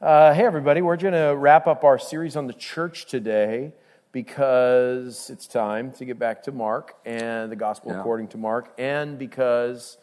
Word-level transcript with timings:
Uh, 0.00 0.32
hey, 0.32 0.46
everybody, 0.46 0.80
we're 0.80 0.96
going 0.96 1.12
to 1.12 1.36
wrap 1.36 1.66
up 1.66 1.84
our 1.84 1.98
series 1.98 2.34
on 2.34 2.46
the 2.46 2.54
church 2.54 3.04
today 3.04 3.70
because 4.12 5.28
it's 5.28 5.46
time 5.46 5.92
to 5.92 6.06
get 6.06 6.18
back 6.18 6.42
to 6.42 6.52
Mark 6.52 6.94
and 7.04 7.52
the 7.52 7.56
gospel 7.56 7.92
Yeah. 7.92 8.00
according 8.00 8.28
to 8.28 8.38
Mark, 8.38 8.72
and 8.78 9.18
because 9.18 9.98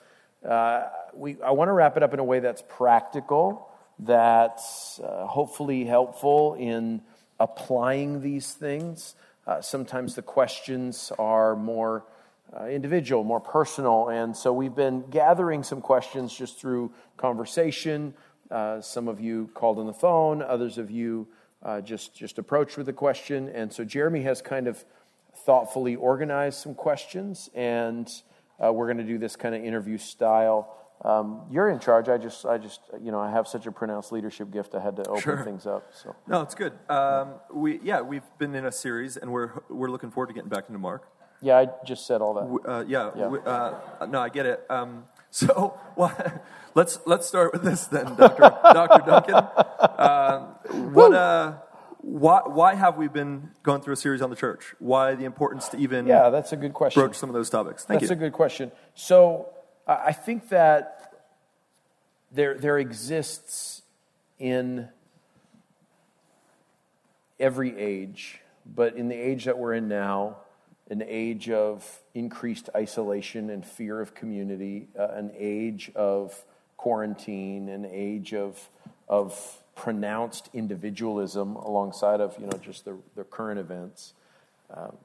uh, 0.48 0.84
we, 1.16 1.42
I 1.42 1.50
want 1.50 1.70
to 1.70 1.72
wrap 1.72 1.98
it 1.98 2.04
up 2.04 2.14
in 2.14 2.20
a 2.20 2.24
way 2.24 2.40
that's 2.40 2.62
practical, 2.70 3.72
that's 3.98 5.00
uh, 5.00 5.26
hopefully 5.26 5.84
helpful 5.86 6.54
in 6.54 7.02
applying 7.40 8.22
these 8.22 8.54
things. 8.54 9.16
Uh, 9.48 9.62
sometimes 9.62 10.14
the 10.14 10.22
questions 10.22 11.12
are 11.18 11.56
more 11.56 12.06
uh, 12.56 12.66
individual, 12.66 13.24
more 13.24 13.40
personal. 13.40 14.10
And 14.10 14.38
so 14.38 14.54
we've 14.54 14.76
been 14.76 15.10
gathering 15.10 15.64
some 15.64 15.82
questions 15.82 16.38
just 16.38 16.60
through 16.60 16.92
conversation. 17.18 18.14
Uh, 18.50 18.80
some 18.82 19.08
of 19.08 19.20
you 19.20 19.50
called 19.54 19.78
on 19.80 19.86
the 19.88 19.94
phone, 19.94 20.42
others 20.42 20.78
of 20.78 20.90
you 20.90 21.28
uh, 21.64 21.82
just, 21.82 22.16
just 22.16 22.38
approached 22.38 22.78
with 22.78 22.88
a 22.88 22.94
question. 22.94 23.50
And 23.50 23.72
so 23.72 23.84
Jeremy 23.84 24.22
has 24.24 24.42
kind 24.42 24.68
of 24.68 24.84
thoughtfully 25.46 25.96
organized 25.96 26.60
some 26.60 26.74
questions, 26.74 27.50
and 27.54 28.10
uh, 28.64 28.72
we're 28.72 28.86
going 28.86 28.98
to 28.98 29.04
do 29.04 29.18
this 29.18 29.36
kind 29.36 29.54
of 29.54 29.64
interview 29.64 29.98
style. 29.98 30.74
Um, 31.04 31.44
you're 31.52 31.70
in 31.70 31.80
charge. 31.80 32.10
I 32.10 32.18
just, 32.18 32.46
I 32.46 32.58
just, 32.58 32.82
you 33.02 33.12
know, 33.12 33.20
I 33.20 33.30
have 33.32 33.48
such 33.48 33.68
a 33.68 33.72
pronounced 33.72 34.12
leadership 34.12 34.50
gift. 34.52 34.74
I 34.76 34.80
had 34.82 34.96
to 34.96 35.04
open 35.10 35.22
Sure. 35.22 35.44
things 35.44 35.68
up. 35.68 35.92
So 35.94 36.16
No, 36.26 36.42
it's 36.42 36.56
good. 36.56 36.74
Um, 36.90 37.34
we 37.54 37.80
yeah, 37.84 38.02
we've 38.02 38.24
been 38.40 38.56
in 38.56 38.66
a 38.66 38.72
series, 38.72 39.16
and 39.18 39.32
we're 39.32 39.52
we're 39.70 39.90
looking 39.92 40.10
forward 40.10 40.28
to 40.28 40.34
getting 40.34 40.50
back 40.50 40.66
into 40.70 40.80
Mark. 40.80 41.08
yeah, 41.42 41.58
I 41.58 41.68
just 41.86 42.08
said 42.08 42.22
all 42.22 42.34
that. 42.34 42.42
W- 42.42 42.64
Uh, 42.66 42.84
yeah, 42.88 43.12
Yeah. 43.16 43.22
w- 43.26 43.44
uh, 43.44 44.08
no, 44.10 44.20
I 44.22 44.30
get 44.30 44.48
it. 44.48 44.66
Um, 44.72 45.04
so 45.32 45.80
well, 45.96 46.42
let's 46.76 47.00
let's 47.06 47.28
start 47.28 47.54
with 47.54 47.64
this 47.64 47.86
then, 47.88 48.16
Doctor 48.16 48.42
Doctor 48.64 49.04
Duncan. 49.06 49.36
Um, 49.98 50.94
what 50.94 51.14
uh, 51.14 51.54
why 51.98 52.42
why 52.46 52.76
have 52.76 52.98
we 52.98 53.08
been 53.08 53.50
going 53.64 53.82
through 53.82 53.94
a 53.94 53.98
series 53.98 54.22
on 54.22 54.30
the 54.30 54.36
church? 54.36 54.76
Why 54.80 55.16
the 55.16 55.26
importance 55.26 55.70
to 55.70 55.78
even 55.78 56.08
Yeah, 56.08 56.30
that's 56.30 56.54
a 56.54 56.58
good 56.58 56.74
question. 56.74 57.02
broach 57.02 57.16
some 57.16 57.30
of 57.30 57.34
those 57.34 57.50
topics? 57.50 57.84
Thank 57.84 58.02
That's 58.02 58.12
you. 58.12 58.16
a 58.16 58.20
good 58.20 58.34
question. 58.34 58.72
So 58.96 59.50
I 59.88 60.08
I 60.08 60.12
think 60.14 60.50
that 60.50 60.98
there, 62.32 62.56
there 62.56 62.78
exists 62.78 63.82
in 64.40 64.90
every 67.40 67.78
age, 67.78 68.42
but 68.66 68.96
in 68.96 69.08
the 69.08 69.16
age 69.16 69.46
that 69.46 69.58
we're 69.58 69.74
in 69.74 69.88
now, 69.88 70.38
an 70.90 71.04
age 71.06 71.50
of 71.50 72.02
increased 72.14 72.70
isolation 72.76 73.50
and 73.50 73.66
fear 73.66 74.00
of 74.02 74.16
community, 74.16 74.88
uh, 74.98 75.08
an 75.10 75.32
age 75.38 75.92
of 75.96 76.46
quarantine, 76.78 77.68
an 77.70 77.86
age 77.86 78.34
of, 78.34 78.70
of 79.10 79.62
pronounced 79.76 80.50
individualism 80.54 81.56
alongside 81.56 82.20
of 82.20 82.36
you 82.40 82.46
know 82.46 82.58
just 82.60 82.86
the, 82.86 82.98
the 83.16 83.24
current 83.24 83.60
events. 83.60 84.14
Um, 84.74 84.98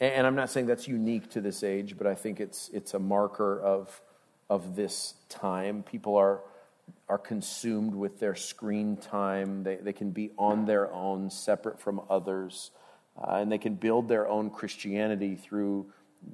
and, 0.00 0.12
and 0.12 0.26
I'm 0.26 0.34
not 0.34 0.50
saying 0.50 0.66
that's 0.66 0.88
unique 0.88 1.30
to 1.30 1.40
this 1.40 1.62
age, 1.62 1.96
but 1.96 2.06
I 2.06 2.14
think 2.14 2.40
it's 2.40 2.68
it's 2.72 2.94
a 2.94 2.98
marker 2.98 3.60
of 3.60 4.00
of 4.50 4.76
this 4.76 5.14
time. 5.28 5.82
People 5.82 6.16
are 6.16 6.40
are 7.08 7.18
consumed 7.18 7.94
with 7.94 8.20
their 8.20 8.34
screen 8.34 8.96
time. 8.96 9.62
They 9.62 9.76
they 9.76 9.92
can 9.92 10.10
be 10.10 10.32
on 10.38 10.66
their 10.66 10.92
own, 10.92 11.30
separate 11.30 11.80
from 11.80 12.00
others, 12.10 12.70
uh, 13.22 13.36
and 13.36 13.50
they 13.50 13.58
can 13.58 13.74
build 13.74 14.08
their 14.08 14.28
own 14.28 14.50
Christianity 14.50 15.36
through 15.36 15.86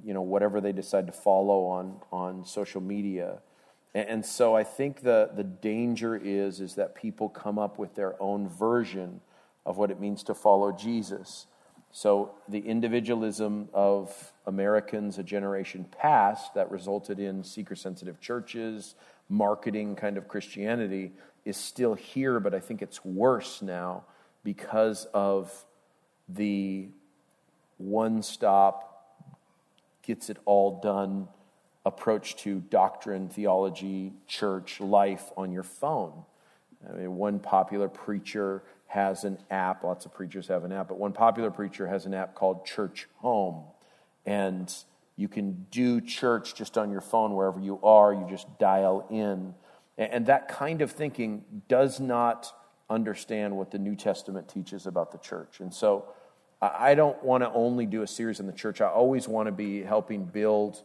you 0.03 0.13
know 0.13 0.21
whatever 0.21 0.61
they 0.61 0.71
decide 0.71 1.07
to 1.07 1.13
follow 1.13 1.65
on 1.65 1.99
on 2.11 2.45
social 2.45 2.81
media. 2.81 3.39
And, 3.93 4.09
and 4.09 4.25
so 4.25 4.55
I 4.55 4.63
think 4.63 5.01
the 5.01 5.29
the 5.35 5.43
danger 5.43 6.15
is 6.15 6.59
is 6.59 6.75
that 6.75 6.95
people 6.95 7.29
come 7.29 7.59
up 7.59 7.77
with 7.77 7.95
their 7.95 8.21
own 8.21 8.47
version 8.47 9.21
of 9.65 9.77
what 9.77 9.91
it 9.91 9.99
means 9.99 10.23
to 10.23 10.33
follow 10.33 10.71
Jesus. 10.71 11.47
So 11.95 12.31
the 12.49 12.59
individualism 12.59 13.69
of 13.71 14.33
Americans 14.47 15.19
a 15.19 15.23
generation 15.23 15.85
past 15.99 16.55
that 16.55 16.71
resulted 16.71 17.19
in 17.19 17.43
seeker 17.43 17.75
sensitive 17.75 18.19
churches, 18.19 18.95
marketing 19.29 19.95
kind 19.95 20.17
of 20.17 20.27
Christianity 20.27 21.11
is 21.45 21.55
still 21.55 21.93
here, 21.93 22.39
but 22.39 22.55
I 22.55 22.59
think 22.59 22.81
it's 22.81 23.05
worse 23.05 23.61
now 23.61 24.05
because 24.43 25.05
of 25.13 25.65
the 26.29 26.89
one 27.77 28.21
stop, 28.23 28.89
gets 30.01 30.29
it 30.29 30.37
all 30.45 30.79
done 30.81 31.27
approach 31.85 32.35
to 32.37 32.61
doctrine, 32.69 33.27
theology, 33.27 34.13
church, 34.27 34.79
life 34.79 35.31
on 35.35 35.51
your 35.51 35.63
phone. 35.63 36.23
I 36.89 36.95
mean, 36.97 37.15
one 37.15 37.39
popular 37.39 37.89
preacher 37.89 38.63
has 38.87 39.23
an 39.23 39.37
app, 39.49 39.83
lots 39.83 40.05
of 40.05 40.13
preachers 40.13 40.47
have 40.47 40.63
an 40.63 40.71
app, 40.71 40.87
but 40.87 40.97
one 40.97 41.13
popular 41.13 41.51
preacher 41.51 41.87
has 41.87 42.05
an 42.05 42.13
app 42.13 42.35
called 42.35 42.65
Church 42.65 43.07
Home. 43.17 43.63
And 44.25 44.73
you 45.15 45.27
can 45.27 45.65
do 45.71 45.99
church 45.99 46.55
just 46.55 46.77
on 46.77 46.91
your 46.91 47.01
phone 47.01 47.35
wherever 47.35 47.59
you 47.59 47.79
are, 47.83 48.13
you 48.13 48.25
just 48.29 48.47
dial 48.59 49.05
in. 49.09 49.53
And 49.97 50.25
that 50.27 50.47
kind 50.47 50.81
of 50.81 50.91
thinking 50.91 51.43
does 51.67 51.99
not 51.99 52.53
understand 52.93 53.57
what 53.57 53.71
the 53.71 53.79
New 53.79 53.95
Testament 53.95 54.47
teaches 54.47 54.85
about 54.85 55.11
the 55.11 55.17
church. 55.17 55.59
And 55.59 55.73
so 55.73 56.05
I 56.61 56.95
don't 56.95 57.21
want 57.23 57.43
to 57.43 57.51
only 57.51 57.85
do 57.85 58.03
a 58.03 58.07
series 58.07 58.39
on 58.39 58.45
the 58.45 58.53
church, 58.53 58.79
I 58.79 58.87
always 58.87 59.27
want 59.27 59.47
to 59.47 59.51
be 59.51 59.83
helping 59.83 60.23
build 60.23 60.81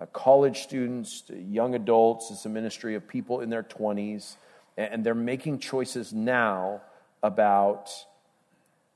uh, 0.00 0.06
college 0.06 0.62
students, 0.62 1.24
young 1.30 1.74
adults. 1.74 2.30
It's 2.30 2.44
a 2.46 2.48
ministry 2.48 2.94
of 2.94 3.06
people 3.06 3.40
in 3.40 3.50
their 3.50 3.62
20s, 3.62 4.36
and 4.76 5.04
they're 5.04 5.14
making 5.14 5.58
choices 5.58 6.12
now 6.12 6.80
about 7.22 7.90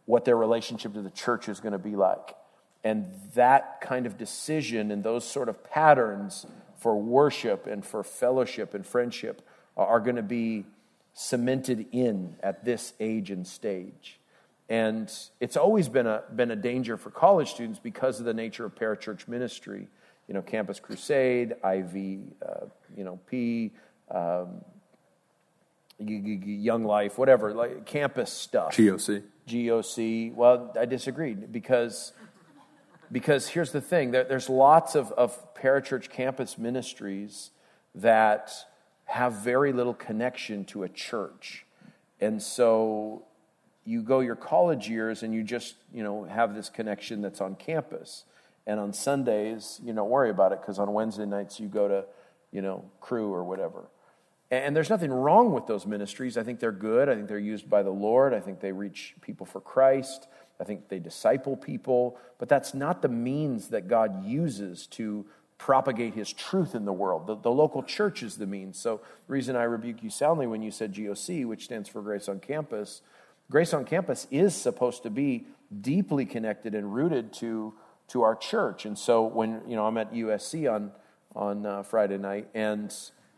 what 0.06 0.24
their 0.24 0.36
relationship 0.36 0.94
to 0.94 1.02
the 1.02 1.10
church 1.10 1.48
is 1.48 1.60
going 1.60 1.72
to 1.72 1.78
be 1.78 1.94
like. 1.94 2.34
And 2.82 3.06
that 3.34 3.80
kind 3.80 4.06
of 4.06 4.18
decision 4.18 4.90
and 4.90 5.02
those 5.02 5.24
sort 5.24 5.48
of 5.48 5.62
patterns 5.64 6.46
for 6.78 6.96
worship 6.96 7.66
and 7.66 7.84
for 7.84 8.02
fellowship 8.02 8.74
and 8.74 8.86
friendship 8.86 9.46
are 9.76 10.00
going 10.00 10.16
to 10.16 10.22
be 10.22 10.64
cemented 11.14 11.86
in 11.92 12.36
at 12.42 12.64
this 12.64 12.92
age 13.00 13.30
and 13.30 13.46
stage. 13.46 14.18
And 14.68 15.12
it's 15.40 15.56
always 15.56 15.88
been 15.88 16.06
a, 16.06 16.24
been 16.34 16.50
a 16.50 16.56
danger 16.56 16.96
for 16.96 17.10
college 17.10 17.50
students 17.50 17.78
because 17.78 18.18
of 18.18 18.26
the 18.26 18.34
nature 18.34 18.64
of 18.64 18.74
parachurch 18.74 19.28
ministry. 19.28 19.88
You 20.26 20.34
know, 20.34 20.42
Campus 20.42 20.80
Crusade, 20.80 21.52
IV, 21.52 22.20
uh, 22.42 22.66
you 22.96 23.04
know, 23.04 23.20
P, 23.28 23.72
um, 24.10 24.64
Young 25.98 26.84
Life, 26.84 27.18
whatever, 27.18 27.52
like 27.54 27.86
campus 27.86 28.32
stuff. 28.32 28.74
GOC. 28.74 29.22
GOC. 29.46 30.34
Well, 30.34 30.72
I 30.78 30.86
disagreed 30.86 31.52
because 31.52 32.12
because 33.12 33.48
here's 33.48 33.70
the 33.70 33.80
thing: 33.80 34.10
there, 34.10 34.24
there's 34.24 34.48
lots 34.48 34.94
of, 34.94 35.12
of 35.12 35.54
parachurch 35.54 36.10
campus 36.10 36.58
ministries 36.58 37.50
that 37.94 38.52
have 39.04 39.34
very 39.34 39.72
little 39.72 39.94
connection 39.94 40.64
to 40.66 40.82
a 40.82 40.88
church, 40.88 41.64
and 42.20 42.42
so 42.42 43.22
you 43.84 44.02
go 44.02 44.20
your 44.20 44.36
college 44.36 44.88
years 44.88 45.22
and 45.22 45.34
you 45.34 45.42
just 45.42 45.74
you 45.92 46.02
know 46.02 46.24
have 46.24 46.54
this 46.54 46.68
connection 46.68 47.20
that's 47.20 47.40
on 47.40 47.54
campus, 47.54 48.24
and 48.66 48.80
on 48.80 48.92
Sundays 48.92 49.80
you 49.84 49.92
don't 49.92 50.10
worry 50.10 50.30
about 50.30 50.52
it 50.52 50.60
because 50.60 50.78
on 50.78 50.92
Wednesday 50.92 51.26
nights 51.26 51.60
you 51.60 51.68
go 51.68 51.88
to 51.88 52.04
you 52.52 52.62
know 52.62 52.84
Cru 53.00 53.32
or 53.32 53.44
whatever. 53.44 53.84
And 54.50 54.76
there's 54.76 54.90
nothing 54.90 55.12
wrong 55.12 55.52
with 55.52 55.66
those 55.66 55.86
ministries. 55.86 56.36
I 56.36 56.42
think 56.42 56.60
they're 56.60 56.70
good. 56.70 57.08
I 57.08 57.14
think 57.14 57.28
they're 57.28 57.38
used 57.38 57.68
by 57.68 57.82
the 57.82 57.90
Lord. 57.90 58.32
I 58.32 58.40
think 58.40 58.60
they 58.60 58.72
reach 58.72 59.14
people 59.20 59.46
for 59.46 59.60
Christ. 59.60 60.28
I 60.60 60.64
think 60.64 60.88
they 60.88 60.98
disciple 60.98 61.56
people. 61.56 62.18
But 62.38 62.48
that's 62.48 62.74
not 62.74 63.02
the 63.02 63.08
means 63.08 63.68
that 63.68 63.88
God 63.88 64.24
uses 64.24 64.86
to 64.88 65.26
propagate 65.58 66.14
his 66.14 66.32
truth 66.32 66.74
in 66.74 66.84
the 66.84 66.92
world. 66.92 67.26
The, 67.26 67.36
the 67.36 67.50
local 67.50 67.82
church 67.82 68.22
is 68.22 68.36
the 68.36 68.46
means. 68.46 68.78
So, 68.78 69.00
the 69.26 69.32
reason 69.32 69.56
I 69.56 69.64
rebuke 69.64 70.02
you 70.02 70.10
soundly 70.10 70.46
when 70.46 70.62
you 70.62 70.70
said 70.70 70.94
GOC, 70.94 71.46
which 71.46 71.64
stands 71.64 71.88
for 71.88 72.02
Grace 72.02 72.28
on 72.28 72.40
Campus, 72.40 73.02
Grace 73.50 73.72
on 73.72 73.84
Campus 73.84 74.26
is 74.30 74.54
supposed 74.54 75.02
to 75.04 75.10
be 75.10 75.46
deeply 75.80 76.24
connected 76.24 76.74
and 76.74 76.94
rooted 76.94 77.32
to, 77.34 77.74
to 78.08 78.22
our 78.22 78.34
church. 78.34 78.84
And 78.84 78.98
so, 78.98 79.24
when 79.24 79.62
you 79.66 79.76
know, 79.76 79.86
I'm 79.86 79.96
at 79.96 80.12
USC 80.12 80.72
on, 80.72 80.92
on 81.34 81.64
uh, 81.64 81.82
Friday 81.82 82.18
night, 82.18 82.48
and 82.54 82.94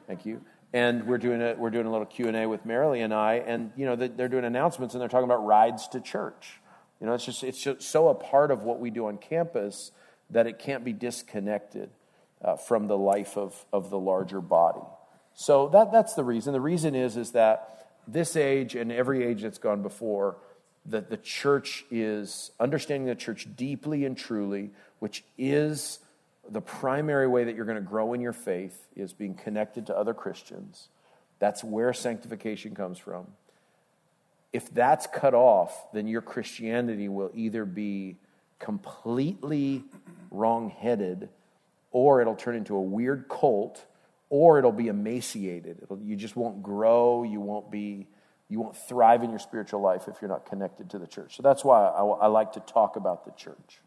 thank 0.06 0.26
you 0.26 0.40
and 0.72 1.06
we're 1.06 1.18
doing 1.18 1.40
a 1.40 1.54
we're 1.56 1.70
doing 1.70 1.86
a 1.86 1.90
little 1.90 2.06
Q 2.06 2.28
and 2.28 2.36
A 2.36 2.46
with 2.46 2.66
Marilee 2.66 3.02
and 3.04 3.14
I, 3.14 3.34
and 3.34 3.72
you 3.76 3.86
know 3.86 3.96
they- 3.96 4.08
they're 4.08 4.28
doing 4.28 4.44
announcements 4.44 4.94
and 4.94 5.00
they're 5.00 5.08
talking 5.08 5.24
about 5.24 5.44
rides 5.46 5.88
to 5.88 6.00
church. 6.00 6.60
You 7.00 7.06
know, 7.06 7.14
it's 7.14 7.24
just 7.24 7.44
it's 7.44 7.62
just 7.62 7.82
so 7.82 8.08
a 8.08 8.14
part 8.14 8.50
of 8.50 8.64
what 8.64 8.80
we 8.80 8.90
do 8.90 9.06
on 9.06 9.16
campus 9.16 9.92
that 10.30 10.46
it 10.46 10.58
can't 10.58 10.84
be 10.84 10.92
disconnected 10.92 11.90
uh, 12.42 12.56
from 12.56 12.86
the 12.86 12.98
life 12.98 13.36
of 13.36 13.64
of 13.72 13.90
the 13.90 13.98
larger 13.98 14.40
body. 14.40 14.86
So 15.34 15.68
that 15.68 15.92
that's 15.92 16.14
the 16.14 16.24
reason. 16.24 16.52
The 16.52 16.60
reason 16.60 16.94
is 16.94 17.16
is 17.16 17.32
that 17.32 17.88
this 18.08 18.36
age 18.36 18.74
and 18.74 18.92
every 18.92 19.24
age 19.24 19.42
that's 19.42 19.58
gone 19.58 19.82
before, 19.82 20.36
that 20.86 21.10
the 21.10 21.16
church 21.16 21.84
is 21.90 22.52
understanding 22.60 23.08
the 23.08 23.14
church 23.16 23.48
deeply 23.56 24.04
and 24.04 24.16
truly, 24.16 24.70
which 25.00 25.24
is 25.36 25.98
the 26.48 26.60
primary 26.60 27.26
way 27.26 27.44
that 27.44 27.56
you're 27.56 27.64
going 27.64 27.74
to 27.74 27.82
grow 27.82 28.12
in 28.12 28.20
your 28.20 28.32
faith 28.32 28.86
is 28.94 29.12
being 29.12 29.34
connected 29.34 29.86
to 29.86 29.96
other 29.96 30.14
Christians. 30.14 30.88
That's 31.40 31.64
where 31.64 31.92
sanctification 31.92 32.74
comes 32.76 32.98
from. 32.98 33.26
if 34.56 34.72
that's 34.72 35.06
cut 35.06 35.34
off, 35.34 35.92
then 35.92 36.06
your 36.06 36.22
Christianity 36.22 37.10
will 37.10 37.30
either 37.34 37.66
be 37.66 38.16
completely 38.58 39.84
wrong-headed, 40.30 41.28
or 41.90 42.20
it'll 42.20 42.36
turn 42.36 42.56
into 42.56 42.76
a 42.76 42.82
weird 42.82 43.28
cult, 43.28 43.84
or 44.28 44.58
it'll 44.58 44.72
be 44.72 44.88
emaciated. 44.88 45.78
It'll, 45.82 46.00
you 46.00 46.16
just 46.16 46.36
won't 46.36 46.62
grow. 46.62 47.22
You 47.22 47.40
won't 47.40 47.70
be. 47.70 48.08
You 48.48 48.60
won't 48.60 48.76
thrive 48.76 49.24
in 49.24 49.30
your 49.30 49.40
spiritual 49.40 49.80
life 49.80 50.06
if 50.06 50.16
you're 50.22 50.28
not 50.28 50.46
connected 50.46 50.90
to 50.90 51.00
the 51.00 51.06
church. 51.08 51.36
So 51.36 51.42
that's 51.42 51.64
why 51.64 51.84
I, 51.84 52.02
I 52.04 52.26
like 52.28 52.52
to 52.52 52.60
talk 52.60 52.94
about 52.94 53.24
the 53.24 53.32
church. 53.32 53.80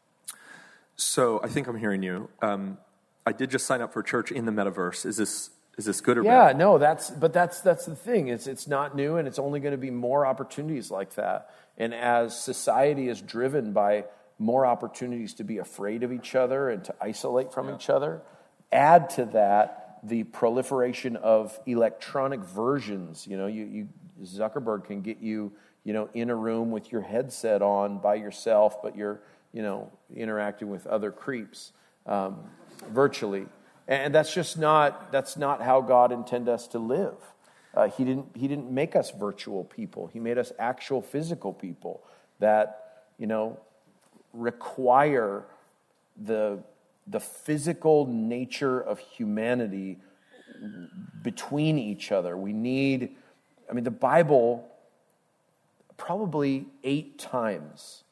So 0.97 1.39
I 1.41 1.47
think 1.47 1.67
I'm 1.67 1.77
hearing 1.77 2.03
you. 2.03 2.29
Um, 2.41 2.77
I 3.25 3.31
did 3.31 3.51
just 3.51 3.65
sign 3.65 3.81
up 3.81 3.93
for 3.93 4.03
church 4.03 4.31
in 4.31 4.45
the 4.45 4.51
metaverse. 4.51 5.05
Is 5.05 5.15
this 5.15 5.51
is 5.77 5.85
this 5.85 6.01
good 6.01 6.17
or 6.17 6.23
yeah, 6.23 6.47
bad? 6.47 6.57
no, 6.57 6.77
that's 6.77 7.09
but 7.09 7.31
that's 7.31 7.61
that's 7.61 7.85
the 7.85 7.95
thing. 7.95 8.27
It's 8.27 8.47
it's 8.47 8.67
not 8.67 8.97
new, 8.97 9.15
and 9.15 9.27
it's 9.29 9.39
only 9.39 9.61
going 9.61 9.71
to 9.71 9.77
be 9.77 9.91
more 9.91 10.25
opportunities 10.25 10.91
like 10.91 11.15
that. 11.15 11.51
And 11.77 11.93
as 11.93 12.37
society 12.37 13.07
is 13.07 13.21
driven 13.21 13.71
by 13.71 14.03
more 14.39 14.65
opportunities 14.65 15.33
to 15.35 15.43
be 15.43 15.57
afraid 15.57 16.01
of 16.01 16.11
each 16.11 16.33
other 16.33 16.69
and 16.69 16.83
to 16.85 16.95
isolate 17.01 17.53
from 17.53 17.67
yeah. 17.67 17.75
each 17.75 17.89
other, 17.89 18.21
add 18.71 19.09
to 19.11 19.25
that 19.25 19.99
the 20.01 20.23
proliferation 20.23 21.17
of 21.17 21.59
electronic 21.65 22.39
versions. 22.39 23.27
You 23.27 23.37
know, 23.37 23.47
you, 23.47 23.65
you 23.65 23.89
Zuckerberg 24.23 24.85
can 24.85 25.01
get 25.01 25.19
you, 25.19 25.51
you 25.83 25.93
know, 25.93 26.09
in 26.13 26.29
a 26.29 26.35
room 26.35 26.71
with 26.71 26.91
your 26.91 27.01
headset 27.01 27.61
on 27.61 27.99
by 27.99 28.15
yourself, 28.15 28.81
but 28.81 28.95
you're, 28.95 29.19
you 29.51 29.61
know, 29.61 29.91
interacting 30.15 30.69
with 30.69 30.87
other 30.87 31.11
creeps 31.11 31.73
um, 32.05 32.37
virtually. 32.89 33.45
And 33.87 34.13
that's 34.13 34.33
just 34.33 34.57
not, 34.57 35.11
that's 35.11 35.35
not 35.35 35.61
how 35.61 35.81
God 35.81 36.11
intended 36.11 36.53
us 36.53 36.67
to 36.69 36.79
live. 36.79 37.15
Uh, 37.73 37.89
he, 37.89 38.03
didn't, 38.03 38.27
he 38.35 38.47
didn't 38.47 38.71
make 38.71 38.95
us 38.95 39.11
virtual 39.11 39.63
people. 39.63 40.07
He 40.07 40.19
made 40.19 40.37
us 40.37 40.51
actual 40.59 41.01
physical 41.01 41.53
people 41.53 42.03
that, 42.39 43.03
you 43.17 43.27
know, 43.27 43.59
require 44.33 45.43
the, 46.25 46.59
the 47.07 47.19
physical 47.19 48.05
nature 48.05 48.79
of 48.79 48.99
humanity 48.99 49.97
between 51.21 51.77
each 51.77 52.11
other. 52.11 52.35
We 52.37 52.53
need, 52.53 53.15
I 53.69 53.73
mean, 53.73 53.83
the 53.83 53.91
Bible 53.91 54.67
probably 55.97 56.65
eight 56.83 57.19
times, 57.19 58.03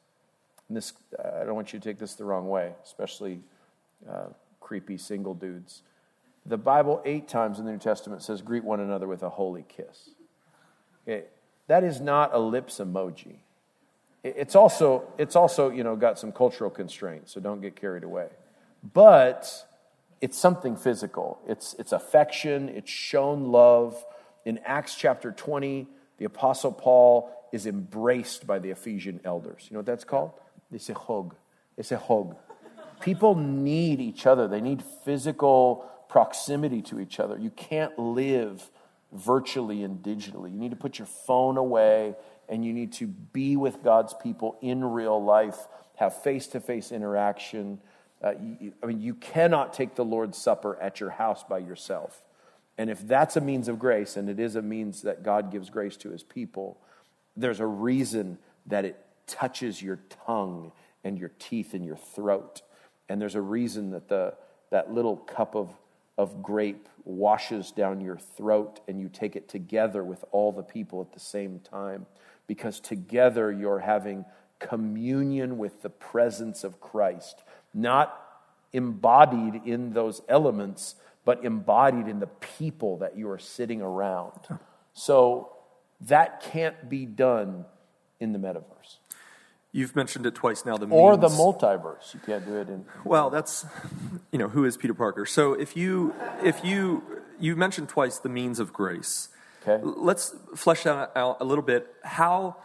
and 0.68 0.76
this, 0.76 0.92
I 1.18 1.44
don't 1.44 1.54
want 1.54 1.72
you 1.72 1.78
to 1.78 1.84
take 1.84 1.98
this 1.98 2.14
the 2.14 2.24
wrong 2.24 2.48
way, 2.48 2.72
especially 2.84 3.40
uh, 4.08 4.26
creepy 4.60 4.98
single 4.98 5.34
dudes. 5.34 5.82
The 6.46 6.58
Bible, 6.58 7.02
eight 7.04 7.28
times 7.28 7.58
in 7.58 7.64
the 7.64 7.72
New 7.72 7.78
Testament, 7.78 8.22
says, 8.22 8.42
greet 8.42 8.64
one 8.64 8.80
another 8.80 9.06
with 9.06 9.22
a 9.22 9.30
holy 9.30 9.64
kiss. 9.68 10.10
Okay? 11.06 11.24
That 11.66 11.84
is 11.84 12.00
not 12.00 12.34
a 12.34 12.38
lips 12.38 12.78
emoji. 12.78 13.36
It's 14.24 14.56
also, 14.56 15.12
it's 15.16 15.36
also, 15.36 15.70
you 15.70 15.84
know, 15.84 15.96
got 15.96 16.18
some 16.18 16.32
cultural 16.32 16.70
constraints, 16.70 17.32
so 17.32 17.40
don't 17.40 17.60
get 17.60 17.76
carried 17.76 18.02
away. 18.02 18.28
But 18.92 19.64
it's 20.20 20.36
something 20.36 20.76
physical. 20.76 21.38
It's, 21.46 21.74
it's 21.78 21.92
affection, 21.92 22.68
it's 22.68 22.90
shown 22.90 23.52
love. 23.52 24.04
In 24.44 24.58
Acts 24.64 24.96
chapter 24.96 25.30
20, 25.30 25.86
the 26.18 26.24
Apostle 26.24 26.72
Paul 26.72 27.30
is 27.52 27.66
embraced 27.66 28.46
by 28.46 28.58
the 28.58 28.70
Ephesian 28.70 29.20
elders. 29.24 29.66
You 29.68 29.74
know 29.74 29.80
what 29.80 29.86
that's 29.86 30.04
called? 30.04 30.32
It's 30.72 30.88
a 30.90 30.94
hug. 30.94 31.34
It's 31.76 31.92
a 31.92 31.98
hug. 31.98 32.36
People 33.00 33.36
need 33.36 34.00
each 34.00 34.26
other, 34.26 34.48
they 34.48 34.60
need 34.60 34.82
physical 35.04 35.88
proximity 36.08 36.82
to 36.82 36.98
each 36.98 37.20
other. 37.20 37.38
You 37.38 37.50
can't 37.50 37.96
live 37.98 38.70
virtually 39.12 39.82
and 39.84 40.02
digitally. 40.02 40.52
You 40.52 40.58
need 40.58 40.70
to 40.70 40.76
put 40.76 40.98
your 40.98 41.06
phone 41.06 41.56
away 41.56 42.16
and 42.48 42.64
you 42.64 42.72
need 42.72 42.92
to 42.94 43.06
be 43.06 43.56
with 43.56 43.82
God's 43.82 44.14
people 44.14 44.58
in 44.60 44.84
real 44.84 45.22
life, 45.22 45.68
have 45.96 46.22
face 46.22 46.46
to 46.48 46.60
face 46.60 46.92
interaction. 46.92 47.80
Uh, 48.22 48.32
you, 48.60 48.72
I 48.82 48.86
mean, 48.86 49.00
you 49.00 49.14
cannot 49.14 49.72
take 49.72 49.94
the 49.94 50.04
Lord's 50.04 50.38
Supper 50.38 50.78
at 50.80 51.00
your 51.00 51.10
house 51.10 51.44
by 51.44 51.58
yourself. 51.58 52.24
And 52.78 52.90
if 52.90 53.06
that's 53.06 53.36
a 53.36 53.40
means 53.40 53.68
of 53.68 53.78
grace, 53.78 54.16
and 54.16 54.28
it 54.28 54.38
is 54.38 54.54
a 54.54 54.62
means 54.62 55.02
that 55.02 55.24
God 55.24 55.50
gives 55.50 55.68
grace 55.68 55.96
to 55.98 56.10
his 56.10 56.22
people, 56.22 56.78
there's 57.36 57.60
a 57.60 57.66
reason 57.66 58.38
that 58.66 58.84
it 58.84 59.04
touches 59.26 59.82
your 59.82 60.00
tongue 60.26 60.72
and 61.04 61.18
your 61.18 61.30
teeth 61.38 61.74
and 61.74 61.84
your 61.84 61.96
throat. 61.96 62.62
And 63.08 63.20
there's 63.20 63.34
a 63.34 63.40
reason 63.42 63.90
that 63.90 64.08
the, 64.08 64.34
that 64.70 64.92
little 64.92 65.16
cup 65.16 65.54
of, 65.54 65.70
of 66.16 66.42
grape 66.42 66.88
washes 67.04 67.72
down 67.72 68.00
your 68.00 68.18
throat 68.18 68.80
and 68.86 69.00
you 69.00 69.08
take 69.08 69.34
it 69.34 69.48
together 69.48 70.04
with 70.04 70.24
all 70.30 70.52
the 70.52 70.62
people 70.62 71.00
at 71.00 71.12
the 71.12 71.20
same 71.20 71.58
time. 71.60 72.06
Because 72.48 72.80
together 72.80 73.52
you're 73.52 73.78
having 73.78 74.24
communion 74.58 75.58
with 75.58 75.82
the 75.82 75.90
presence 75.90 76.64
of 76.64 76.80
Christ, 76.80 77.44
not 77.72 78.20
embodied 78.72 79.62
in 79.64 79.92
those 79.92 80.20
elements, 80.28 80.96
but 81.24 81.44
embodied 81.44 82.08
in 82.08 82.18
the 82.18 82.26
people 82.26 82.96
that 82.98 83.16
you 83.16 83.30
are 83.30 83.38
sitting 83.38 83.80
around. 83.80 84.40
So 84.94 85.52
that 86.02 86.40
can't 86.40 86.88
be 86.88 87.06
done 87.06 87.66
in 88.18 88.32
the 88.32 88.38
metaverse. 88.38 88.96
You've 89.70 89.94
mentioned 89.94 90.26
it 90.26 90.34
twice 90.34 90.64
now. 90.64 90.76
The 90.76 90.86
or 90.86 91.16
the 91.16 91.28
multiverse. 91.28 92.14
You 92.14 92.20
can't 92.20 92.44
do 92.44 92.56
it 92.56 92.68
in. 92.68 92.86
Well, 93.04 93.28
that's 93.30 93.66
you 94.32 94.38
know 94.38 94.48
who 94.48 94.64
is 94.64 94.76
Peter 94.76 94.94
Parker. 94.94 95.26
So 95.26 95.52
if 95.52 95.76
you 95.76 96.14
if 96.42 96.64
you 96.64 97.02
you 97.38 97.54
mentioned 97.54 97.88
twice 97.88 98.18
the 98.18 98.30
means 98.30 98.58
of 98.58 98.72
grace. 98.72 99.28
Okay. 99.66 99.82
Let's 99.82 100.34
flesh 100.56 100.84
that 100.84 101.12
out 101.16 101.38
a 101.40 101.44
little 101.44 101.64
bit. 101.64 101.86
How? 102.02 102.56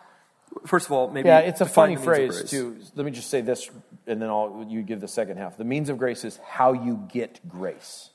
First 0.65 0.85
of 0.85 0.91
all, 0.91 1.09
maybe 1.09 1.29
yeah, 1.29 1.39
it's 1.39 1.61
a 1.61 1.65
funny 1.65 1.95
phrase 1.95 2.49
too. 2.49 2.77
Let 2.95 3.05
me 3.05 3.11
just 3.11 3.29
say 3.29 3.41
this, 3.41 3.69
and 4.05 4.21
then 4.21 4.29
I'll 4.29 4.65
you 4.69 4.83
give 4.83 5.01
the 5.01 5.07
second 5.07 5.37
half. 5.37 5.57
The 5.57 5.63
means 5.63 5.89
of 5.89 5.97
grace 5.97 6.23
is 6.23 6.39
how 6.45 6.73
you 6.73 7.07
get 7.11 7.47
grace. 7.47 8.11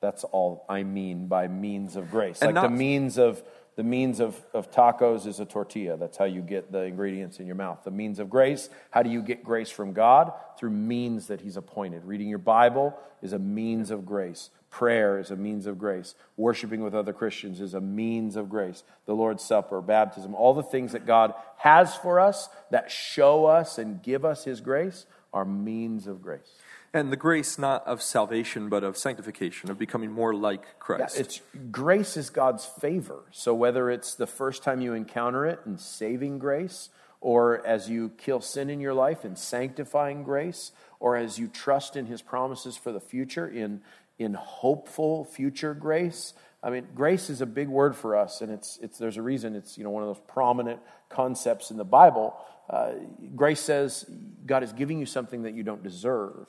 That's 0.00 0.24
all 0.24 0.64
I 0.68 0.82
mean 0.82 1.26
by 1.26 1.46
means 1.48 1.94
of 1.96 2.10
grace, 2.10 2.40
and 2.40 2.48
like 2.48 2.54
not, 2.54 2.70
the 2.70 2.76
means 2.76 3.18
of 3.18 3.42
the 3.76 3.84
means 3.84 4.20
of, 4.20 4.38
of 4.52 4.70
tacos 4.70 5.26
is 5.26 5.40
a 5.40 5.46
tortilla. 5.46 5.96
That's 5.96 6.18
how 6.18 6.24
you 6.24 6.42
get 6.42 6.70
the 6.70 6.82
ingredients 6.82 7.40
in 7.40 7.46
your 7.46 7.54
mouth. 7.54 7.78
The 7.84 7.90
means 7.90 8.18
of 8.18 8.28
grace, 8.28 8.68
how 8.90 9.02
do 9.02 9.08
you 9.08 9.22
get 9.22 9.42
grace 9.42 9.70
from 9.70 9.94
God? 9.94 10.32
Through 10.58 10.70
means 10.70 11.28
that 11.28 11.40
He's 11.40 11.56
appointed. 11.56 12.04
Reading 12.04 12.28
your 12.28 12.38
Bible 12.38 12.98
is 13.22 13.32
a 13.32 13.38
means 13.38 13.90
of 13.90 14.04
grace. 14.04 14.50
Prayer 14.70 15.18
is 15.18 15.30
a 15.30 15.36
means 15.36 15.66
of 15.66 15.78
grace. 15.78 16.14
Worshiping 16.36 16.82
with 16.82 16.94
other 16.94 17.12
Christians 17.12 17.60
is 17.60 17.74
a 17.74 17.80
means 17.80 18.36
of 18.36 18.48
grace. 18.48 18.84
The 19.04 19.14
Lord's 19.14 19.42
Supper, 19.42 19.80
baptism, 19.80 20.34
all 20.34 20.54
the 20.54 20.62
things 20.62 20.92
that 20.92 21.06
God 21.06 21.34
has 21.58 21.96
for 21.96 22.20
us 22.20 22.48
that 22.70 22.90
show 22.90 23.46
us 23.46 23.78
and 23.78 24.00
give 24.02 24.24
us 24.24 24.44
His 24.44 24.60
grace 24.60 25.06
are 25.32 25.44
means 25.44 26.06
of 26.06 26.22
grace. 26.22 26.52
And 26.92 27.12
the 27.12 27.16
grace 27.16 27.58
not 27.58 27.86
of 27.86 28.02
salvation, 28.02 28.68
but 28.68 28.82
of 28.82 28.96
sanctification, 28.96 29.70
of 29.70 29.78
becoming 29.78 30.10
more 30.10 30.34
like 30.34 30.78
Christ. 30.80 31.16
Yeah, 31.16 31.20
it's 31.20 31.40
grace 31.70 32.16
is 32.16 32.30
God's 32.30 32.64
favor. 32.64 33.24
So 33.30 33.54
whether 33.54 33.90
it's 33.90 34.14
the 34.14 34.26
first 34.26 34.62
time 34.62 34.80
you 34.80 34.94
encounter 34.94 35.46
it 35.46 35.60
in 35.66 35.78
saving 35.78 36.38
grace, 36.40 36.90
or 37.20 37.64
as 37.66 37.88
you 37.88 38.10
kill 38.18 38.40
sin 38.40 38.70
in 38.70 38.80
your 38.80 38.94
life 38.94 39.24
in 39.24 39.36
sanctifying 39.36 40.24
grace, 40.24 40.72
or 40.98 41.16
as 41.16 41.38
you 41.38 41.48
trust 41.48 41.96
in 41.96 42.06
his 42.06 42.22
promises 42.22 42.76
for 42.76 42.92
the 42.92 43.00
future 43.00 43.46
in, 43.46 43.82
in 44.20 44.34
hopeful 44.34 45.24
future 45.24 45.72
grace. 45.72 46.34
I 46.62 46.68
mean, 46.68 46.86
grace 46.94 47.30
is 47.30 47.40
a 47.40 47.46
big 47.46 47.68
word 47.68 47.96
for 47.96 48.14
us, 48.14 48.42
and 48.42 48.52
it's, 48.52 48.78
it's, 48.82 48.98
there's 48.98 49.16
a 49.16 49.22
reason 49.22 49.56
it's 49.56 49.78
you 49.78 49.82
know, 49.82 49.90
one 49.90 50.02
of 50.02 50.10
those 50.10 50.22
prominent 50.28 50.78
concepts 51.08 51.70
in 51.70 51.78
the 51.78 51.84
Bible. 51.84 52.36
Uh, 52.68 52.92
grace 53.34 53.60
says 53.60 54.04
God 54.44 54.62
is 54.62 54.74
giving 54.74 55.00
you 55.00 55.06
something 55.06 55.42
that 55.44 55.54
you 55.54 55.62
don't 55.62 55.82
deserve. 55.82 56.46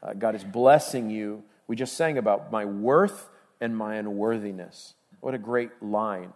Uh, 0.00 0.14
God 0.14 0.36
is 0.36 0.44
blessing 0.44 1.10
you. 1.10 1.42
We 1.66 1.74
just 1.74 1.96
sang 1.96 2.18
about 2.18 2.52
my 2.52 2.64
worth 2.64 3.28
and 3.60 3.76
my 3.76 3.96
unworthiness. 3.96 4.94
What 5.20 5.34
a 5.34 5.38
great 5.38 5.70
line. 5.82 6.32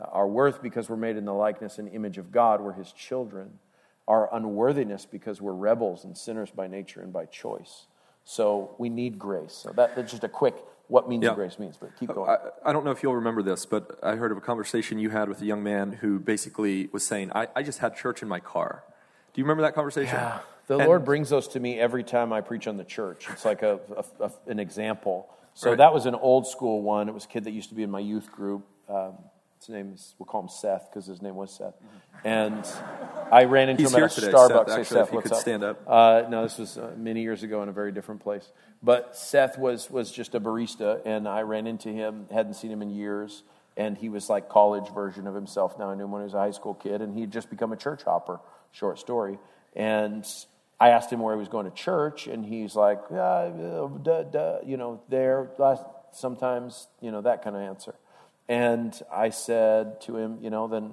Uh, 0.00 0.06
our 0.12 0.26
worth 0.26 0.62
because 0.62 0.88
we're 0.88 0.96
made 0.96 1.18
in 1.18 1.26
the 1.26 1.34
likeness 1.34 1.78
and 1.78 1.88
image 1.90 2.16
of 2.16 2.32
God, 2.32 2.62
we're 2.62 2.72
his 2.72 2.90
children. 2.92 3.58
Our 4.08 4.34
unworthiness 4.34 5.04
because 5.04 5.42
we're 5.42 5.52
rebels 5.52 6.04
and 6.04 6.16
sinners 6.16 6.50
by 6.50 6.68
nature 6.68 7.02
and 7.02 7.12
by 7.12 7.26
choice. 7.26 7.86
So 8.24 8.74
we 8.78 8.88
need 8.88 9.18
grace. 9.18 9.52
So 9.52 9.72
that, 9.72 9.96
that's 9.96 10.10
just 10.10 10.24
a 10.24 10.28
quick 10.28 10.54
what 10.88 11.08
means 11.08 11.24
yeah. 11.24 11.34
grace 11.34 11.58
means, 11.58 11.76
but 11.78 11.96
keep 11.98 12.12
going. 12.12 12.28
I, 12.28 12.68
I, 12.68 12.72
don't 12.72 12.84
know 12.84 12.90
if 12.90 13.02
you'll 13.02 13.14
remember 13.14 13.42
this, 13.42 13.64
but 13.64 13.98
I 14.02 14.16
heard 14.16 14.30
of 14.30 14.36
a 14.36 14.42
conversation 14.42 14.98
you 14.98 15.08
had 15.08 15.28
with 15.28 15.40
a 15.40 15.46
young 15.46 15.62
man 15.62 15.92
who 15.92 16.18
basically 16.18 16.88
was 16.92 17.06
saying, 17.06 17.32
I, 17.34 17.48
I 17.56 17.62
just 17.62 17.78
had 17.78 17.96
church 17.96 18.20
in 18.20 18.28
my 18.28 18.40
car. 18.40 18.84
Do 19.32 19.40
you 19.40 19.44
remember 19.44 19.62
that 19.62 19.74
conversation? 19.74 20.16
Yeah. 20.16 20.40
The 20.66 20.78
and, 20.78 20.86
Lord 20.86 21.04
brings 21.04 21.30
those 21.30 21.48
to 21.48 21.60
me 21.60 21.80
every 21.80 22.04
time 22.04 22.32
I 22.32 22.40
preach 22.42 22.66
on 22.66 22.76
the 22.76 22.84
church. 22.84 23.26
It's 23.30 23.44
like 23.44 23.62
a, 23.62 23.80
a, 23.96 24.24
a 24.24 24.32
an 24.46 24.58
example. 24.58 25.28
So 25.54 25.70
right. 25.70 25.78
that 25.78 25.92
was 25.92 26.06
an 26.06 26.14
old 26.14 26.46
school 26.46 26.82
one. 26.82 27.08
It 27.08 27.14
was 27.14 27.24
a 27.24 27.28
kid 27.28 27.44
that 27.44 27.52
used 27.52 27.70
to 27.70 27.74
be 27.74 27.82
in 27.82 27.90
my 27.90 28.00
youth 28.00 28.30
group. 28.30 28.66
Um, 28.88 29.14
his 29.66 29.74
name 29.74 29.92
is, 29.94 30.14
we'll 30.18 30.26
call 30.26 30.42
him 30.42 30.48
Seth 30.48 30.88
because 30.90 31.06
his 31.06 31.22
name 31.22 31.34
was 31.36 31.50
Seth. 31.52 31.74
And 32.24 32.66
I 33.30 33.44
ran 33.44 33.68
into 33.68 33.82
He's 33.82 33.94
him 33.94 34.02
at 34.02 34.12
a 34.12 34.14
today, 34.14 34.32
Starbucks. 34.32 34.48
Seth, 34.48 34.58
actually, 34.58 34.76
hey, 34.76 34.84
Seth, 34.84 35.12
what's 35.12 35.32
up? 35.32 35.38
stand 35.38 35.64
up. 35.64 35.82
Uh, 35.86 36.22
no, 36.28 36.42
this 36.42 36.58
was 36.58 36.78
uh, 36.78 36.92
many 36.96 37.22
years 37.22 37.42
ago 37.42 37.62
in 37.62 37.68
a 37.68 37.72
very 37.72 37.92
different 37.92 38.20
place. 38.20 38.50
But 38.82 39.16
Seth 39.16 39.58
was, 39.58 39.90
was 39.90 40.10
just 40.12 40.34
a 40.34 40.40
barista, 40.40 41.00
and 41.04 41.28
I 41.28 41.42
ran 41.42 41.66
into 41.66 41.88
him, 41.88 42.26
hadn't 42.32 42.54
seen 42.54 42.70
him 42.70 42.82
in 42.82 42.90
years. 42.90 43.42
and 43.76 43.96
he 43.96 44.08
was 44.08 44.28
like 44.28 44.48
college 44.48 44.92
version 44.92 45.26
of 45.26 45.34
himself. 45.34 45.78
Now 45.78 45.90
I 45.90 45.94
knew 45.94 46.04
him 46.04 46.12
when 46.12 46.22
he 46.22 46.24
was 46.24 46.34
a 46.34 46.38
high 46.38 46.50
school 46.50 46.74
kid, 46.74 47.00
and 47.00 47.14
he 47.14 47.22
had 47.22 47.30
just 47.30 47.50
become 47.50 47.72
a 47.72 47.76
church 47.76 48.02
hopper. 48.02 48.40
Short 48.72 48.98
story. 48.98 49.38
And 49.74 50.26
I 50.80 50.90
asked 50.90 51.10
him 51.10 51.20
where 51.20 51.34
he 51.34 51.38
was 51.38 51.48
going 51.48 51.64
to 51.64 51.70
church, 51.76 52.26
and 52.26 52.44
he's 52.44 52.74
like, 52.76 53.00
yeah, 53.10 53.50
duh, 54.02 54.22
duh, 54.24 54.58
you 54.64 54.76
know, 54.76 55.00
there, 55.08 55.50
last, 55.58 55.84
sometimes, 56.12 56.88
you 57.00 57.10
know, 57.10 57.22
that 57.22 57.42
kind 57.42 57.56
of 57.56 57.62
answer. 57.62 57.94
And 58.48 59.00
I 59.12 59.30
said 59.30 60.00
to 60.02 60.16
him, 60.16 60.38
you 60.40 60.50
know, 60.50 60.68
then, 60.68 60.92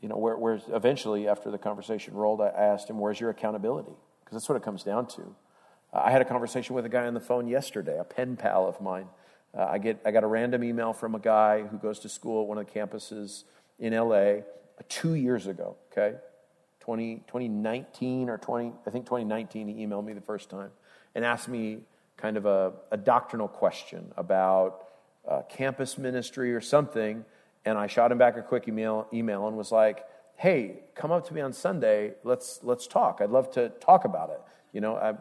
you 0.00 0.08
know, 0.08 0.16
where, 0.16 0.36
where's, 0.36 0.62
eventually 0.68 1.28
after 1.28 1.50
the 1.50 1.58
conversation 1.58 2.14
rolled, 2.14 2.40
I 2.40 2.48
asked 2.48 2.90
him, 2.90 2.98
where's 2.98 3.20
your 3.20 3.30
accountability? 3.30 3.92
Because 4.24 4.36
that's 4.36 4.48
what 4.48 4.56
it 4.56 4.62
comes 4.62 4.82
down 4.82 5.06
to. 5.08 5.34
I 5.92 6.10
had 6.10 6.22
a 6.22 6.24
conversation 6.24 6.74
with 6.74 6.86
a 6.86 6.88
guy 6.88 7.06
on 7.06 7.14
the 7.14 7.20
phone 7.20 7.46
yesterday, 7.46 7.98
a 7.98 8.04
pen 8.04 8.36
pal 8.36 8.66
of 8.66 8.80
mine. 8.80 9.06
Uh, 9.56 9.64
I, 9.64 9.78
get, 9.78 10.00
I 10.06 10.10
got 10.10 10.24
a 10.24 10.26
random 10.26 10.64
email 10.64 10.92
from 10.92 11.14
a 11.14 11.18
guy 11.18 11.62
who 11.62 11.76
goes 11.76 11.98
to 12.00 12.08
school 12.08 12.42
at 12.42 12.48
one 12.48 12.58
of 12.58 12.66
the 12.66 12.72
campuses 12.72 13.44
in 13.78 13.92
LA 13.92 14.14
uh, 14.14 14.42
two 14.88 15.14
years 15.14 15.46
ago, 15.46 15.76
okay? 15.92 16.16
20, 16.80 17.16
2019 17.26 18.30
or 18.30 18.38
20, 18.38 18.72
I 18.86 18.90
think 18.90 19.04
2019, 19.04 19.68
he 19.68 19.86
emailed 19.86 20.04
me 20.04 20.14
the 20.14 20.20
first 20.20 20.48
time 20.48 20.70
and 21.14 21.24
asked 21.24 21.48
me 21.48 21.80
kind 22.16 22.36
of 22.36 22.46
a, 22.46 22.72
a 22.90 22.96
doctrinal 22.96 23.48
question 23.48 24.12
about 24.16 24.84
uh, 25.28 25.42
campus 25.48 25.98
ministry 25.98 26.54
or 26.54 26.60
something. 26.60 27.24
And 27.64 27.78
I 27.78 27.86
shot 27.86 28.10
him 28.10 28.18
back 28.18 28.36
a 28.36 28.42
quick 28.42 28.66
email, 28.68 29.06
email 29.12 29.46
and 29.46 29.56
was 29.56 29.70
like, 29.70 30.04
hey, 30.36 30.80
come 30.94 31.12
up 31.12 31.26
to 31.28 31.34
me 31.34 31.40
on 31.40 31.52
Sunday. 31.52 32.14
Let's, 32.24 32.60
let's 32.62 32.86
talk. 32.86 33.20
I'd 33.22 33.30
love 33.30 33.50
to 33.52 33.68
talk 33.80 34.04
about 34.04 34.30
it. 34.30 34.40
You 34.72 34.80
know, 34.80 34.96
I, 34.96 35.14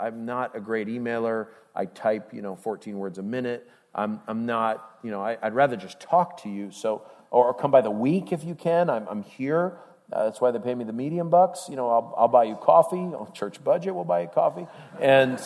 I'm 0.00 0.24
not 0.24 0.56
a 0.56 0.60
great 0.60 0.88
emailer. 0.88 1.48
I 1.74 1.86
type, 1.86 2.32
you 2.32 2.42
know, 2.42 2.56
14 2.56 2.98
words 2.98 3.18
a 3.18 3.22
minute. 3.22 3.68
I'm, 3.94 4.20
I'm 4.26 4.46
not, 4.46 4.98
you 5.02 5.10
know, 5.10 5.20
I, 5.20 5.36
would 5.42 5.54
rather 5.54 5.76
just 5.76 6.00
talk 6.00 6.42
to 6.44 6.48
you. 6.48 6.70
So, 6.70 7.02
or, 7.30 7.48
or, 7.48 7.54
come 7.54 7.70
by 7.70 7.82
the 7.82 7.90
week 7.90 8.32
if 8.32 8.44
you 8.44 8.54
can. 8.54 8.88
I'm, 8.88 9.06
I'm 9.08 9.22
here. 9.22 9.76
Uh, 10.10 10.24
that's 10.24 10.40
why 10.40 10.50
they 10.50 10.58
pay 10.58 10.74
me 10.74 10.84
the 10.84 10.92
medium 10.92 11.28
bucks. 11.28 11.66
You 11.68 11.76
know, 11.76 11.90
I'll, 11.90 12.14
I'll 12.16 12.28
buy 12.28 12.44
you 12.44 12.56
coffee. 12.56 13.10
Church 13.34 13.62
budget, 13.62 13.94
we'll 13.94 14.04
buy 14.04 14.22
you 14.22 14.28
coffee. 14.28 14.66
And, 15.00 15.38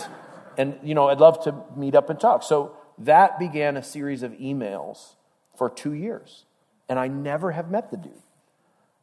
and, 0.57 0.79
you 0.83 0.95
know, 0.95 1.09
I'd 1.09 1.19
love 1.19 1.43
to 1.45 1.55
meet 1.77 1.95
up 1.95 2.11
and 2.11 2.21
talk. 2.21 2.45
So 2.45 2.77
that 2.99 3.39
began 3.39 3.77
a 3.77 3.83
series 3.83 4.23
of 4.23 4.33
emails 4.33 5.15
for 5.57 5.71
two 5.71 5.93
years. 5.93 6.45
And 6.89 6.99
I 6.99 7.09
never 7.09 7.53
have 7.53 7.71
met 7.71 7.91
the 7.91 7.97
dude. 7.97 8.13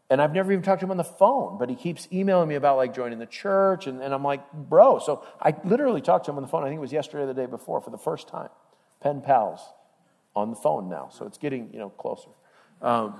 And 0.09 0.21
I've 0.21 0.33
never 0.33 0.51
even 0.51 0.63
talked 0.63 0.81
to 0.81 0.85
him 0.85 0.91
on 0.91 0.97
the 0.97 1.03
phone, 1.03 1.57
but 1.57 1.69
he 1.69 1.75
keeps 1.75 2.07
emailing 2.11 2.47
me 2.47 2.55
about 2.55 2.77
like 2.77 2.93
joining 2.93 3.19
the 3.19 3.25
church. 3.25 3.87
And, 3.87 4.01
and 4.01 4.13
I'm 4.13 4.23
like, 4.23 4.51
bro. 4.53 4.99
So 4.99 5.25
I 5.41 5.55
literally 5.63 6.01
talked 6.01 6.25
to 6.25 6.31
him 6.31 6.37
on 6.37 6.43
the 6.43 6.49
phone. 6.49 6.63
I 6.63 6.67
think 6.67 6.77
it 6.77 6.81
was 6.81 6.93
yesterday 6.93 7.23
or 7.23 7.27
the 7.27 7.33
day 7.33 7.45
before 7.45 7.81
for 7.81 7.89
the 7.89 7.97
first 7.97 8.27
time. 8.27 8.49
Pen 9.01 9.21
pals 9.21 9.59
on 10.35 10.49
the 10.49 10.55
phone 10.55 10.89
now. 10.89 11.09
So 11.11 11.25
it's 11.25 11.37
getting, 11.37 11.71
you 11.73 11.79
know, 11.79 11.89
closer. 11.89 12.29
Um, 12.81 13.15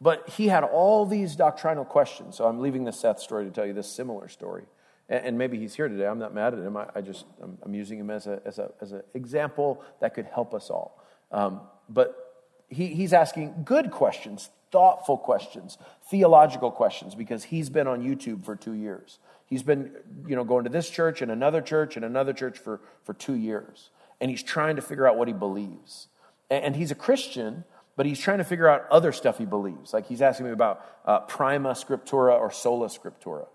but 0.00 0.28
he 0.30 0.48
had 0.48 0.64
all 0.64 1.06
these 1.06 1.36
doctrinal 1.36 1.84
questions. 1.84 2.36
So 2.36 2.46
I'm 2.46 2.60
leaving 2.60 2.84
the 2.84 2.92
Seth 2.92 3.20
story 3.20 3.44
to 3.44 3.50
tell 3.50 3.66
you 3.66 3.72
this 3.72 3.90
similar 3.90 4.28
story. 4.28 4.64
And, 5.08 5.36
maybe 5.36 5.58
he's 5.58 5.74
here 5.74 5.88
today. 5.88 6.06
I'm 6.06 6.18
not 6.18 6.34
mad 6.34 6.54
at 6.54 6.60
him. 6.60 6.76
I, 6.78 6.86
I 6.94 7.00
just, 7.02 7.26
I'm, 7.42 7.58
I'm, 7.62 7.74
using 7.74 7.98
him 7.98 8.08
as, 8.08 8.26
a, 8.26 8.40
as, 8.46 8.58
a, 8.58 8.70
as 8.80 8.92
an 8.92 9.02
example 9.12 9.82
that 10.00 10.14
could 10.14 10.24
help 10.24 10.54
us 10.54 10.70
all. 10.70 10.98
Um, 11.30 11.60
but 11.90 12.24
he, 12.70 12.86
he's 12.88 13.12
asking 13.12 13.64
good 13.64 13.90
questions, 13.90 14.48
thoughtful 14.72 15.18
questions, 15.18 15.76
theological 16.10 16.70
questions, 16.70 17.14
because 17.14 17.44
he's 17.44 17.68
been 17.68 17.86
on 17.86 18.02
YouTube 18.02 18.46
for 18.46 18.56
two 18.56 18.72
years. 18.72 19.18
He's 19.46 19.62
been, 19.62 19.92
you 20.26 20.36
know, 20.36 20.44
going 20.44 20.64
to 20.64 20.70
this 20.70 20.88
church 20.88 21.20
and 21.20 21.30
another 21.30 21.60
church 21.60 21.96
and 21.96 22.04
another 22.04 22.32
church 22.32 22.58
for, 22.58 22.80
for 23.02 23.12
two 23.12 23.34
years. 23.34 23.90
And 24.20 24.30
he's 24.30 24.42
trying 24.42 24.76
to 24.76 24.82
figure 24.82 25.06
out 25.06 25.18
what 25.18 25.28
he 25.28 25.34
believes. 25.34 26.08
And, 26.48 26.64
and 26.64 26.76
he's 26.76 26.90
a 26.90 26.94
Christian, 26.94 27.64
but 27.96 28.06
he's 28.06 28.18
trying 28.18 28.38
to 28.38 28.44
figure 28.44 28.68
out 28.68 28.86
other 28.90 29.12
stuff 29.12 29.38
he 29.38 29.44
believes. 29.44 29.92
Like 29.92 30.06
he's 30.06 30.22
asking 30.22 30.46
me 30.46 30.52
about 30.52 30.84
uh, 31.04 31.20
prima 31.20 31.72
scriptura 31.72 32.38
or 32.38 32.50
sola 32.50 32.88
scriptura. 32.88 33.46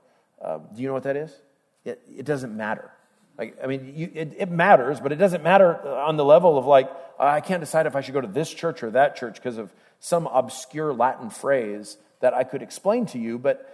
Uh, 0.42 0.60
do 0.74 0.82
you 0.82 0.88
know 0.88 0.94
what 0.94 1.04
that 1.04 1.18
is? 1.18 1.34
It, 1.86 2.02
it 2.18 2.26
doesn't 2.26 2.56
matter. 2.56 2.92
Like, 3.38 3.58
I 3.64 3.68
mean, 3.68 3.94
you, 3.96 4.12
it, 4.14 4.34
it, 4.38 4.52
matters, 4.52 5.00
but 5.00 5.12
it 5.12 5.16
doesn't 5.16 5.44
matter 5.44 5.88
on 5.88 6.18
the 6.18 6.26
level 6.26 6.58
of 6.58 6.66
like, 6.66 6.92
I 7.18 7.40
can't 7.40 7.62
decide 7.62 7.86
if 7.86 7.96
I 7.96 8.02
should 8.02 8.14
go 8.14 8.22
to 8.22 8.28
this 8.28 8.54
church 8.54 8.84
or 8.84 8.92
that 8.92 9.16
church 9.16 9.36
because 9.36 9.58
of 9.58 9.74
some 10.00 10.28
obscure 10.28 10.94
Latin 10.94 11.30
phrase 11.30 11.98
that 12.20 12.34
I 12.34 12.44
could 12.44 12.62
explain 12.62 13.06
to 13.08 13.18
you, 13.18 13.40
but 13.40 13.66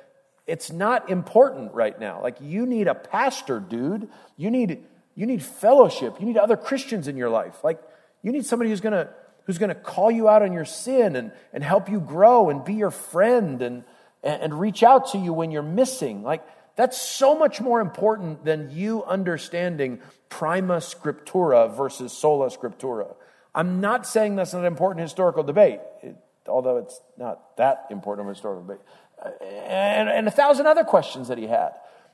it's 0.45 0.71
not 0.71 1.09
important 1.09 1.73
right 1.73 1.99
now. 1.99 2.21
Like, 2.21 2.37
you 2.39 2.67
need 2.67 2.87
a 2.87 2.93
pastor, 2.93 3.59
dude. 3.59 4.07
You 4.37 4.51
need, 4.51 4.83
you 5.15 5.25
need 5.25 5.41
fellowship. 5.41 6.19
You 6.19 6.27
need 6.27 6.37
other 6.37 6.57
Christians 6.57 7.07
in 7.07 7.17
your 7.17 7.29
life. 7.29 7.63
Like, 7.63 7.81
you 8.21 8.31
need 8.31 8.45
somebody 8.45 8.69
who's 8.69 8.81
going 8.81 8.93
to 8.93 9.09
who's 9.45 9.57
going 9.59 9.69
to 9.69 9.75
call 9.75 10.09
you 10.09 10.27
out 10.27 10.41
on 10.41 10.53
your 10.53 10.65
sin 10.65 11.15
and, 11.15 11.31
and 11.53 11.63
help 11.63 11.89
you 11.89 11.99
grow 11.99 12.49
and 12.49 12.65
be 12.65 12.73
your 12.73 12.91
friend 12.91 13.61
and, 13.61 13.83
and 14.25 14.59
reach 14.59 14.83
out 14.83 15.11
to 15.11 15.17
you 15.17 15.31
when 15.31 15.51
you're 15.51 15.61
missing. 15.61 16.23
Like, 16.23 16.43
that's 16.75 16.99
so 16.99 17.37
much 17.37 17.61
more 17.61 17.79
important 17.79 18.43
than 18.43 18.69
you 18.71 19.03
understanding 19.05 19.99
prima 20.29 20.77
scriptura 20.77 21.73
versus 21.75 22.11
sola 22.11 22.49
scriptura. 22.49 23.15
I'm 23.53 23.79
not 23.79 24.05
saying 24.05 24.35
that's 24.35 24.53
an 24.53 24.65
important 24.65 25.01
historical 25.01 25.43
debate, 25.43 25.79
it, 26.01 26.17
although 26.47 26.77
it's 26.77 26.99
not 27.17 27.55
that 27.57 27.85
important 27.89 28.27
of 28.27 28.31
a 28.31 28.33
historical 28.33 28.63
debate. 28.63 28.81
Uh, 29.23 29.29
and, 29.45 30.09
and 30.09 30.27
a 30.27 30.31
thousand 30.31 30.67
other 30.67 30.83
questions 30.83 31.29
that 31.29 31.37
he 31.37 31.47
had. 31.47 31.71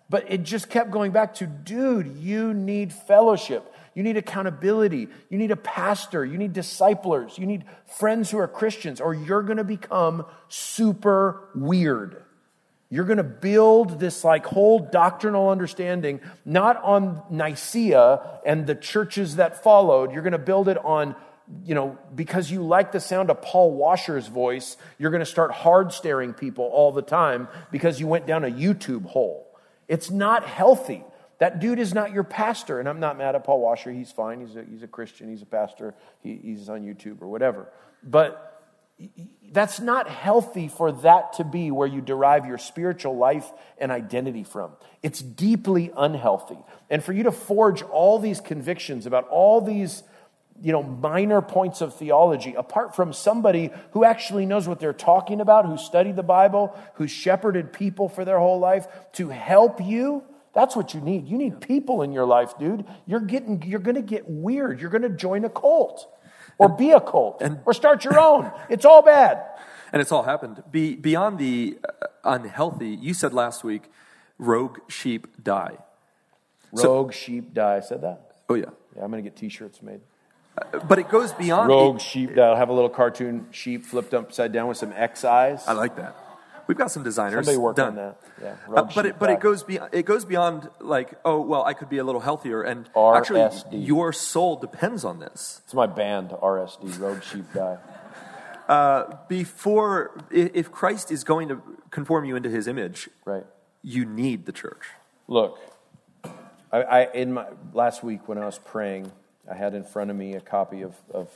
But 0.08 0.30
it 0.30 0.44
just 0.44 0.70
kept 0.70 0.92
going 0.92 1.12
back 1.12 1.36
to, 1.36 1.48
dude, 1.48 2.18
you 2.18 2.54
need 2.54 2.94
fellowship. 2.94 3.74
You 3.94 4.04
need 4.04 4.18
accountability. 4.18 5.10
You 5.30 5.38
need 5.38 5.52
a 5.52 5.58
pastor. 5.58 6.24
You 6.24 6.38
need 6.38 6.54
disciplers. 6.54 7.38
You 7.38 7.46
need 7.46 7.66
friends 7.86 8.32
who 8.32 8.38
are 8.38 8.48
Christians, 8.48 9.02
or 9.02 9.14
you're 9.14 9.44
going 9.44 9.58
to 9.58 9.64
become 9.64 10.26
super 10.48 11.50
weird. 11.54 12.24
You're 12.90 13.06
going 13.06 13.18
to 13.18 13.24
build 13.24 14.00
this 14.00 14.24
like 14.26 14.46
whole 14.46 14.80
doctrinal 14.80 15.50
understanding, 15.50 16.20
not 16.44 16.82
on 16.84 17.22
Nicaea 17.30 18.42
and 18.46 18.68
the 18.68 18.76
churches 18.76 19.38
that 19.38 19.64
followed. 19.64 20.12
You're 20.12 20.24
going 20.24 20.34
to 20.34 20.38
build 20.38 20.68
it 20.68 20.78
on, 20.78 21.16
you 21.64 21.74
know, 21.74 21.98
because 22.14 22.52
you 22.52 22.64
like 22.64 22.92
the 22.92 23.00
sound 23.00 23.30
of 23.30 23.42
Paul 23.42 23.72
Washer's 23.72 24.28
voice, 24.28 24.76
you're 25.00 25.12
going 25.12 25.22
to 25.22 25.26
start 25.26 25.52
hard 25.52 25.94
staring 25.94 26.34
people 26.34 26.66
all 26.66 26.92
the 26.92 27.02
time 27.02 27.48
because 27.72 27.98
you 28.00 28.08
went 28.08 28.28
down 28.28 28.44
a 28.44 28.52
YouTube 28.52 29.06
hole. 29.06 29.48
It's 29.88 30.12
not 30.12 30.46
healthy. 30.46 31.06
That 31.42 31.60
dude 31.60 31.80
is 31.80 31.92
not 31.92 32.12
your 32.12 32.24
pastor. 32.24 32.80
And 32.80 32.88
I'm 32.88 33.00
not 33.00 33.18
mad 33.18 33.34
at 33.34 33.44
Paul 33.44 33.62
Washer. 33.62 33.92
He's 33.92 34.12
fine. 34.12 34.42
He's 34.42 34.56
a, 34.56 34.64
he's 34.64 34.84
a 34.84 34.88
Christian. 34.88 35.28
He's 35.28 35.42
a 35.42 35.48
pastor. 35.48 35.96
He, 36.22 36.36
he's 36.36 36.70
on 36.70 36.84
YouTube 36.84 37.20
or 37.20 37.30
whatever. 37.30 37.68
But 38.04 38.70
that's 39.52 39.80
not 39.80 40.08
healthy 40.08 40.68
for 40.68 40.92
that 40.92 41.34
to 41.34 41.44
be 41.44 41.72
where 41.72 41.88
you 41.88 42.00
derive 42.00 42.46
your 42.46 42.60
spiritual 42.60 43.18
life 43.18 43.52
and 43.80 43.92
identity 43.92 44.44
from. 44.44 44.74
It's 45.02 45.20
deeply 45.20 45.92
unhealthy. 45.98 46.60
And 46.92 47.04
for 47.04 47.12
you 47.12 47.24
to 47.24 47.32
forge 47.32 47.82
all 47.82 48.20
these 48.20 48.40
convictions 48.40 49.08
about 49.08 49.28
all 49.30 49.62
these 49.62 50.04
you 50.62 50.72
know 50.72 50.84
minor 50.84 51.42
points 51.42 51.82
of 51.82 51.96
theology 51.96 52.54
apart 52.54 52.96
from 52.96 53.14
somebody 53.14 53.72
who 53.94 54.04
actually 54.04 54.46
knows 54.46 54.68
what 54.68 54.80
they're 54.80 54.94
talking 54.94 55.42
about 55.42 55.66
who 55.66 55.76
studied 55.76 56.16
the 56.16 56.22
bible 56.22 56.78
who 56.96 57.08
shepherded 57.08 57.74
people 57.74 58.08
for 58.08 58.26
their 58.26 58.38
whole 58.38 58.60
life 58.60 58.86
to 59.14 59.30
help 59.30 59.82
you 59.82 60.24
that's 60.54 60.76
what 60.76 60.94
you 60.94 61.02
need. 61.02 61.28
You 61.28 61.38
need 61.38 61.62
people 61.62 62.02
in 62.02 62.12
your 62.12 62.26
life, 62.26 62.58
dude. 62.60 62.86
You're 63.06 63.22
getting 63.22 63.62
you're 63.64 63.80
going 63.80 63.96
to 63.96 64.02
get 64.02 64.30
weird. 64.30 64.82
You're 64.82 64.90
going 64.90 65.04
to 65.04 65.10
join 65.10 65.46
a 65.46 65.50
cult 65.50 66.08
or 66.58 66.70
be 66.70 66.92
a 66.92 67.02
cult 67.02 67.42
and, 67.42 67.60
or 67.66 67.74
start 67.74 68.04
your 68.04 68.20
own. 68.20 68.52
It's 68.70 68.86
all 68.86 69.02
bad. 69.02 69.44
And 69.92 70.02
it's 70.02 70.12
all 70.12 70.24
happened. 70.24 70.64
Be, 70.72 70.96
beyond 70.96 71.38
the 71.38 71.78
uh, 71.84 72.08
unhealthy, 72.24 72.90
you 72.90 73.14
said 73.14 73.34
last 73.34 73.64
week, 73.64 73.92
rogue 74.38 74.78
sheep 74.88 75.28
die. 75.44 75.78
Rogue 76.72 77.14
so, 77.14 77.18
sheep 77.18 77.54
die. 77.54 77.78
I 77.78 77.80
said 77.82 78.02
that? 78.02 78.36
Oh, 78.48 78.54
yeah. 78.54 78.66
Yeah, 78.96 79.04
I'm 79.04 79.12
going 79.12 79.24
to 79.24 79.30
get 79.30 79.38
t 79.38 79.50
shirts 79.50 79.82
made. 79.82 80.02
Uh, 80.58 80.80
but 80.80 81.00
it 81.00 81.10
goes 81.10 81.32
beyond. 81.34 81.70
Rogue 81.70 82.00
sheep 82.00 82.36
die. 82.36 82.42
I'll 82.42 82.56
have 82.56 82.70
a 82.70 82.74
little 82.74 82.90
cartoon 82.90 83.48
sheep 83.52 83.86
flipped 83.86 84.14
upside 84.14 84.54
down 84.54 84.68
with 84.68 84.78
some 84.78 84.94
X 84.94 85.26
eyes. 85.26 85.68
I 85.68 85.74
like 85.74 85.96
that. 85.98 86.16
We've 86.68 86.78
got 86.78 86.92
some 86.92 87.04
designers. 87.04 87.46
Somebody 87.46 87.58
work 87.58 87.76
done. 87.76 87.90
on 87.90 87.96
that. 87.96 88.18
Yeah, 88.42 88.56
uh, 88.76 88.84
but 88.84 89.06
it, 89.06 89.20
but 89.20 89.30
it 89.30 89.40
goes 89.40 89.64
beyond 89.64 89.94
it 89.94 90.06
goes 90.06 90.26
beyond 90.26 90.70
like 90.80 91.14
oh 91.26 91.42
well 91.42 91.64
I 91.64 91.74
could 91.74 91.90
be 91.90 91.98
a 91.98 92.04
little 92.04 92.22
healthier 92.22 92.62
and 92.62 92.92
RSD. 92.94 93.18
actually 93.18 93.78
your 93.80 94.14
soul 94.14 94.56
depends 94.56 95.04
on 95.04 95.20
this. 95.20 95.62
It's 95.66 95.74
my 95.74 95.88
band 95.88 96.30
RSD 96.30 97.00
Rogue 97.00 97.24
Sheep 97.24 97.46
Guy. 97.54 97.78
Uh, 98.70 99.18
before 99.28 100.24
if 100.32 100.72
Christ 100.72 101.12
is 101.12 101.26
going 101.26 101.50
to 101.50 101.62
conform 101.90 102.24
you 102.24 102.38
into 102.38 102.48
His 102.48 102.68
image, 102.68 103.10
right? 103.26 103.44
You 103.82 104.06
need 104.06 104.46
the 104.46 104.54
church. 104.54 104.84
Look, 105.28 105.60
I, 106.72 106.82
I 106.82 107.12
in 107.12 107.34
my 107.34 107.48
last 107.74 108.02
week 108.02 108.30
when 108.30 108.38
I 108.38 108.46
was 108.46 108.60
praying, 108.60 109.12
I 109.50 109.56
had 109.56 109.74
in 109.74 109.84
front 109.84 110.10
of 110.10 110.16
me 110.16 110.36
a 110.36 110.40
copy 110.40 110.84
of, 110.84 110.96
of 111.14 111.30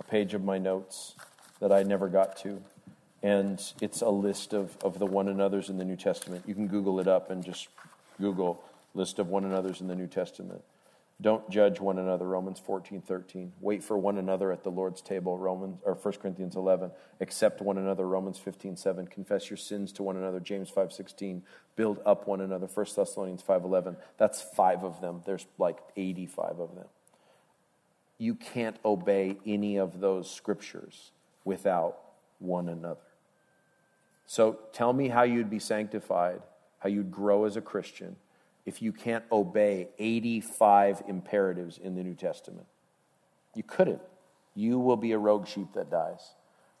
a 0.00 0.02
page 0.04 0.32
of 0.32 0.44
my 0.44 0.56
notes 0.56 1.14
that 1.60 1.72
I 1.72 1.82
never 1.82 2.08
got 2.08 2.36
to 2.38 2.62
and 3.22 3.62
it's 3.80 4.00
a 4.00 4.08
list 4.08 4.52
of, 4.52 4.76
of 4.82 4.98
the 4.98 5.06
one 5.06 5.28
another's 5.28 5.68
in 5.68 5.78
the 5.78 5.84
New 5.84 5.96
Testament. 5.96 6.44
You 6.46 6.54
can 6.54 6.66
Google 6.66 6.98
it 6.98 7.06
up 7.06 7.30
and 7.30 7.44
just 7.44 7.68
Google 8.20 8.62
list 8.94 9.18
of 9.18 9.28
one 9.28 9.44
another's 9.44 9.80
in 9.80 9.88
the 9.88 9.94
New 9.94 10.06
Testament. 10.06 10.62
Don't 11.20 11.48
judge 11.48 11.78
one 11.78 11.98
another, 11.98 12.26
Romans 12.26 12.58
14, 12.58 13.00
13. 13.00 13.52
Wait 13.60 13.84
for 13.84 13.96
one 13.96 14.18
another 14.18 14.50
at 14.50 14.64
the 14.64 14.70
Lord's 14.70 15.00
table, 15.00 15.38
Romans 15.38 15.78
or 15.84 15.94
1 15.94 16.14
Corinthians 16.14 16.56
11. 16.56 16.90
Accept 17.20 17.62
one 17.62 17.78
another, 17.78 18.08
Romans 18.08 18.38
15, 18.38 18.76
7. 18.76 19.06
Confess 19.06 19.48
your 19.48 19.56
sins 19.56 19.92
to 19.92 20.02
one 20.02 20.16
another, 20.16 20.40
James 20.40 20.68
5, 20.68 20.92
16. 20.92 21.44
Build 21.76 22.00
up 22.04 22.26
one 22.26 22.40
another, 22.40 22.66
1 22.66 22.86
Thessalonians 22.96 23.42
5, 23.42 23.62
11. 23.62 23.96
That's 24.18 24.42
five 24.42 24.82
of 24.82 25.00
them. 25.00 25.22
There's 25.24 25.46
like 25.58 25.78
85 25.96 26.58
of 26.58 26.74
them. 26.74 26.88
You 28.18 28.34
can't 28.34 28.76
obey 28.84 29.36
any 29.46 29.76
of 29.76 30.00
those 30.00 30.28
scriptures 30.28 31.12
without 31.44 31.98
one 32.40 32.68
another. 32.68 32.98
So 34.32 34.60
tell 34.72 34.94
me 34.94 35.08
how 35.08 35.24
you'd 35.24 35.50
be 35.50 35.58
sanctified, 35.58 36.40
how 36.78 36.88
you'd 36.88 37.10
grow 37.10 37.44
as 37.44 37.58
a 37.58 37.60
Christian 37.60 38.16
if 38.64 38.80
you 38.80 38.90
can't 38.90 39.24
obey 39.30 39.90
85 39.98 41.02
imperatives 41.06 41.76
in 41.76 41.96
the 41.96 42.02
New 42.02 42.14
Testament. 42.14 42.66
You 43.54 43.62
couldn't. 43.62 44.00
You 44.54 44.78
will 44.78 44.96
be 44.96 45.12
a 45.12 45.18
rogue 45.18 45.46
sheep 45.46 45.74
that 45.74 45.90
dies. 45.90 46.32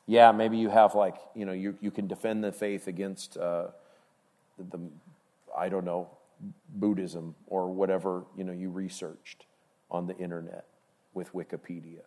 Yeah, 0.06 0.32
maybe 0.32 0.56
you 0.56 0.70
have 0.70 0.94
like, 0.94 1.16
you 1.34 1.44
know, 1.44 1.52
you, 1.52 1.76
you 1.82 1.90
can 1.90 2.06
defend 2.06 2.42
the 2.42 2.52
faith 2.52 2.86
against 2.86 3.36
uh, 3.36 3.66
the, 4.56 4.80
I 5.54 5.68
don't 5.68 5.84
know, 5.84 6.08
Buddhism 6.74 7.34
or 7.48 7.70
whatever, 7.70 8.24
you 8.34 8.44
know, 8.44 8.54
you 8.54 8.70
researched 8.70 9.44
on 9.90 10.06
the 10.06 10.16
internet 10.16 10.64
with 11.12 11.34
Wikipedia. 11.34 12.00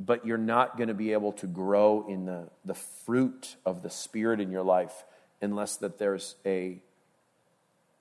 But 0.00 0.24
you're 0.24 0.38
not 0.38 0.76
going 0.76 0.88
to 0.88 0.94
be 0.94 1.12
able 1.12 1.32
to 1.32 1.46
grow 1.46 2.06
in 2.08 2.24
the, 2.24 2.48
the 2.64 2.74
fruit 2.74 3.56
of 3.66 3.82
the 3.82 3.90
Spirit 3.90 4.40
in 4.40 4.50
your 4.50 4.62
life 4.62 5.04
unless 5.40 5.76
that 5.76 5.98
there's 5.98 6.36
a 6.46 6.80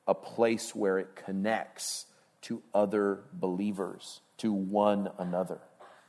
a 0.08 0.16
place 0.16 0.74
where 0.74 0.98
it 0.98 1.16
connects 1.16 2.06
to 2.42 2.64
other 2.74 3.20
believers, 3.34 4.22
to 4.38 4.54
one 4.54 5.10
another. 5.20 5.60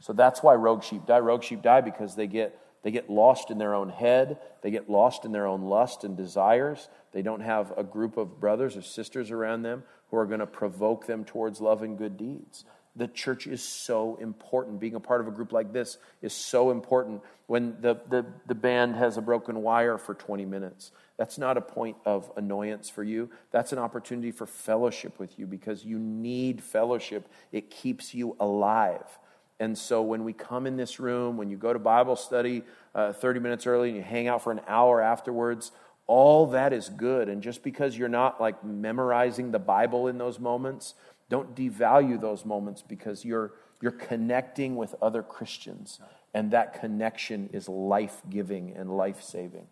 So 0.01 0.13
that's 0.13 0.43
why 0.43 0.55
rogue 0.55 0.85
sheep 0.85 1.07
die. 1.07 1.19
Rogue 1.19 1.43
sheep 1.43 1.63
die 1.63 1.81
because 1.81 2.15
they 2.15 2.29
get, 2.29 2.59
they 2.83 2.93
get 2.93 3.11
lost 3.11 3.51
in 3.51 3.59
their 3.59 3.75
own 3.75 3.89
head, 3.89 4.39
they 4.63 4.71
get 4.71 4.89
lost 4.89 5.25
in 5.25 5.33
their 5.33 5.47
own 5.47 5.63
lust 5.63 6.05
and 6.05 6.17
desires. 6.17 6.89
They 7.13 7.23
don't 7.23 7.41
have 7.41 7.73
a 7.77 7.83
group 7.83 8.17
of 8.17 8.39
brothers 8.39 8.77
or 8.77 8.83
sisters 8.83 9.33
around 9.33 9.63
them 9.63 9.83
who 10.11 10.17
are 10.17 10.27
going 10.27 10.41
to 10.41 10.47
provoke 10.47 11.07
them 11.07 11.25
towards 11.25 11.61
love 11.61 11.83
and 11.83 11.99
good 11.99 12.17
deeds. 12.17 12.65
The 12.97 13.09
church 13.09 13.47
is 13.47 13.63
so 13.63 14.17
important. 14.17 14.81
Being 14.81 14.95
a 14.95 15.01
part 15.01 15.21
of 15.21 15.29
a 15.29 15.31
group 15.31 15.53
like 15.53 15.73
this 15.73 15.99
is 16.23 16.33
so 16.33 16.71
important. 16.71 17.23
When 17.47 17.81
the, 17.81 18.01
the, 18.09 18.27
the 18.47 18.55
band 18.55 18.97
has 18.97 19.17
a 19.17 19.23
broken 19.23 19.63
wire 19.63 19.99
for 19.99 20.15
20 20.15 20.45
minutes, 20.45 20.91
that's 21.17 21.39
not 21.39 21.57
a 21.57 21.61
point 21.61 21.97
of 22.05 22.31
annoyance 22.37 22.89
for 22.89 23.03
you. 23.03 23.31
That's 23.51 23.73
an 23.73 23.79
opportunity 23.79 24.31
for 24.31 24.47
fellowship 24.47 25.19
with 25.19 25.39
you 25.39 25.47
because 25.47 25.85
you 25.85 25.99
need 25.99 26.63
fellowship. 26.63 27.29
It 27.53 27.71
keeps 27.71 28.15
you 28.15 28.37
alive. 28.39 29.19
And 29.61 29.77
so 29.77 30.03
when 30.03 30.25
we 30.25 30.33
come 30.33 30.67
in 30.67 30.77
this 30.77 31.01
room, 31.01 31.37
when 31.37 31.51
you 31.51 31.57
go 31.57 31.73
to 31.73 31.79
Bible 31.79 32.17
study 32.17 32.63
uh, 32.95 33.13
30 33.13 33.41
minutes 33.41 33.67
early 33.67 33.89
and 33.89 33.97
you 33.97 34.05
hang 34.05 34.29
out 34.29 34.43
for 34.43 34.53
an 34.53 34.61
hour 34.69 35.01
afterwards, 35.01 35.73
all 36.07 36.47
that 36.49 36.73
is 36.73 36.89
good. 36.89 37.29
And 37.29 37.43
just 37.43 37.63
because 37.63 37.97
you're 37.97 38.09
not 38.09 38.41
like 38.41 38.65
memorizing 38.65 39.51
the 39.51 39.59
Bible 39.59 40.09
in 40.09 40.17
those 40.17 40.39
moments, 40.39 40.95
don't 41.29 41.55
devalue 41.55 42.21
those 42.21 42.45
moments 42.45 42.83
because 42.83 43.25
you're, 43.25 43.53
you're 43.81 43.93
connecting 43.93 44.77
with 44.77 44.95
other 45.03 45.23
Christians. 45.23 46.01
And 46.35 46.51
that 46.53 46.81
connection 46.81 47.51
is 47.53 47.69
life 47.69 48.23
giving 48.29 48.77
and 48.77 48.97
life 48.97 49.23
saving. 49.23 49.67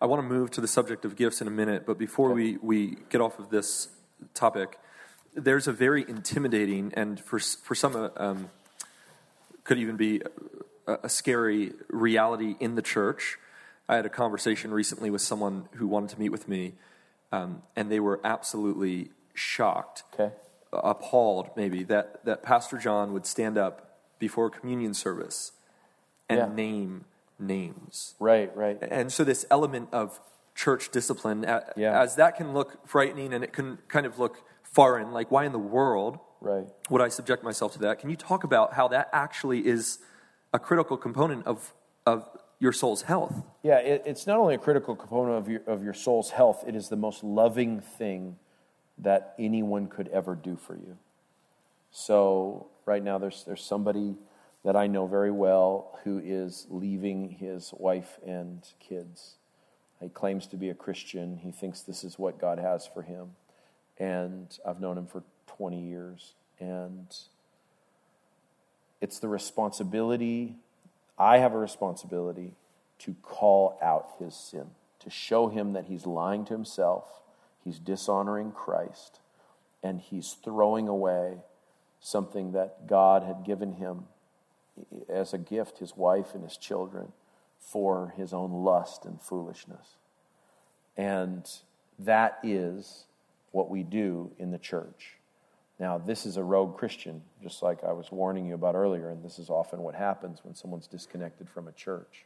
I 0.00 0.06
want 0.06 0.22
to 0.22 0.28
move 0.28 0.50
to 0.52 0.60
the 0.60 0.68
subject 0.68 1.04
of 1.04 1.16
gifts 1.16 1.40
in 1.40 1.48
a 1.48 1.50
minute, 1.50 1.84
but 1.84 1.98
before 1.98 2.32
we, 2.32 2.56
we 2.58 2.98
get 3.10 3.20
off 3.20 3.38
of 3.38 3.50
this 3.50 3.88
topic, 4.32 4.78
there's 5.34 5.66
a 5.66 5.72
very 5.72 6.04
intimidating 6.08 6.92
and 6.94 7.20
for, 7.20 7.38
for 7.38 7.74
some 7.74 7.96
uh, 7.96 8.10
um, 8.16 8.50
could 9.64 9.78
even 9.78 9.96
be 9.96 10.22
a, 10.86 10.98
a 11.04 11.08
scary 11.08 11.72
reality 11.88 12.56
in 12.60 12.74
the 12.74 12.82
church. 12.82 13.38
I 13.88 13.96
had 13.96 14.06
a 14.06 14.10
conversation 14.10 14.70
recently 14.70 15.10
with 15.10 15.22
someone 15.22 15.68
who 15.72 15.86
wanted 15.86 16.10
to 16.10 16.18
meet 16.18 16.30
with 16.30 16.48
me, 16.48 16.74
um, 17.32 17.62
and 17.74 17.90
they 17.90 18.00
were 18.00 18.20
absolutely 18.24 19.10
shocked, 19.34 20.04
okay. 20.14 20.34
Appalled 20.72 21.50
maybe, 21.56 21.82
that, 21.84 22.24
that 22.24 22.42
Pastor 22.42 22.78
John 22.78 23.12
would 23.12 23.26
stand 23.26 23.56
up 23.58 24.00
before 24.18 24.46
a 24.46 24.50
communion 24.50 24.94
service 24.94 25.52
and 26.28 26.38
yeah. 26.38 26.54
name 26.54 27.04
names. 27.38 28.14
Right, 28.18 28.54
right. 28.56 28.78
And 28.82 29.12
so 29.12 29.24
this 29.24 29.46
element 29.50 29.88
of 29.92 30.20
church 30.54 30.90
discipline, 30.90 31.44
yeah. 31.76 32.00
as 32.00 32.16
that 32.16 32.36
can 32.36 32.52
look 32.52 32.86
frightening 32.86 33.32
and 33.32 33.44
it 33.44 33.52
can 33.52 33.78
kind 33.88 34.06
of 34.06 34.18
look 34.18 34.42
foreign, 34.62 35.12
like 35.12 35.30
why 35.30 35.44
in 35.44 35.52
the 35.52 35.58
world 35.58 36.18
right. 36.40 36.66
would 36.90 37.00
I 37.00 37.08
subject 37.08 37.44
myself 37.44 37.72
to 37.74 37.78
that? 37.80 38.00
Can 38.00 38.10
you 38.10 38.16
talk 38.16 38.44
about 38.44 38.74
how 38.74 38.88
that 38.88 39.08
actually 39.12 39.66
is 39.66 39.98
a 40.52 40.58
critical 40.58 40.96
component 40.96 41.46
of, 41.46 41.72
of 42.04 42.28
your 42.58 42.72
soul's 42.72 43.02
health? 43.02 43.44
Yeah, 43.62 43.78
it, 43.78 44.02
it's 44.04 44.26
not 44.26 44.38
only 44.38 44.56
a 44.56 44.58
critical 44.58 44.96
component 44.96 45.38
of 45.38 45.48
your, 45.48 45.60
of 45.66 45.84
your 45.84 45.94
soul's 45.94 46.30
health, 46.30 46.64
it 46.66 46.74
is 46.74 46.88
the 46.88 46.96
most 46.96 47.22
loving 47.22 47.80
thing 47.80 48.36
that 49.00 49.34
anyone 49.38 49.86
could 49.86 50.08
ever 50.08 50.34
do 50.34 50.56
for 50.56 50.74
you. 50.74 50.96
So, 51.90 52.66
right 52.84 53.02
now, 53.02 53.18
there's, 53.18 53.44
there's 53.44 53.62
somebody 53.62 54.16
that 54.64 54.76
I 54.76 54.86
know 54.86 55.06
very 55.06 55.30
well 55.30 55.98
who 56.04 56.20
is 56.22 56.66
leaving 56.68 57.30
his 57.30 57.72
wife 57.76 58.18
and 58.26 58.62
kids. 58.80 59.34
He 60.00 60.08
claims 60.08 60.46
to 60.48 60.56
be 60.56 60.68
a 60.68 60.74
Christian. 60.74 61.38
He 61.38 61.50
thinks 61.50 61.82
this 61.82 62.04
is 62.04 62.18
what 62.18 62.38
God 62.38 62.58
has 62.58 62.86
for 62.86 63.02
him. 63.02 63.30
And 63.98 64.46
I've 64.66 64.80
known 64.80 64.98
him 64.98 65.06
for 65.06 65.22
20 65.46 65.80
years. 65.80 66.34
And 66.60 67.06
it's 69.00 69.18
the 69.18 69.28
responsibility, 69.28 70.56
I 71.18 71.38
have 71.38 71.54
a 71.54 71.58
responsibility 71.58 72.54
to 73.00 73.14
call 73.22 73.78
out 73.80 74.10
his 74.18 74.34
sin, 74.34 74.70
to 75.00 75.10
show 75.10 75.48
him 75.48 75.72
that 75.72 75.86
he's 75.86 76.06
lying 76.06 76.44
to 76.46 76.52
himself, 76.52 77.04
he's 77.68 77.78
dishonoring 77.78 78.50
Christ, 78.50 79.20
and 79.82 80.00
he's 80.00 80.36
throwing 80.42 80.88
away 80.88 81.36
something 82.00 82.52
that 82.52 82.86
God 82.86 83.22
had 83.22 83.44
given 83.44 83.74
him 83.74 84.04
as 85.06 85.34
a 85.34 85.38
gift 85.38 85.78
his 85.78 85.94
wife 85.94 86.34
and 86.34 86.42
his 86.42 86.56
children 86.56 87.12
for 87.60 88.14
his 88.16 88.32
own 88.32 88.52
lust 88.64 89.04
and 89.04 89.20
foolishness. 89.20 89.96
And 90.96 91.46
that 91.98 92.38
is 92.42 93.04
what 93.50 93.68
we 93.68 93.82
do 93.82 94.30
in 94.38 94.50
the 94.50 94.58
church. 94.58 95.16
Now, 95.78 95.98
this 95.98 96.24
is 96.24 96.38
a 96.38 96.42
rogue 96.42 96.78
Christian, 96.78 97.22
just 97.42 97.62
like 97.62 97.84
I 97.84 97.92
was 97.92 98.10
warning 98.10 98.46
you 98.46 98.54
about 98.54 98.76
earlier, 98.76 99.10
and 99.10 99.22
this 99.22 99.38
is 99.38 99.50
often 99.50 99.82
what 99.82 99.94
happens 99.94 100.40
when 100.42 100.54
someone's 100.54 100.86
disconnected 100.86 101.50
from 101.50 101.68
a 101.68 101.72
church. 101.72 102.24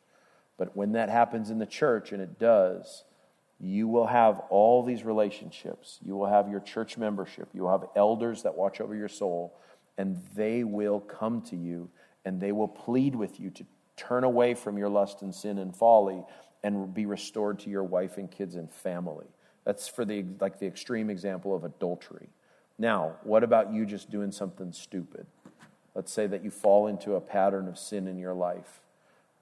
But 0.57 0.77
when 0.77 0.93
that 0.93 1.09
happens 1.09 1.51
in 1.51 1.59
the 1.59 1.67
church, 1.67 2.13
and 2.13 2.23
it 2.23 2.39
does, 2.39 3.03
you 3.63 3.87
will 3.87 4.09
have 4.09 4.41
all 4.51 4.83
these 4.83 5.05
relationships. 5.05 6.01
You 6.05 6.17
will 6.17 6.27
have 6.27 6.51
your 6.51 6.61
church 6.61 6.99
membership. 6.99 7.49
You 7.55 7.63
will 7.63 7.71
have 7.71 7.89
elders 7.95 8.43
that 8.43 8.57
watch 8.57 8.81
over 8.81 8.95
your 8.95 9.09
soul, 9.09 9.55
and 9.97 10.21
they 10.35 10.65
will 10.65 10.99
come 10.99 11.43
to 11.43 11.57
you 11.57 11.89
and 12.25 12.41
they 12.41 12.53
will 12.53 12.69
plead 12.69 13.15
with 13.15 13.41
you 13.41 13.51
to 13.51 13.65
turn 13.97 14.25
away 14.25 14.55
from 14.55 14.79
your 14.79 14.89
lust 14.89 15.23
and 15.23 15.35
sin 15.35 15.59
and 15.59 15.75
folly 15.75 16.23
and 16.63 16.95
be 16.95 17.07
restored 17.07 17.59
to 17.61 17.71
your 17.71 17.85
wife 17.85 18.19
and 18.19 18.31
kids 18.31 18.55
and 18.55 18.71
family. 18.71 19.27
That's 19.65 19.89
for 19.89 20.05
the 20.05 20.25
like 20.41 20.59
the 20.59 20.67
extreme 20.67 21.11
example 21.11 21.55
of 21.55 21.65
adultery. 21.65 22.29
Now, 22.79 23.17
what 23.23 23.45
about 23.45 23.73
you 23.73 23.87
just 23.87 24.11
doing 24.11 24.33
something 24.33 24.73
stupid? 24.73 25.27
Let's 25.95 26.13
say 26.13 26.27
that 26.27 26.43
you 26.43 26.51
fall 26.51 26.87
into 26.87 27.15
a 27.15 27.21
pattern 27.21 27.69
of 27.69 27.79
sin 27.79 28.07
in 28.07 28.19
your 28.19 28.35
life. 28.35 28.82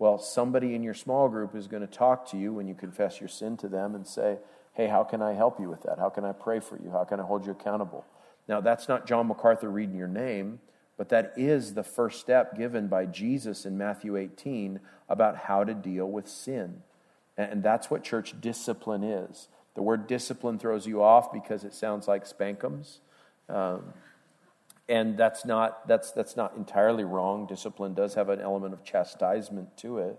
Well, 0.00 0.18
somebody 0.18 0.74
in 0.74 0.82
your 0.82 0.94
small 0.94 1.28
group 1.28 1.54
is 1.54 1.68
going 1.68 1.82
to 1.82 1.86
talk 1.86 2.28
to 2.30 2.38
you 2.38 2.54
when 2.54 2.66
you 2.66 2.74
confess 2.74 3.20
your 3.20 3.28
sin 3.28 3.58
to 3.58 3.68
them 3.68 3.94
and 3.94 4.06
say, 4.06 4.38
Hey, 4.72 4.86
how 4.86 5.04
can 5.04 5.20
I 5.20 5.34
help 5.34 5.60
you 5.60 5.68
with 5.68 5.82
that? 5.82 5.98
How 5.98 6.08
can 6.08 6.24
I 6.24 6.32
pray 6.32 6.58
for 6.58 6.80
you? 6.82 6.90
How 6.90 7.04
can 7.04 7.20
I 7.20 7.22
hold 7.22 7.44
you 7.44 7.52
accountable? 7.52 8.06
Now, 8.48 8.62
that's 8.62 8.88
not 8.88 9.06
John 9.06 9.26
MacArthur 9.26 9.68
reading 9.68 9.96
your 9.96 10.08
name. 10.08 10.60
But 10.96 11.08
that 11.10 11.32
is 11.36 11.74
the 11.74 11.82
first 11.82 12.20
step 12.20 12.56
given 12.56 12.88
by 12.88 13.06
Jesus 13.06 13.64
in 13.64 13.78
Matthew 13.78 14.16
18 14.16 14.80
about 15.08 15.36
how 15.36 15.64
to 15.64 15.72
deal 15.72 16.06
with 16.06 16.28
sin. 16.28 16.82
And 17.38 17.62
that's 17.62 17.90
what 17.90 18.02
church 18.02 18.38
discipline 18.38 19.02
is. 19.02 19.48
The 19.74 19.82
word 19.82 20.06
discipline 20.06 20.58
throws 20.58 20.86
you 20.86 21.02
off 21.02 21.32
because 21.32 21.64
it 21.64 21.72
sounds 21.72 22.06
like 22.06 22.26
spankums. 22.26 22.98
Um, 23.48 23.94
and 24.90 25.16
that's 25.16 25.44
not, 25.44 25.86
that's, 25.86 26.10
that's 26.10 26.36
not 26.36 26.56
entirely 26.56 27.04
wrong. 27.04 27.46
Discipline 27.46 27.94
does 27.94 28.14
have 28.14 28.28
an 28.28 28.40
element 28.40 28.74
of 28.74 28.82
chastisement 28.82 29.76
to 29.78 29.98
it. 29.98 30.18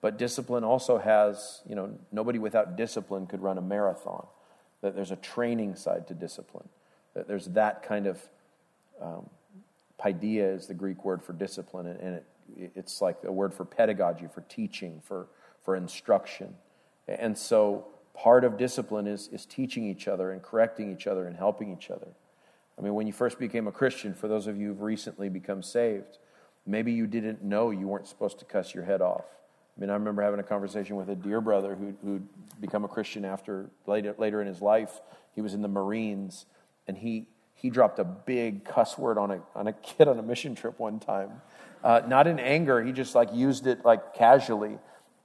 But 0.00 0.16
discipline 0.16 0.62
also 0.62 0.96
has, 0.98 1.60
you 1.68 1.74
know, 1.74 1.98
nobody 2.12 2.38
without 2.38 2.76
discipline 2.76 3.26
could 3.26 3.42
run 3.42 3.58
a 3.58 3.60
marathon. 3.60 4.26
That 4.80 4.94
there's 4.94 5.10
a 5.10 5.16
training 5.16 5.74
side 5.74 6.06
to 6.06 6.14
discipline. 6.14 6.68
That 7.14 7.26
there's 7.26 7.46
that 7.46 7.82
kind 7.82 8.06
of 8.06 8.20
um, 9.00 9.28
Paideia 10.00 10.54
is 10.54 10.68
the 10.68 10.74
Greek 10.74 11.04
word 11.04 11.22
for 11.22 11.32
discipline, 11.32 11.86
and 11.86 12.14
it, 12.16 12.72
it's 12.76 13.00
like 13.00 13.18
a 13.24 13.32
word 13.32 13.52
for 13.52 13.64
pedagogy, 13.64 14.28
for 14.32 14.42
teaching, 14.42 15.02
for, 15.04 15.26
for 15.64 15.74
instruction. 15.74 16.54
And 17.08 17.36
so 17.36 17.86
part 18.14 18.44
of 18.44 18.56
discipline 18.56 19.08
is, 19.08 19.28
is 19.32 19.46
teaching 19.46 19.84
each 19.84 20.06
other 20.06 20.30
and 20.30 20.40
correcting 20.42 20.92
each 20.92 21.08
other 21.08 21.26
and 21.26 21.36
helping 21.36 21.72
each 21.72 21.90
other. 21.90 22.08
I 22.78 22.82
mean, 22.82 22.94
when 22.94 23.06
you 23.06 23.12
first 23.12 23.38
became 23.38 23.66
a 23.66 23.72
Christian, 23.72 24.14
for 24.14 24.28
those 24.28 24.46
of 24.46 24.58
you 24.58 24.68
who've 24.68 24.82
recently 24.82 25.28
become 25.28 25.62
saved, 25.62 26.18
maybe 26.66 26.92
you 26.92 27.06
didn't 27.06 27.42
know 27.42 27.70
you 27.70 27.88
weren't 27.88 28.06
supposed 28.06 28.38
to 28.38 28.44
cuss 28.44 28.74
your 28.74 28.84
head 28.84 29.00
off. 29.00 29.24
I 29.76 29.80
mean, 29.80 29.90
I 29.90 29.94
remember 29.94 30.22
having 30.22 30.40
a 30.40 30.44
conversation 30.44 30.96
with 30.96 31.08
a 31.08 31.14
dear 31.14 31.40
brother 31.40 31.74
who, 31.74 31.94
who'd 32.04 32.28
become 32.60 32.84
a 32.84 32.88
Christian 32.88 33.24
after 33.24 33.70
later, 33.86 34.14
later 34.18 34.40
in 34.40 34.46
his 34.46 34.60
life. 34.60 35.00
He 35.34 35.40
was 35.40 35.54
in 35.54 35.62
the 35.62 35.68
Marines, 35.68 36.46
and 36.86 36.98
he, 36.98 37.26
he 37.54 37.70
dropped 37.70 37.98
a 37.98 38.04
big 38.04 38.64
cuss 38.64 38.98
word 38.98 39.16
on 39.16 39.30
a, 39.30 39.40
on 39.54 39.66
a 39.66 39.72
kid 39.82 40.08
on 40.08 40.18
a 40.18 40.22
mission 40.22 40.54
trip 40.54 40.78
one 40.78 40.98
time. 40.98 41.40
Uh, 41.82 42.02
not 42.06 42.26
in 42.26 42.38
anger, 42.38 42.82
he 42.82 42.92
just 42.92 43.14
like 43.14 43.32
used 43.34 43.66
it 43.66 43.84
like 43.84 44.14
casually. 44.14 44.78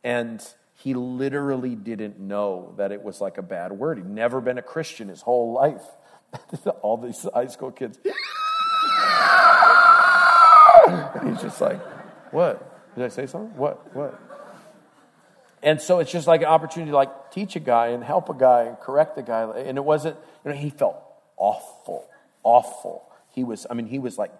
And 0.03 0.45
he 0.75 0.93
literally 0.93 1.75
didn't 1.75 2.19
know 2.19 2.73
that 2.77 2.91
it 2.91 3.03
was 3.03 3.19
like 3.19 3.37
a 3.37 3.41
bad 3.41 3.71
word. 3.71 3.97
He'd 3.97 4.07
never 4.07 4.39
been 4.39 4.57
a 4.57 4.63
Christian 4.63 5.09
his 5.09 5.21
whole 5.21 5.51
life. 5.51 5.83
All 6.81 6.97
these 6.97 7.27
high 7.33 7.47
school 7.47 7.71
kids. 7.71 7.99
and 10.87 11.29
he's 11.29 11.41
just 11.41 11.59
like, 11.61 11.79
what? 12.31 12.95
Did 12.95 13.05
I 13.05 13.09
say 13.09 13.25
something? 13.25 13.55
What? 13.57 13.95
What? 13.95 14.19
And 15.63 15.81
so 15.81 15.99
it's 15.99 16.11
just 16.11 16.27
like 16.27 16.41
an 16.41 16.47
opportunity 16.47 16.91
to 16.91 16.95
like 16.95 17.31
teach 17.31 17.55
a 17.55 17.59
guy 17.59 17.87
and 17.87 18.03
help 18.03 18.29
a 18.29 18.33
guy 18.33 18.63
and 18.63 18.79
correct 18.79 19.15
the 19.15 19.23
guy. 19.23 19.43
And 19.43 19.77
it 19.77 19.83
wasn't, 19.83 20.15
you 20.45 20.51
know, 20.51 20.57
he 20.57 20.69
felt 20.69 20.97
awful, 21.35 22.07
awful. 22.43 23.11
He 23.29 23.43
was, 23.43 23.65
I 23.69 23.73
mean, 23.73 23.87
he 23.87 23.99
was 23.99 24.17
like 24.17 24.31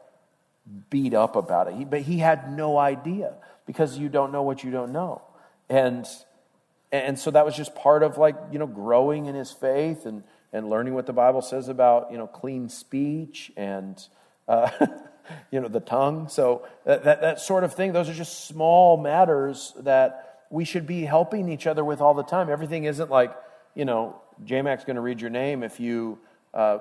beat 0.90 1.14
up 1.14 1.36
about 1.36 1.68
it. 1.68 1.76
He, 1.76 1.86
but 1.86 2.02
he 2.02 2.20
had 2.20 2.52
no 2.52 2.78
idea 2.78 3.34
because 3.66 3.98
you 3.98 4.10
don't 4.10 4.32
know 4.32 4.44
what 4.44 4.64
you 4.64 4.72
don't 4.72 4.92
know. 4.92 5.22
And 5.70 6.06
and 6.92 7.20
so 7.20 7.32
that 7.32 7.46
was 7.46 7.56
just 7.56 7.76
part 7.76 8.02
of 8.02 8.18
like, 8.18 8.36
you 8.52 8.60
know, 8.60 8.68
growing 8.68 9.26
in 9.26 9.36
his 9.36 9.52
faith 9.52 10.06
and, 10.06 10.24
and 10.58 10.70
learning 10.70 10.94
what 10.94 11.06
the 11.06 11.14
Bible 11.14 11.42
says 11.42 11.70
about, 11.70 12.12
you 12.12 12.18
know, 12.18 12.28
clean 12.28 12.68
speech 12.68 13.52
and, 13.56 14.02
uh, 14.48 14.70
you 15.52 15.62
know, 15.62 15.68
the 15.68 15.80
tongue. 15.80 16.28
So 16.28 16.68
that, 16.86 17.04
that, 17.04 17.22
that 17.22 17.40
sort 17.40 17.64
of 17.64 17.74
thing, 17.74 17.94
those 17.94 18.10
are 18.10 18.14
just 18.14 18.48
small 18.48 18.98
matters 18.98 19.74
that 19.80 20.46
we 20.50 20.66
should 20.66 20.88
be 20.88 21.04
helping 21.04 21.50
each 21.50 21.68
other 21.68 21.84
with 21.86 22.02
all 22.02 22.14
the 22.14 22.24
time. 22.24 22.50
Everything 22.50 22.86
isn't 22.86 23.10
like, 23.10 23.36
you 23.76 23.86
know, 23.86 24.22
JMac's 24.44 24.84
going 24.84 24.96
to 24.96 25.02
read 25.02 25.22
your 25.22 25.30
name 25.30 25.64
if 25.64 25.80
you, 25.80 26.20
uh, 26.54 26.80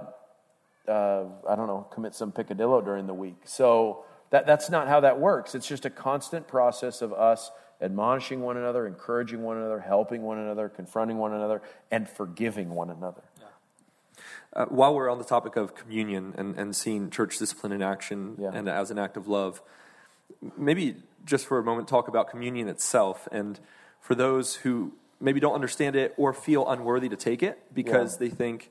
uh, 0.88 1.24
I 1.48 1.56
don't 1.56 1.66
know, 1.66 1.86
commit 1.92 2.14
some 2.14 2.32
picadillo 2.32 2.84
during 2.84 3.06
the 3.06 3.14
week. 3.14 3.42
So 3.44 4.04
that, 4.30 4.46
that's 4.46 4.70
not 4.70 4.88
how 4.88 5.00
that 5.00 5.20
works. 5.20 5.54
It's 5.54 5.66
just 5.66 5.84
a 5.84 5.90
constant 5.90 6.48
process 6.48 7.02
of 7.02 7.12
us 7.12 7.50
admonishing 7.80 8.40
one 8.40 8.56
another, 8.56 8.86
encouraging 8.86 9.42
one 9.42 9.56
another, 9.58 9.80
helping 9.80 10.22
one 10.22 10.38
another, 10.38 10.68
confronting 10.68 11.18
one 11.18 11.32
another, 11.32 11.60
and 11.90 12.08
forgiving 12.08 12.70
one 12.70 12.90
another. 12.90 13.22
Uh, 14.56 14.64
while 14.66 14.94
we're 14.94 15.10
on 15.10 15.18
the 15.18 15.24
topic 15.24 15.54
of 15.54 15.74
communion 15.74 16.32
and, 16.38 16.56
and 16.56 16.74
seeing 16.74 17.10
church 17.10 17.38
discipline 17.38 17.72
in 17.72 17.82
action 17.82 18.36
yeah. 18.40 18.50
and 18.54 18.70
as 18.70 18.90
an 18.90 18.98
act 18.98 19.18
of 19.18 19.28
love, 19.28 19.60
maybe 20.56 20.96
just 21.26 21.46
for 21.46 21.58
a 21.58 21.62
moment 21.62 21.86
talk 21.86 22.08
about 22.08 22.30
communion 22.30 22.66
itself. 22.66 23.28
And 23.30 23.60
for 24.00 24.14
those 24.14 24.54
who 24.56 24.92
maybe 25.20 25.40
don't 25.40 25.52
understand 25.52 25.94
it 25.94 26.14
or 26.16 26.32
feel 26.32 26.66
unworthy 26.70 27.10
to 27.10 27.16
take 27.16 27.42
it 27.42 27.62
because 27.74 28.14
yeah. 28.14 28.28
they 28.28 28.34
think 28.34 28.70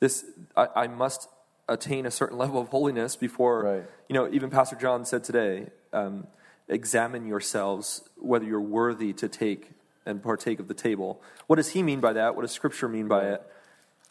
this, 0.00 0.26
I, 0.54 0.68
I, 0.76 0.86
must 0.86 1.30
attain 1.66 2.04
a 2.04 2.10
certain 2.10 2.36
level 2.44 2.60
of 2.60 2.68
holiness 2.68 3.16
before, 3.16 3.62
right. 3.62 3.84
you 4.10 4.14
know, 4.14 4.28
even 4.30 4.50
Pastor 4.50 4.76
John 4.76 5.06
said 5.06 5.24
today, 5.24 5.68
um, 5.94 6.26
examine 6.68 7.26
yourselves 7.26 8.02
whether 8.16 8.44
you're 8.44 8.60
worthy 8.60 9.14
to 9.14 9.28
take 9.28 9.70
and 10.04 10.22
partake 10.22 10.60
of 10.60 10.68
the 10.68 10.74
table. 10.74 11.22
What 11.46 11.56
does 11.56 11.70
he 11.70 11.82
mean 11.82 12.00
by 12.00 12.12
that? 12.12 12.34
What 12.34 12.42
does 12.42 12.50
Scripture 12.50 12.88
mean 12.88 13.08
by 13.08 13.28
it? 13.30 13.46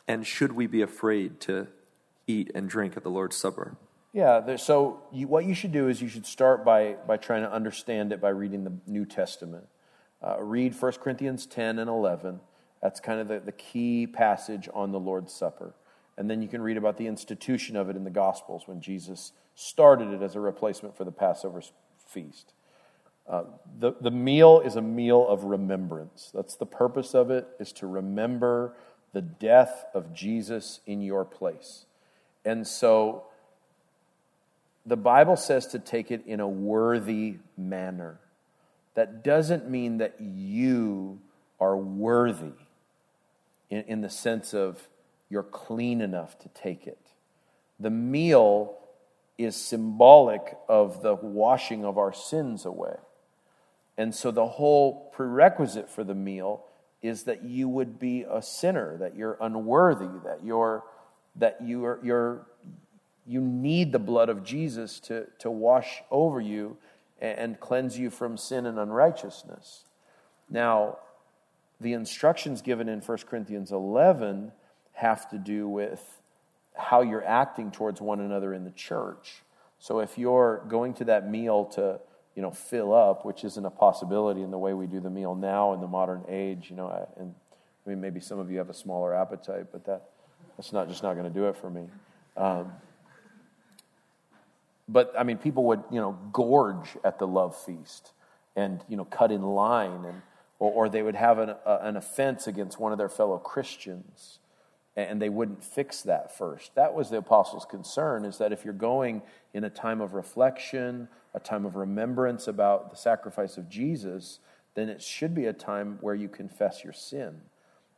And 0.07 0.25
should 0.25 0.53
we 0.53 0.67
be 0.67 0.81
afraid 0.81 1.39
to 1.41 1.67
eat 2.27 2.51
and 2.53 2.69
drink 2.69 2.97
at 2.97 3.03
the 3.03 3.09
Lord's 3.09 3.35
Supper? 3.35 3.77
Yeah, 4.13 4.57
so 4.57 5.01
you, 5.11 5.27
what 5.27 5.45
you 5.45 5.53
should 5.53 5.71
do 5.71 5.87
is 5.87 6.01
you 6.01 6.09
should 6.09 6.25
start 6.25 6.65
by, 6.65 6.97
by 7.07 7.15
trying 7.15 7.43
to 7.43 7.51
understand 7.51 8.11
it 8.11 8.19
by 8.19 8.29
reading 8.29 8.65
the 8.65 8.73
New 8.85 9.05
Testament. 9.05 9.67
Uh, 10.21 10.35
read 10.41 10.79
1 10.79 10.91
Corinthians 10.93 11.45
10 11.45 11.79
and 11.79 11.89
11. 11.89 12.41
That's 12.81 12.99
kind 12.99 13.21
of 13.21 13.29
the, 13.29 13.39
the 13.39 13.53
key 13.53 14.07
passage 14.07 14.67
on 14.73 14.91
the 14.91 14.99
Lord's 14.99 15.33
Supper. 15.33 15.73
And 16.17 16.29
then 16.29 16.41
you 16.41 16.49
can 16.49 16.61
read 16.61 16.77
about 16.77 16.97
the 16.97 17.07
institution 17.07 17.77
of 17.77 17.89
it 17.89 17.95
in 17.95 18.03
the 18.03 18.09
Gospels 18.09 18.63
when 18.67 18.81
Jesus 18.81 19.31
started 19.55 20.11
it 20.11 20.21
as 20.21 20.35
a 20.35 20.39
replacement 20.39 20.97
for 20.97 21.05
the 21.05 21.11
Passover 21.11 21.61
feast. 22.05 22.53
Uh, 23.27 23.43
the, 23.79 23.93
the 24.01 24.11
meal 24.11 24.59
is 24.59 24.75
a 24.75 24.81
meal 24.81 25.25
of 25.25 25.45
remembrance. 25.45 26.31
That's 26.33 26.55
the 26.55 26.65
purpose 26.65 27.13
of 27.15 27.31
it, 27.31 27.47
is 27.59 27.71
to 27.73 27.87
remember 27.87 28.75
the 29.13 29.21
death 29.21 29.86
of 29.93 30.13
Jesus 30.13 30.80
in 30.86 31.02
your 31.02 31.26
place. 31.26 31.86
And 32.45 32.65
so 32.65 33.26
the 34.86 34.97
Bible 34.97 35.36
says 35.36 35.67
to 35.67 35.80
take 35.80 36.12
it 36.12 36.26
in 36.26 36.39
a 36.39 36.47
worthy 36.47 37.38
manner. 37.58 38.19
That 38.95 39.24
doesn't 39.24 39.69
mean 39.69 39.97
that 39.97 40.15
you 40.19 41.19
are 41.60 41.78
worthy 41.78 42.54
in, 43.69 43.84
in 43.88 44.02
the 44.02 44.10
sense 44.10 44.54
of 44.54 44.88
you're 45.30 45.43
clean 45.43 46.02
enough 46.02 46.38
to 46.39 46.50
take 46.50 46.88
it. 46.88 47.00
The 47.80 47.89
meal 47.89 48.78
is 49.38 49.56
symbolic 49.56 50.58
of 50.67 51.02
the 51.02 51.15
washing 51.15 51.86
of 51.86 51.97
our 51.97 52.13
sins 52.13 52.65
away. 52.65 52.95
And 53.97 54.13
so 54.13 54.32
the 54.32 54.47
whole 54.47 55.12
prerequisite 55.13 55.89
for 55.89 56.04
the 56.04 56.15
meal 56.15 56.65
is 57.01 57.23
that 57.23 57.43
you 57.43 57.67
would 57.67 57.99
be 57.99 58.25
a 58.29 58.41
sinner, 58.41 58.97
that 58.97 59.15
you're 59.15 59.37
unworthy, 59.41 60.19
that 60.23 60.43
you're 60.43 60.83
that 61.37 61.61
you 61.61 61.85
are 61.85 61.99
you're 62.03 62.45
you 63.25 63.41
need 63.41 63.91
the 63.91 63.99
blood 63.99 64.29
of 64.29 64.43
Jesus 64.43 64.99
to, 64.99 65.27
to 65.39 65.49
wash 65.49 66.01
over 66.09 66.41
you 66.41 66.77
and 67.19 67.59
cleanse 67.59 67.97
you 67.97 68.09
from 68.09 68.35
sin 68.35 68.65
and 68.65 68.79
unrighteousness. 68.79 69.83
Now, 70.49 70.97
the 71.79 71.93
instructions 71.93 72.61
given 72.61 72.89
in 72.89 72.99
1 72.99 73.17
Corinthians 73.29 73.71
11 73.71 74.51
have 74.93 75.29
to 75.29 75.37
do 75.37 75.67
with 75.69 76.21
how 76.75 77.01
you're 77.01 77.25
acting 77.25 77.71
towards 77.71 78.01
one 78.01 78.19
another 78.19 78.53
in 78.53 78.63
the 78.63 78.71
church. 78.71 79.43
So 79.79 79.99
if 79.99 80.17
you're 80.17 80.63
going 80.67 80.93
to 80.95 81.05
that 81.05 81.29
meal 81.29 81.65
to, 81.75 81.99
you 82.35 82.41
know, 82.41 82.51
fill 82.51 82.93
up, 82.93 83.25
which 83.25 83.43
isn't 83.43 83.65
a 83.65 83.69
possibility 83.69 84.41
in 84.41 84.51
the 84.51 84.57
way 84.57 84.73
we 84.73 84.87
do 84.87 84.99
the 84.99 85.09
meal 85.09 85.35
now 85.35 85.73
in 85.73 85.81
the 85.81 85.87
modern 85.87 86.23
age, 86.29 86.67
you 86.69 86.75
know, 86.75 87.07
and 87.17 87.33
I 87.85 87.89
mean 87.89 87.99
maybe 87.99 88.19
some 88.19 88.39
of 88.39 88.51
you 88.51 88.57
have 88.59 88.69
a 88.69 88.73
smaller 88.73 89.13
appetite, 89.13 89.67
but 89.71 89.85
that 89.85 90.03
that's 90.55 90.71
not 90.71 90.87
just 90.87 91.03
not 91.03 91.13
going 91.13 91.31
to 91.31 91.33
do 91.33 91.47
it 91.47 91.57
for 91.57 91.69
me. 91.69 91.87
Um, 92.37 92.71
but 94.87 95.13
I 95.17 95.23
mean, 95.23 95.37
people 95.37 95.63
would, 95.65 95.83
you 95.91 95.99
know, 95.99 96.17
gorge 96.33 96.97
at 97.03 97.19
the 97.19 97.27
love 97.27 97.55
feast 97.55 98.11
and, 98.55 98.83
you 98.89 98.97
know, 98.97 99.05
cut 99.05 99.31
in 99.31 99.41
line 99.41 100.05
and, 100.05 100.21
or, 100.59 100.71
or 100.71 100.89
they 100.89 101.01
would 101.01 101.15
have 101.15 101.39
an, 101.39 101.51
uh, 101.65 101.79
an 101.81 101.95
offense 101.95 102.47
against 102.47 102.79
one 102.79 102.91
of 102.91 102.97
their 102.97 103.09
fellow 103.09 103.37
Christians 103.37 104.39
and 104.95 105.21
they 105.21 105.29
wouldn't 105.29 105.63
fix 105.63 106.01
that 106.01 106.37
first. 106.37 106.75
That 106.75 106.93
was 106.93 107.09
the 107.09 107.17
apostles' 107.17 107.65
concern 107.65 108.25
is 108.25 108.37
that 108.39 108.51
if 108.51 108.65
you're 108.65 108.73
going 108.73 109.21
in 109.53 109.63
a 109.63 109.69
time 109.69 110.01
of 110.01 110.13
reflection, 110.13 111.07
a 111.33 111.39
time 111.39 111.65
of 111.65 111.75
remembrance 111.75 112.47
about 112.47 112.89
the 112.89 112.97
sacrifice 112.97 113.57
of 113.57 113.69
Jesus, 113.69 114.39
then 114.75 114.89
it 114.89 115.01
should 115.01 115.33
be 115.33 115.45
a 115.45 115.53
time 115.53 115.97
where 116.01 116.15
you 116.15 116.27
confess 116.27 116.83
your 116.83 116.93
sin. 116.93 117.41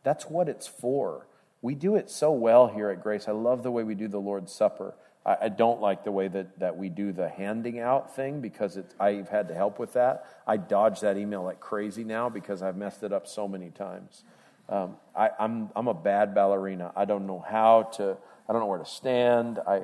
That's 0.03 0.29
what 0.29 0.49
it's 0.49 0.67
for. 0.67 1.27
We 1.61 1.75
do 1.75 1.95
it 1.95 2.09
so 2.09 2.31
well 2.31 2.67
here 2.67 2.89
at 2.89 3.01
Grace. 3.01 3.27
I 3.27 3.31
love 3.31 3.63
the 3.63 3.71
way 3.71 3.83
we 3.83 3.95
do 3.95 4.07
the 4.07 4.19
Lord's 4.19 4.51
Supper. 4.51 4.93
I, 5.25 5.37
I 5.43 5.49
don't 5.49 5.81
like 5.81 6.03
the 6.03 6.11
way 6.11 6.27
that, 6.27 6.59
that 6.59 6.77
we 6.77 6.89
do 6.89 7.11
the 7.13 7.29
handing 7.29 7.79
out 7.79 8.15
thing 8.15 8.41
because 8.41 8.77
it's, 8.77 8.93
I've 8.99 9.29
had 9.29 9.47
to 9.47 9.53
help 9.53 9.79
with 9.79 9.93
that. 9.93 10.25
I 10.45 10.57
dodge 10.57 10.99
that 11.01 11.17
email 11.17 11.43
like 11.43 11.59
crazy 11.59 12.03
now 12.03 12.29
because 12.29 12.61
I've 12.61 12.75
messed 12.75 13.03
it 13.03 13.13
up 13.13 13.27
so 13.27 13.47
many 13.47 13.69
times. 13.69 14.23
Um, 14.69 14.97
I, 15.15 15.29
I'm, 15.39 15.69
I'm 15.75 15.87
a 15.87 15.93
bad 15.93 16.33
ballerina. 16.35 16.91
I 16.95 17.05
don't 17.05 17.27
know 17.27 17.43
how 17.47 17.83
to, 17.97 18.17
I 18.47 18.53
don't 18.53 18.61
know 18.61 18.67
where 18.67 18.79
to 18.79 18.85
stand. 18.85 19.59
I, 19.65 19.83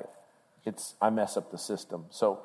it's, 0.64 0.94
I 1.00 1.10
mess 1.10 1.36
up 1.36 1.50
the 1.50 1.58
system. 1.58 2.06
So 2.10 2.40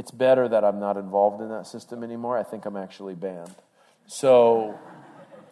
it's 0.00 0.10
better 0.10 0.48
that 0.48 0.64
I'm 0.64 0.80
not 0.80 0.96
involved 0.96 1.42
in 1.42 1.50
that 1.50 1.66
system 1.66 2.02
anymore. 2.02 2.38
I 2.38 2.42
think 2.42 2.64
I'm 2.64 2.78
actually 2.78 3.14
banned. 3.14 3.54
So, 4.06 4.78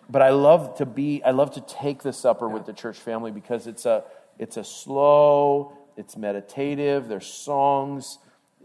but 0.09 0.23
I 0.23 0.31
love 0.31 0.79
to 0.79 0.87
be, 0.87 1.23
I 1.23 1.33
love 1.33 1.51
to 1.57 1.61
take 1.61 2.03
the 2.03 2.15
supper 2.15 2.49
with 2.49 2.65
the 2.65 2.73
church 2.73 2.97
family 2.97 3.31
because 3.31 3.67
it's 3.67 3.85
a, 3.85 4.05
it's 4.39 4.57
a 4.57 4.65
slow, 4.65 5.77
it's 5.99 6.17
meditative, 6.17 7.09
there's 7.09 7.27
songs. 7.27 8.21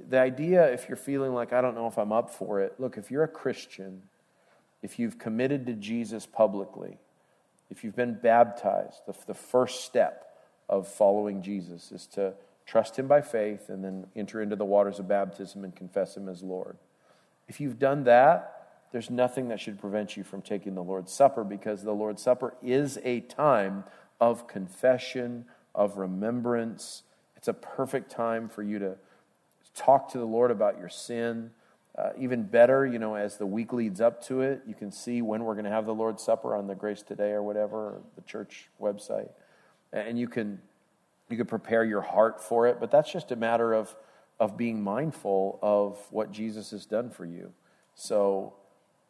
The 0.09 0.19
idea, 0.19 0.71
if 0.71 0.87
you're 0.87 0.95
feeling 0.95 1.33
like, 1.33 1.51
I 1.51 1.59
don't 1.59 1.75
know 1.75 1.87
if 1.87 1.97
I'm 1.97 2.13
up 2.13 2.33
for 2.33 2.61
it, 2.61 2.75
look, 2.79 2.97
if 2.97 3.11
you're 3.11 3.25
a 3.25 3.27
Christian, 3.27 4.03
if 4.81 4.97
you've 4.97 5.19
committed 5.19 5.65
to 5.65 5.73
Jesus 5.73 6.25
publicly, 6.25 6.97
if 7.69 7.83
you've 7.83 7.95
been 7.95 8.13
baptized, 8.13 9.01
the, 9.05 9.15
the 9.27 9.33
first 9.33 9.83
step 9.83 10.33
of 10.69 10.87
following 10.87 11.41
Jesus 11.41 11.91
is 11.91 12.05
to 12.13 12.35
trust 12.65 12.97
Him 12.97 13.07
by 13.07 13.21
faith 13.21 13.69
and 13.69 13.83
then 13.83 14.07
enter 14.15 14.41
into 14.41 14.55
the 14.55 14.65
waters 14.65 14.99
of 14.99 15.07
baptism 15.07 15.63
and 15.63 15.75
confess 15.75 16.15
Him 16.15 16.29
as 16.29 16.41
Lord. 16.43 16.77
If 17.47 17.59
you've 17.59 17.79
done 17.79 18.05
that, 18.05 18.53
there's 18.91 19.09
nothing 19.09 19.47
that 19.47 19.59
should 19.59 19.79
prevent 19.79 20.15
you 20.15 20.23
from 20.23 20.41
taking 20.41 20.75
the 20.75 20.83
Lord's 20.83 21.11
Supper 21.11 21.43
because 21.43 21.83
the 21.83 21.93
Lord's 21.93 22.21
Supper 22.21 22.55
is 22.61 22.99
a 23.03 23.21
time 23.21 23.83
of 24.21 24.47
confession, 24.47 25.45
of 25.73 25.97
remembrance. 25.97 27.03
It's 27.35 27.47
a 27.47 27.53
perfect 27.53 28.11
time 28.11 28.49
for 28.49 28.61
you 28.61 28.79
to 28.79 28.95
talk 29.75 30.11
to 30.11 30.19
the 30.19 30.25
Lord 30.25 30.51
about 30.51 30.77
your 30.77 30.89
sin. 30.89 31.49
Uh, 31.97 32.09
even 32.17 32.43
better, 32.43 32.85
you 32.85 32.99
know, 32.99 33.15
as 33.15 33.37
the 33.37 33.45
week 33.45 33.73
leads 33.73 33.99
up 33.99 34.23
to 34.25 34.41
it, 34.41 34.61
you 34.67 34.73
can 34.73 34.91
see 34.91 35.21
when 35.21 35.43
we're 35.43 35.53
going 35.53 35.65
to 35.65 35.71
have 35.71 35.85
the 35.85 35.93
Lord's 35.93 36.23
Supper 36.23 36.55
on 36.55 36.67
the 36.67 36.75
Grace 36.75 37.01
Today 37.01 37.31
or 37.31 37.43
whatever, 37.43 37.77
or 37.77 38.01
the 38.15 38.21
church 38.21 38.69
website. 38.81 39.29
And 39.91 40.17
you 40.17 40.27
can, 40.27 40.59
you 41.33 41.37
can 41.37 41.47
prepare 41.47 41.83
your 41.83 42.01
heart 42.01 42.43
for 42.43 42.67
it, 42.67 42.79
but 42.79 42.91
that's 42.91 43.11
just 43.11 43.31
a 43.31 43.35
matter 43.35 43.73
of, 43.73 43.95
of 44.39 44.55
being 44.55 44.83
mindful 44.83 45.57
of 45.63 45.97
what 46.11 46.31
Jesus 46.31 46.69
has 46.69 46.85
done 46.85 47.09
for 47.09 47.25
you. 47.25 47.51
So 47.95 48.53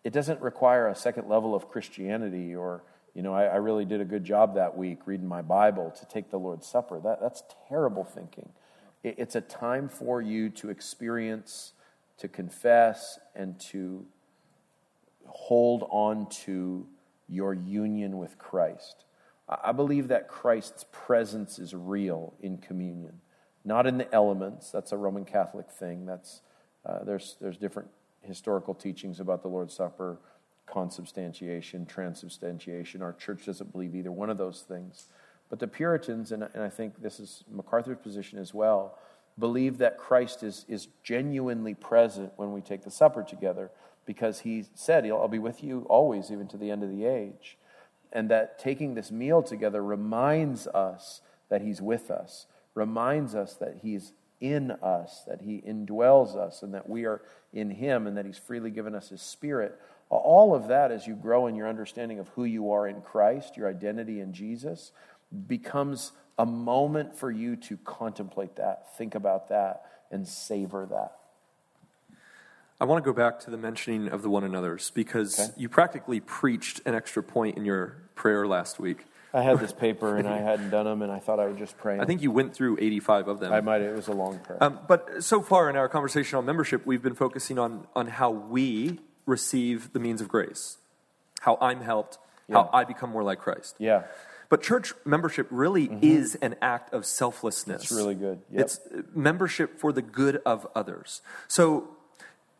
it 0.05 0.13
doesn't 0.13 0.39
require 0.39 0.87
a 0.87 0.95
second 0.95 1.27
level 1.27 1.53
of 1.53 1.67
Christianity 1.67 2.55
or, 2.55 2.85
you 3.13 3.21
know, 3.21 3.33
I, 3.33 3.43
I 3.43 3.55
really 3.57 3.83
did 3.83 3.99
a 3.99 4.05
good 4.05 4.23
job 4.23 4.55
that 4.55 4.77
week 4.77 4.99
reading 5.05 5.27
my 5.27 5.41
Bible 5.41 5.93
to 5.99 6.05
take 6.05 6.31
the 6.31 6.39
Lord's 6.39 6.65
Supper. 6.65 7.01
That, 7.01 7.19
that's 7.19 7.43
terrible 7.67 8.05
thinking. 8.05 8.49
It, 9.03 9.15
it's 9.17 9.35
a 9.35 9.41
time 9.41 9.89
for 9.89 10.21
you 10.21 10.49
to 10.51 10.69
experience 10.69 11.73
to 12.19 12.29
confess 12.29 13.19
and 13.35 13.59
to 13.71 14.05
hold 15.25 15.85
on 15.89 16.29
to 16.29 16.87
your 17.27 17.53
union 17.53 18.17
with 18.17 18.37
Christ. 18.37 19.03
I 19.63 19.71
believe 19.71 20.07
that 20.07 20.27
Christ's 20.27 20.85
presence 20.91 21.59
is 21.59 21.73
real 21.73 22.33
in 22.41 22.57
communion, 22.57 23.19
not 23.65 23.85
in 23.85 23.97
the 23.97 24.13
elements. 24.13 24.71
That's 24.71 24.91
a 24.91 24.97
Roman 24.97 25.25
Catholic 25.25 25.69
thing. 25.69 26.05
That's, 26.05 26.41
uh, 26.85 27.03
there's, 27.03 27.35
there's 27.41 27.57
different 27.57 27.89
historical 28.21 28.73
teachings 28.73 29.19
about 29.19 29.41
the 29.41 29.49
Lord's 29.49 29.73
Supper, 29.73 30.17
consubstantiation, 30.65 31.85
transubstantiation. 31.85 33.01
Our 33.01 33.13
church 33.13 33.45
doesn't 33.45 33.71
believe 33.71 33.95
either 33.95 34.11
one 34.11 34.29
of 34.29 34.37
those 34.37 34.61
things. 34.61 35.07
But 35.49 35.59
the 35.59 35.67
Puritans, 35.67 36.31
and, 36.31 36.43
and 36.53 36.63
I 36.63 36.69
think 36.69 37.01
this 37.01 37.19
is 37.19 37.43
MacArthur's 37.51 37.97
position 38.01 38.39
as 38.39 38.53
well, 38.53 38.97
believe 39.37 39.77
that 39.79 39.97
Christ 39.97 40.43
is, 40.43 40.65
is 40.67 40.87
genuinely 41.03 41.73
present 41.73 42.31
when 42.37 42.53
we 42.53 42.61
take 42.61 42.83
the 42.83 42.91
supper 42.91 43.23
together 43.23 43.71
because 44.05 44.39
he 44.39 44.65
said, 44.73 45.05
I'll 45.05 45.27
be 45.27 45.39
with 45.39 45.63
you 45.63 45.85
always, 45.89 46.31
even 46.31 46.47
to 46.49 46.57
the 46.57 46.71
end 46.71 46.83
of 46.83 46.89
the 46.89 47.05
age. 47.05 47.57
And 48.13 48.29
that 48.29 48.59
taking 48.59 48.93
this 48.93 49.11
meal 49.11 49.41
together 49.41 49.83
reminds 49.83 50.67
us 50.67 51.21
that 51.49 51.61
he's 51.61 51.81
with 51.81 52.09
us, 52.09 52.45
reminds 52.75 53.35
us 53.35 53.55
that 53.55 53.79
he's 53.81 54.13
in 54.39 54.71
us, 54.71 55.23
that 55.27 55.41
he 55.41 55.61
indwells 55.67 56.37
us, 56.37 56.61
and 56.61 56.73
that 56.73 56.87
we 56.87 57.05
are 57.05 57.21
in 57.51 57.71
him, 57.71 58.05
and 58.07 58.15
that 58.15 58.25
he's 58.25 58.37
freely 58.37 58.69
given 58.69 58.93
us 58.93 59.09
his 59.09 59.21
spirit. 59.21 59.79
All 60.09 60.53
of 60.53 60.67
that, 60.67 60.91
as 60.91 61.07
you 61.07 61.15
grow 61.15 61.47
in 61.47 61.55
your 61.55 61.67
understanding 61.67 62.19
of 62.19 62.27
who 62.29 62.45
you 62.45 62.71
are 62.71 62.87
in 62.87 63.01
Christ, 63.01 63.57
your 63.57 63.67
identity 63.67 64.19
in 64.19 64.31
Jesus, 64.31 64.91
becomes 65.47 66.11
a 66.37 66.45
moment 66.45 67.15
for 67.15 67.31
you 67.31 67.55
to 67.55 67.77
contemplate 67.77 68.57
that, 68.57 68.95
think 68.97 69.15
about 69.15 69.49
that, 69.49 69.85
and 70.11 70.27
savor 70.27 70.85
that. 70.87 71.17
I 72.81 72.85
want 72.85 73.03
to 73.03 73.09
go 73.09 73.15
back 73.15 73.39
to 73.41 73.51
the 73.51 73.57
mentioning 73.57 74.09
of 74.09 74.23
the 74.23 74.29
one 74.29 74.43
another's 74.43 74.89
because 74.91 75.39
okay. 75.39 75.51
you 75.55 75.69
practically 75.69 76.19
preached 76.19 76.81
an 76.85 76.95
extra 76.95 77.23
point 77.23 77.55
in 77.55 77.65
your 77.65 78.02
prayer 78.15 78.47
last 78.47 78.79
week. 78.79 79.05
I 79.33 79.41
had 79.41 79.59
this 79.59 79.73
paper 79.87 80.17
and 80.17 80.27
I 80.27 80.37
hadn't 80.37 80.69
done 80.69 80.85
them, 80.85 81.01
and 81.01 81.11
I 81.11 81.19
thought 81.19 81.39
I 81.39 81.47
would 81.47 81.57
just 81.57 81.77
pray. 81.77 81.99
I 81.99 82.05
think 82.05 82.21
you 82.21 82.31
went 82.31 82.53
through 82.53 82.77
85 82.79 83.27
of 83.27 83.39
them. 83.39 83.51
I 83.51 83.61
might. 83.61 83.81
It 83.81 83.95
was 83.95 84.07
a 84.07 84.13
long 84.13 84.39
prayer. 84.39 84.63
Um, 84.63 84.79
but 84.87 85.23
so 85.23 85.41
far 85.41 85.69
in 85.69 85.75
our 85.75 85.89
conversation 85.89 86.37
on 86.37 86.45
membership, 86.45 86.85
we've 86.85 87.01
been 87.01 87.15
focusing 87.15 87.57
on, 87.57 87.87
on 87.95 88.07
how 88.07 88.29
we 88.29 88.99
receive 89.25 89.93
the 89.93 89.99
means 89.99 90.21
of 90.21 90.27
grace, 90.27 90.77
how 91.41 91.57
I'm 91.61 91.81
helped, 91.81 92.17
yeah. 92.47 92.57
how 92.57 92.69
I 92.71 92.83
become 92.83 93.09
more 93.09 93.23
like 93.23 93.39
Christ. 93.39 93.75
Yeah. 93.79 94.03
But 94.49 94.61
church 94.61 94.93
membership 95.03 95.47
really 95.49 95.87
mm-hmm. 95.87 96.03
is 96.03 96.35
an 96.35 96.55
act 96.61 96.93
of 96.93 97.07
selflessness. 97.07 97.83
It's 97.83 97.91
really 97.91 98.13
good. 98.13 98.41
Yep. 98.51 98.61
It's 98.61 98.79
membership 99.15 99.79
for 99.79 99.91
the 99.91 100.03
good 100.03 100.41
of 100.45 100.67
others. 100.75 101.23
So, 101.47 101.89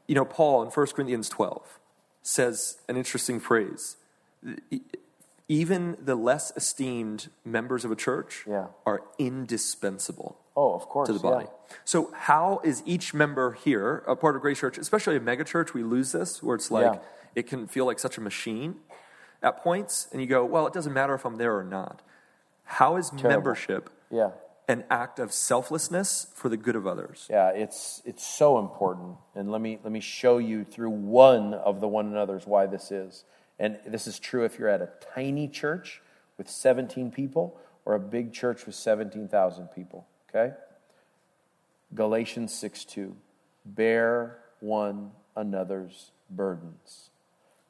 you 0.08 0.16
know, 0.16 0.26
Paul 0.26 0.64
in 0.64 0.70
1 0.70 0.88
Corinthians 0.88 1.30
12 1.30 1.80
says 2.24 2.80
an 2.90 2.98
interesting 2.98 3.40
phrase. 3.40 3.98
Even 5.54 5.98
the 6.04 6.16
less 6.16 6.52
esteemed 6.56 7.30
members 7.46 7.86
of 7.86 7.92
a 7.92 7.96
church 7.96 8.44
yeah. 8.50 8.68
are 8.88 9.04
indispensable. 9.20 10.40
Oh, 10.56 10.74
of 10.74 10.90
course. 10.90 11.08
To 11.08 11.14
the 11.14 11.20
body. 11.20 11.46
Yeah. 11.46 11.76
So, 11.86 12.12
how 12.16 12.60
is 12.64 12.82
each 12.88 13.14
member 13.14 13.52
here, 13.52 14.04
a 14.08 14.16
part 14.16 14.36
of 14.36 14.42
Grace 14.42 14.60
Church, 14.60 14.80
especially 14.80 15.16
a 15.16 15.20
megachurch, 15.20 15.74
we 15.74 15.84
lose 15.84 16.12
this, 16.12 16.42
where 16.42 16.56
it's 16.56 16.72
like, 16.72 16.94
yeah. 16.96 17.00
it 17.36 17.44
can 17.46 17.68
feel 17.68 17.86
like 17.86 18.00
such 18.00 18.18
a 18.18 18.22
machine 18.22 18.78
at 19.44 19.58
points, 19.58 20.08
and 20.12 20.22
you 20.22 20.28
go, 20.28 20.44
well, 20.44 20.66
it 20.66 20.74
doesn't 20.74 20.94
matter 20.94 21.14
if 21.14 21.24
I'm 21.24 21.38
there 21.38 21.56
or 21.56 21.64
not. 21.64 22.02
How 22.64 22.96
is 22.96 23.12
Terrible. 23.12 23.30
membership 23.30 23.92
yeah. 24.10 24.32
an 24.68 24.86
act 24.90 25.20
of 25.20 25.32
selflessness 25.32 26.28
for 26.34 26.50
the 26.50 26.58
good 26.58 26.76
of 26.76 26.88
others? 26.88 27.28
Yeah, 27.30 27.50
it's 27.50 28.02
it's 28.06 28.26
so 28.26 28.58
important. 28.58 29.18
And 29.36 29.52
let 29.52 29.62
me 29.62 29.80
let 29.84 29.92
me 29.92 30.00
show 30.00 30.40
you 30.40 30.64
through 30.64 30.90
one 30.90 31.54
of 31.54 31.80
the 31.80 31.88
one 31.88 32.08
another's 32.08 32.48
why 32.48 32.66
this 32.66 32.90
is. 32.90 33.26
And 33.64 33.80
this 33.88 34.08
is 34.08 34.20
true 34.20 34.44
if 34.44 34.60
you're 34.60 34.68
at 34.68 34.82
a 34.82 34.90
tiny 35.16 35.48
church 35.48 36.02
with 36.38 36.50
17 36.50 37.12
people 37.12 37.58
or 37.86 37.94
a 37.94 38.00
big 38.00 38.34
church 38.34 38.66
with 38.66 38.76
17,000 38.76 39.68
people, 39.70 40.06
okay? 40.30 40.54
Galatians 41.96 42.54
6 42.54 42.84
2. 42.84 43.16
Bear 43.64 44.40
one 44.60 45.12
another's 45.38 46.12
burdens. 46.30 47.12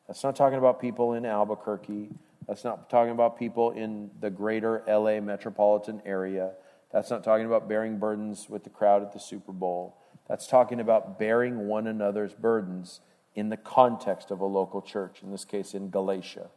That's 0.08 0.24
not 0.24 0.36
talking 0.36 0.58
about 0.58 0.82
people 0.82 1.14
in 1.14 1.28
Albuquerque. 1.28 2.10
That's 2.48 2.64
not 2.64 2.90
talking 2.90 3.12
about 3.12 3.38
people 3.38 3.70
in 3.70 4.10
the 4.20 4.32
greater 4.32 4.84
LA 4.88 5.22
metropolitan 5.22 6.02
area. 6.08 6.54
That's 6.92 7.12
not 7.12 7.24
talking 7.24 7.46
about 7.46 7.70
bearing 7.70 8.00
burdens 8.00 8.50
with 8.50 8.64
the 8.64 8.72
crowd 8.72 9.04
at 9.04 9.14
the 9.14 9.20
Super 9.20 9.52
Bowl. 9.52 9.96
That's 10.28 10.48
talking 10.48 10.80
about 10.80 11.20
bearing 11.20 11.68
one 11.68 11.86
another's 11.86 12.34
burdens 12.34 13.02
in 13.36 13.50
the 13.50 13.58
context 13.58 14.32
of 14.32 14.40
a 14.40 14.46
local 14.46 14.82
church, 14.82 15.22
in 15.24 15.32
this 15.32 15.46
case 15.46 15.74
in 15.74 15.90
Galatia. 15.90 16.50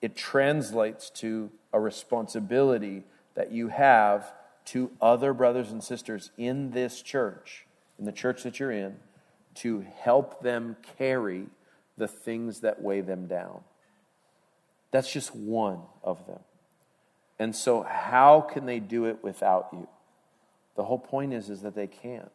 It 0.00 0.16
translates 0.16 1.10
to 1.10 1.50
a 1.72 1.80
responsibility 1.80 3.04
that 3.34 3.52
you 3.52 3.68
have 3.68 4.32
to 4.66 4.90
other 5.00 5.32
brothers 5.32 5.70
and 5.70 5.82
sisters 5.82 6.30
in 6.36 6.70
this 6.70 7.02
church, 7.02 7.66
in 7.98 8.04
the 8.04 8.12
church 8.12 8.42
that 8.44 8.60
you're 8.60 8.70
in, 8.70 8.96
to 9.56 9.84
help 9.98 10.42
them 10.42 10.76
carry 10.98 11.46
the 11.96 12.08
things 12.08 12.60
that 12.60 12.80
weigh 12.80 13.00
them 13.00 13.26
down. 13.26 13.60
That's 14.90 15.12
just 15.12 15.34
one 15.34 15.80
of 16.02 16.26
them. 16.26 16.40
And 17.38 17.54
so, 17.54 17.82
how 17.82 18.40
can 18.40 18.66
they 18.66 18.80
do 18.80 19.06
it 19.06 19.22
without 19.22 19.68
you? 19.72 19.88
The 20.76 20.84
whole 20.84 20.98
point 20.98 21.32
is, 21.32 21.50
is 21.50 21.62
that 21.62 21.74
they 21.74 21.86
can't. 21.86 22.30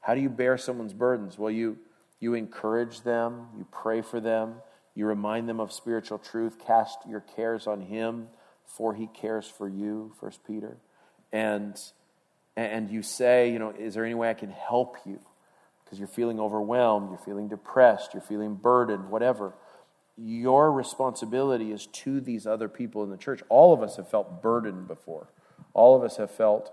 How 0.00 0.14
do 0.14 0.20
you 0.20 0.28
bear 0.28 0.56
someone's 0.56 0.92
burdens? 0.92 1.38
Well, 1.38 1.50
you, 1.50 1.78
you 2.20 2.34
encourage 2.34 3.02
them, 3.02 3.48
you 3.56 3.66
pray 3.72 4.02
for 4.02 4.20
them, 4.20 4.56
you 4.94 5.06
remind 5.06 5.48
them 5.48 5.58
of 5.60 5.72
spiritual 5.72 6.18
truth, 6.18 6.58
cast 6.64 6.98
your 7.08 7.20
cares 7.20 7.66
on 7.66 7.80
Him, 7.80 8.28
for 8.66 8.94
He 8.94 9.06
cares 9.08 9.46
for 9.46 9.68
you, 9.68 10.12
First 10.20 10.44
Peter. 10.46 10.76
And, 11.32 11.80
and 12.56 12.90
you 12.90 13.02
say, 13.02 13.50
you 13.50 13.58
know, 13.58 13.70
is 13.70 13.94
there 13.94 14.04
any 14.04 14.14
way 14.14 14.30
I 14.30 14.34
can 14.34 14.50
help 14.50 14.96
you? 15.06 15.20
because 15.90 15.98
you're 15.98 16.06
feeling 16.06 16.38
overwhelmed, 16.38 17.10
you're 17.10 17.18
feeling 17.18 17.48
depressed, 17.48 18.14
you're 18.14 18.22
feeling 18.22 18.54
burdened, 18.54 19.10
whatever. 19.10 19.54
Your 20.16 20.70
responsibility 20.70 21.72
is 21.72 21.86
to 21.86 22.20
these 22.20 22.46
other 22.46 22.68
people 22.68 23.02
in 23.02 23.10
the 23.10 23.16
church. 23.16 23.42
All 23.48 23.74
of 23.74 23.82
us 23.82 23.96
have 23.96 24.08
felt 24.08 24.40
burdened 24.40 24.86
before. 24.86 25.26
All 25.74 25.96
of 25.96 26.04
us 26.04 26.16
have 26.18 26.30
felt, 26.30 26.72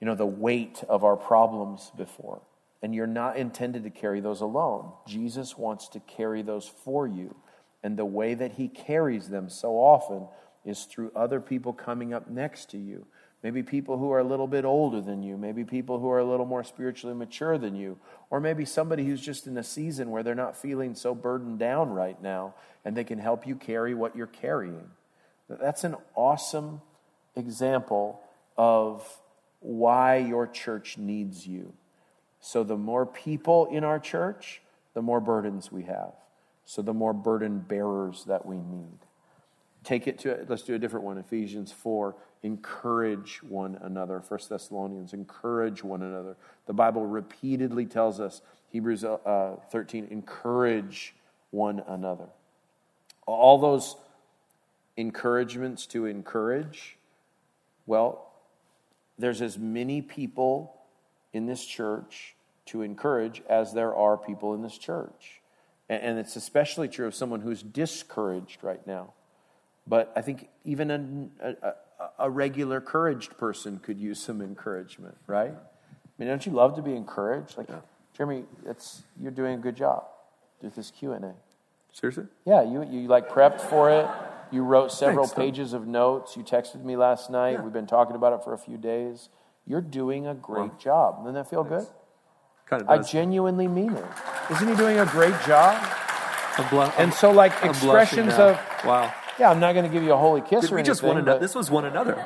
you 0.00 0.06
know, 0.06 0.14
the 0.14 0.26
weight 0.26 0.84
of 0.88 1.02
our 1.02 1.16
problems 1.16 1.90
before. 1.96 2.40
And 2.82 2.94
you're 2.94 3.06
not 3.06 3.36
intended 3.36 3.84
to 3.84 3.90
carry 3.90 4.20
those 4.20 4.40
alone. 4.40 4.92
Jesus 5.06 5.58
wants 5.58 5.88
to 5.90 6.00
carry 6.00 6.42
those 6.42 6.66
for 6.66 7.06
you. 7.06 7.36
And 7.82 7.96
the 7.96 8.04
way 8.04 8.34
that 8.34 8.52
he 8.52 8.68
carries 8.68 9.28
them 9.28 9.48
so 9.48 9.72
often 9.72 10.26
is 10.64 10.84
through 10.84 11.12
other 11.14 11.40
people 11.40 11.72
coming 11.72 12.12
up 12.12 12.28
next 12.28 12.70
to 12.70 12.78
you 12.78 13.06
Maybe 13.42 13.62
people 13.62 13.96
who 13.96 14.12
are 14.12 14.18
a 14.18 14.24
little 14.24 14.46
bit 14.46 14.66
older 14.66 15.00
than 15.00 15.22
you, 15.22 15.38
maybe 15.38 15.64
people 15.64 15.98
who 15.98 16.10
are 16.10 16.18
a 16.18 16.24
little 16.24 16.44
more 16.44 16.62
spiritually 16.62 17.16
mature 17.16 17.56
than 17.56 17.74
you, 17.74 17.98
or 18.28 18.38
maybe 18.38 18.66
somebody 18.66 19.06
who's 19.06 19.20
just 19.20 19.46
in 19.46 19.56
a 19.56 19.62
season 19.62 20.10
where 20.10 20.22
they're 20.22 20.34
not 20.34 20.56
feeling 20.56 20.94
so 20.94 21.14
burdened 21.14 21.58
down 21.58 21.90
right 21.90 22.20
now 22.22 22.54
and 22.84 22.94
they 22.94 23.04
can 23.04 23.18
help 23.18 23.46
you 23.46 23.56
carry 23.56 23.94
what 23.94 24.14
you're 24.14 24.26
carrying. 24.26 24.90
That's 25.48 25.84
an 25.84 25.96
awesome 26.14 26.82
example 27.34 28.20
of 28.58 29.08
why 29.60 30.18
your 30.18 30.46
church 30.46 30.98
needs 30.98 31.46
you. 31.46 31.72
So, 32.40 32.64
the 32.64 32.76
more 32.76 33.06
people 33.06 33.66
in 33.66 33.84
our 33.84 33.98
church, 33.98 34.62
the 34.94 35.02
more 35.02 35.20
burdens 35.20 35.70
we 35.70 35.84
have. 35.84 36.12
So, 36.64 36.82
the 36.82 36.94
more 36.94 37.12
burden 37.12 37.58
bearers 37.60 38.24
that 38.26 38.46
we 38.46 38.56
need. 38.56 38.98
Take 39.84 40.06
it 40.06 40.18
to, 40.20 40.44
let's 40.48 40.62
do 40.62 40.74
a 40.74 40.78
different 40.78 41.04
one 41.04 41.18
Ephesians 41.18 41.72
4 41.72 42.14
encourage 42.42 43.42
one 43.42 43.78
another. 43.82 44.20
First 44.20 44.48
Thessalonians, 44.48 45.12
encourage 45.12 45.84
one 45.84 46.02
another. 46.02 46.36
The 46.66 46.72
Bible 46.72 47.06
repeatedly 47.06 47.86
tells 47.86 48.20
us, 48.20 48.40
Hebrews 48.70 49.04
uh, 49.04 49.56
13, 49.70 50.08
encourage 50.10 51.14
one 51.50 51.82
another. 51.86 52.28
All 53.26 53.58
those 53.58 53.96
encouragements 54.96 55.86
to 55.86 56.06
encourage, 56.06 56.96
well, 57.86 58.32
there's 59.18 59.42
as 59.42 59.58
many 59.58 60.00
people 60.00 60.74
in 61.32 61.46
this 61.46 61.64
church 61.64 62.34
to 62.66 62.82
encourage 62.82 63.42
as 63.48 63.72
there 63.72 63.94
are 63.94 64.16
people 64.16 64.54
in 64.54 64.62
this 64.62 64.78
church. 64.78 65.40
And, 65.88 66.02
and 66.02 66.18
it's 66.18 66.36
especially 66.36 66.88
true 66.88 67.06
of 67.06 67.14
someone 67.14 67.40
who's 67.40 67.62
discouraged 67.62 68.62
right 68.62 68.84
now. 68.86 69.12
But 69.86 70.12
I 70.14 70.22
think 70.22 70.48
even 70.64 71.30
a, 71.40 71.48
a, 71.48 71.74
a 72.20 72.30
regular 72.30 72.80
couraged 72.80 73.36
person 73.38 73.78
could 73.78 73.98
use 73.98 74.20
some 74.20 74.40
encouragement, 74.40 75.16
right? 75.26 75.52
I 75.52 76.12
mean, 76.18 76.28
don't 76.28 76.44
you 76.44 76.52
love 76.52 76.76
to 76.76 76.82
be 76.82 76.94
encouraged? 76.94 77.56
Like, 77.58 77.68
Yeah. 77.68 77.80
Jeremy, 78.16 78.44
it's, 78.66 79.02
you're 79.20 79.30
doing 79.30 79.54
a 79.54 79.58
good 79.58 79.76
job 79.76 80.04
with 80.60 80.74
this 80.74 80.90
Q&A. 80.90 81.32
Seriously? 81.92 82.24
Yeah, 82.44 82.62
you, 82.62 82.82
you 82.88 83.08
like 83.08 83.28
prepped 83.30 83.60
for 83.60 83.90
it. 83.90 84.06
You 84.52 84.62
wrote 84.62 84.92
several 84.92 85.26
Thanks, 85.26 85.38
pages 85.38 85.72
of 85.72 85.86
notes. 85.86 86.36
You 86.36 86.42
texted 86.42 86.84
me 86.84 86.96
last 86.96 87.30
night. 87.30 87.52
Yeah. 87.52 87.62
We've 87.62 87.72
been 87.72 87.86
talking 87.86 88.16
about 88.16 88.32
it 88.32 88.44
for 88.44 88.52
a 88.52 88.58
few 88.58 88.76
days. 88.76 89.28
You're 89.70 89.80
doing 89.80 90.26
a 90.26 90.34
great 90.34 90.80
job. 90.80 91.18
Doesn't 91.18 91.34
that 91.34 91.48
feel 91.48 91.62
good? 91.62 91.86
Kind 92.66 92.82
of 92.82 92.88
I 92.88 92.98
genuinely 92.98 93.68
mean 93.68 93.92
it. 93.92 94.04
Isn't 94.50 94.66
he 94.68 94.74
doing 94.74 94.98
a 94.98 95.06
great 95.06 95.34
job? 95.46 95.80
I'm 96.58 96.92
And 96.98 97.14
so, 97.14 97.30
like 97.30 97.52
I'm 97.62 97.70
expressions 97.70 98.32
of, 98.34 98.56
wow. 98.84 99.14
yeah, 99.38 99.48
I'm 99.48 99.60
not 99.60 99.74
going 99.74 99.84
to 99.84 99.90
give 99.92 100.02
you 100.02 100.12
a 100.12 100.16
holy 100.16 100.40
kiss 100.40 100.62
Did 100.62 100.72
or 100.72 100.74
we 100.74 100.82
just 100.82 101.04
anything. 101.04 101.18
one 101.18 101.22
another? 101.22 101.38
This 101.38 101.54
was 101.54 101.70
one 101.70 101.84
another. 101.84 102.16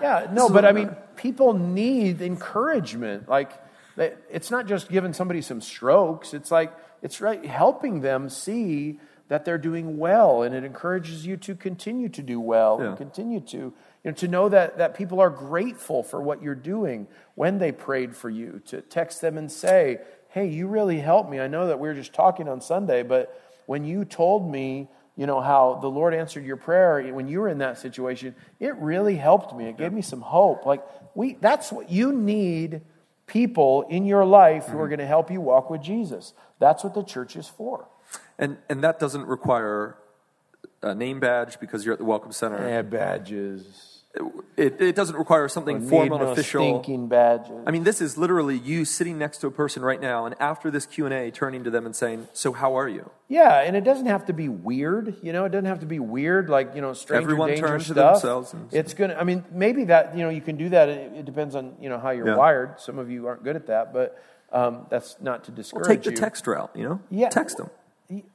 yeah, 0.00 0.26
no, 0.32 0.48
but 0.48 0.64
I 0.64 0.72
mean, 0.72 0.90
people 1.14 1.54
need 1.54 2.20
encouragement. 2.20 3.28
Like, 3.28 3.52
it's 3.96 4.50
not 4.50 4.66
just 4.66 4.88
giving 4.88 5.12
somebody 5.12 5.40
some 5.40 5.60
strokes. 5.60 6.34
It's 6.34 6.50
like 6.50 6.72
it's 7.00 7.20
right 7.20 7.46
helping 7.46 8.00
them 8.00 8.28
see 8.28 8.98
that 9.28 9.44
they're 9.44 9.56
doing 9.56 9.98
well, 9.98 10.42
and 10.42 10.52
it 10.52 10.64
encourages 10.64 11.24
you 11.24 11.36
to 11.38 11.54
continue 11.54 12.08
to 12.08 12.22
do 12.22 12.40
well 12.40 12.78
Yeah. 12.80 12.88
and 12.88 12.96
continue 12.98 13.40
to 13.40 13.72
you 14.04 14.10
know 14.10 14.14
to 14.16 14.28
know 14.28 14.48
that 14.48 14.78
that 14.78 14.94
people 14.94 15.20
are 15.20 15.30
grateful 15.30 16.02
for 16.02 16.20
what 16.20 16.42
you're 16.42 16.54
doing 16.54 17.06
when 17.34 17.58
they 17.58 17.72
prayed 17.72 18.16
for 18.16 18.30
you. 18.30 18.60
To 18.66 18.80
text 18.80 19.20
them 19.20 19.38
and 19.38 19.50
say, 19.50 20.00
"Hey, 20.30 20.46
you 20.46 20.66
really 20.66 20.98
helped 20.98 21.30
me. 21.30 21.40
I 21.40 21.46
know 21.46 21.66
that 21.68 21.78
we 21.78 21.88
were 21.88 21.94
just 21.94 22.12
talking 22.12 22.48
on 22.48 22.60
Sunday, 22.60 23.02
but 23.02 23.40
when 23.66 23.84
you 23.84 24.04
told 24.04 24.50
me." 24.50 24.88
you 25.16 25.26
know 25.26 25.40
how 25.40 25.78
the 25.80 25.88
lord 25.88 26.14
answered 26.14 26.44
your 26.44 26.56
prayer 26.56 27.02
when 27.14 27.28
you 27.28 27.40
were 27.40 27.48
in 27.48 27.58
that 27.58 27.78
situation 27.78 28.34
it 28.60 28.74
really 28.76 29.16
helped 29.16 29.54
me 29.54 29.66
it 29.66 29.76
gave 29.76 29.92
me 29.92 30.02
some 30.02 30.20
hope 30.20 30.64
like 30.64 30.82
we 31.14 31.34
that's 31.34 31.70
what 31.70 31.90
you 31.90 32.12
need 32.12 32.80
people 33.26 33.82
in 33.90 34.04
your 34.04 34.24
life 34.24 34.66
who 34.66 34.78
are 34.78 34.82
mm-hmm. 34.82 34.90
going 34.90 34.98
to 34.98 35.06
help 35.06 35.30
you 35.30 35.40
walk 35.40 35.68
with 35.68 35.82
jesus 35.82 36.32
that's 36.58 36.82
what 36.82 36.94
the 36.94 37.02
church 37.02 37.36
is 37.36 37.48
for 37.48 37.86
And, 38.38 38.56
and 38.68 38.82
that 38.82 38.98
doesn't 38.98 39.26
require 39.26 39.96
a 40.82 40.94
name 40.94 41.20
badge 41.20 41.60
because 41.60 41.84
you're 41.84 41.92
at 41.92 41.98
the 41.98 42.04
Welcome 42.04 42.32
Center. 42.32 42.66
yeah 42.66 42.82
badges 42.82 43.91
It, 44.58 44.78
it 44.78 44.94
doesn't 44.94 45.16
require 45.16 45.48
something 45.48 45.80
Need 45.80 45.88
formal 45.88 46.18
no 46.18 46.32
official. 46.32 46.62
stinking 46.82 47.08
badges 47.08 47.50
I 47.66 47.70
mean, 47.70 47.84
this 47.84 48.02
is 48.02 48.18
literally 48.18 48.58
you 48.58 48.84
sitting 48.84 49.16
next 49.16 49.38
to 49.38 49.46
a 49.46 49.50
person 49.50 49.82
right 49.82 50.00
now, 50.00 50.26
and 50.26 50.34
after 50.38 50.70
this 50.70 50.84
Q 50.84 51.06
and 51.06 51.14
A, 51.14 51.30
turning 51.30 51.64
to 51.64 51.70
them 51.70 51.86
and 51.86 51.96
saying, 51.96 52.28
"So, 52.34 52.52
how 52.52 52.76
are 52.76 52.88
you?" 52.88 53.10
yeah 53.28 53.60
and 53.62 53.74
it 53.74 53.84
doesn't 53.84 54.04
have 54.06 54.26
to 54.26 54.34
be 54.34 54.50
weird 54.50 55.16
you 55.22 55.32
know 55.32 55.46
it 55.46 55.48
doesn't 55.48 55.64
have 55.64 55.80
to 55.80 55.86
be 55.86 55.98
weird 55.98 56.50
like 56.50 56.74
you 56.74 56.82
know 56.82 56.92
stranger 56.92 57.22
Everyone 57.22 57.48
danger 57.48 57.66
turns 57.66 57.86
to 57.86 57.92
stuff 57.94 58.14
themselves 58.16 58.52
and- 58.52 58.68
it's 58.74 58.92
gonna 58.92 59.14
i 59.18 59.24
mean 59.24 59.42
maybe 59.50 59.84
that 59.84 60.14
you 60.14 60.22
know 60.22 60.28
you 60.28 60.42
can 60.42 60.56
do 60.56 60.68
that 60.68 60.90
it, 60.90 61.12
it 61.20 61.24
depends 61.24 61.54
on 61.54 61.74
you 61.80 61.88
know 61.88 61.98
how 61.98 62.10
you're 62.10 62.26
Yeah. 62.26 62.36
wired 62.36 62.78
some 62.78 62.98
of 62.98 63.10
you 63.10 63.26
aren't 63.26 63.42
good 63.42 63.56
at 63.56 63.68
that 63.68 63.94
but 63.94 64.22
um, 64.52 64.84
that's 64.90 65.16
not 65.22 65.44
to 65.44 65.50
discourage 65.50 65.86
Well, 65.86 65.96
take 65.96 66.02
the 66.04 66.10
you. 66.10 66.16
text 66.16 66.46
route. 66.46 66.70
You 66.74 66.84
know, 66.86 67.00
Yeah. 67.08 67.30
text 67.30 67.56
them. 67.56 67.70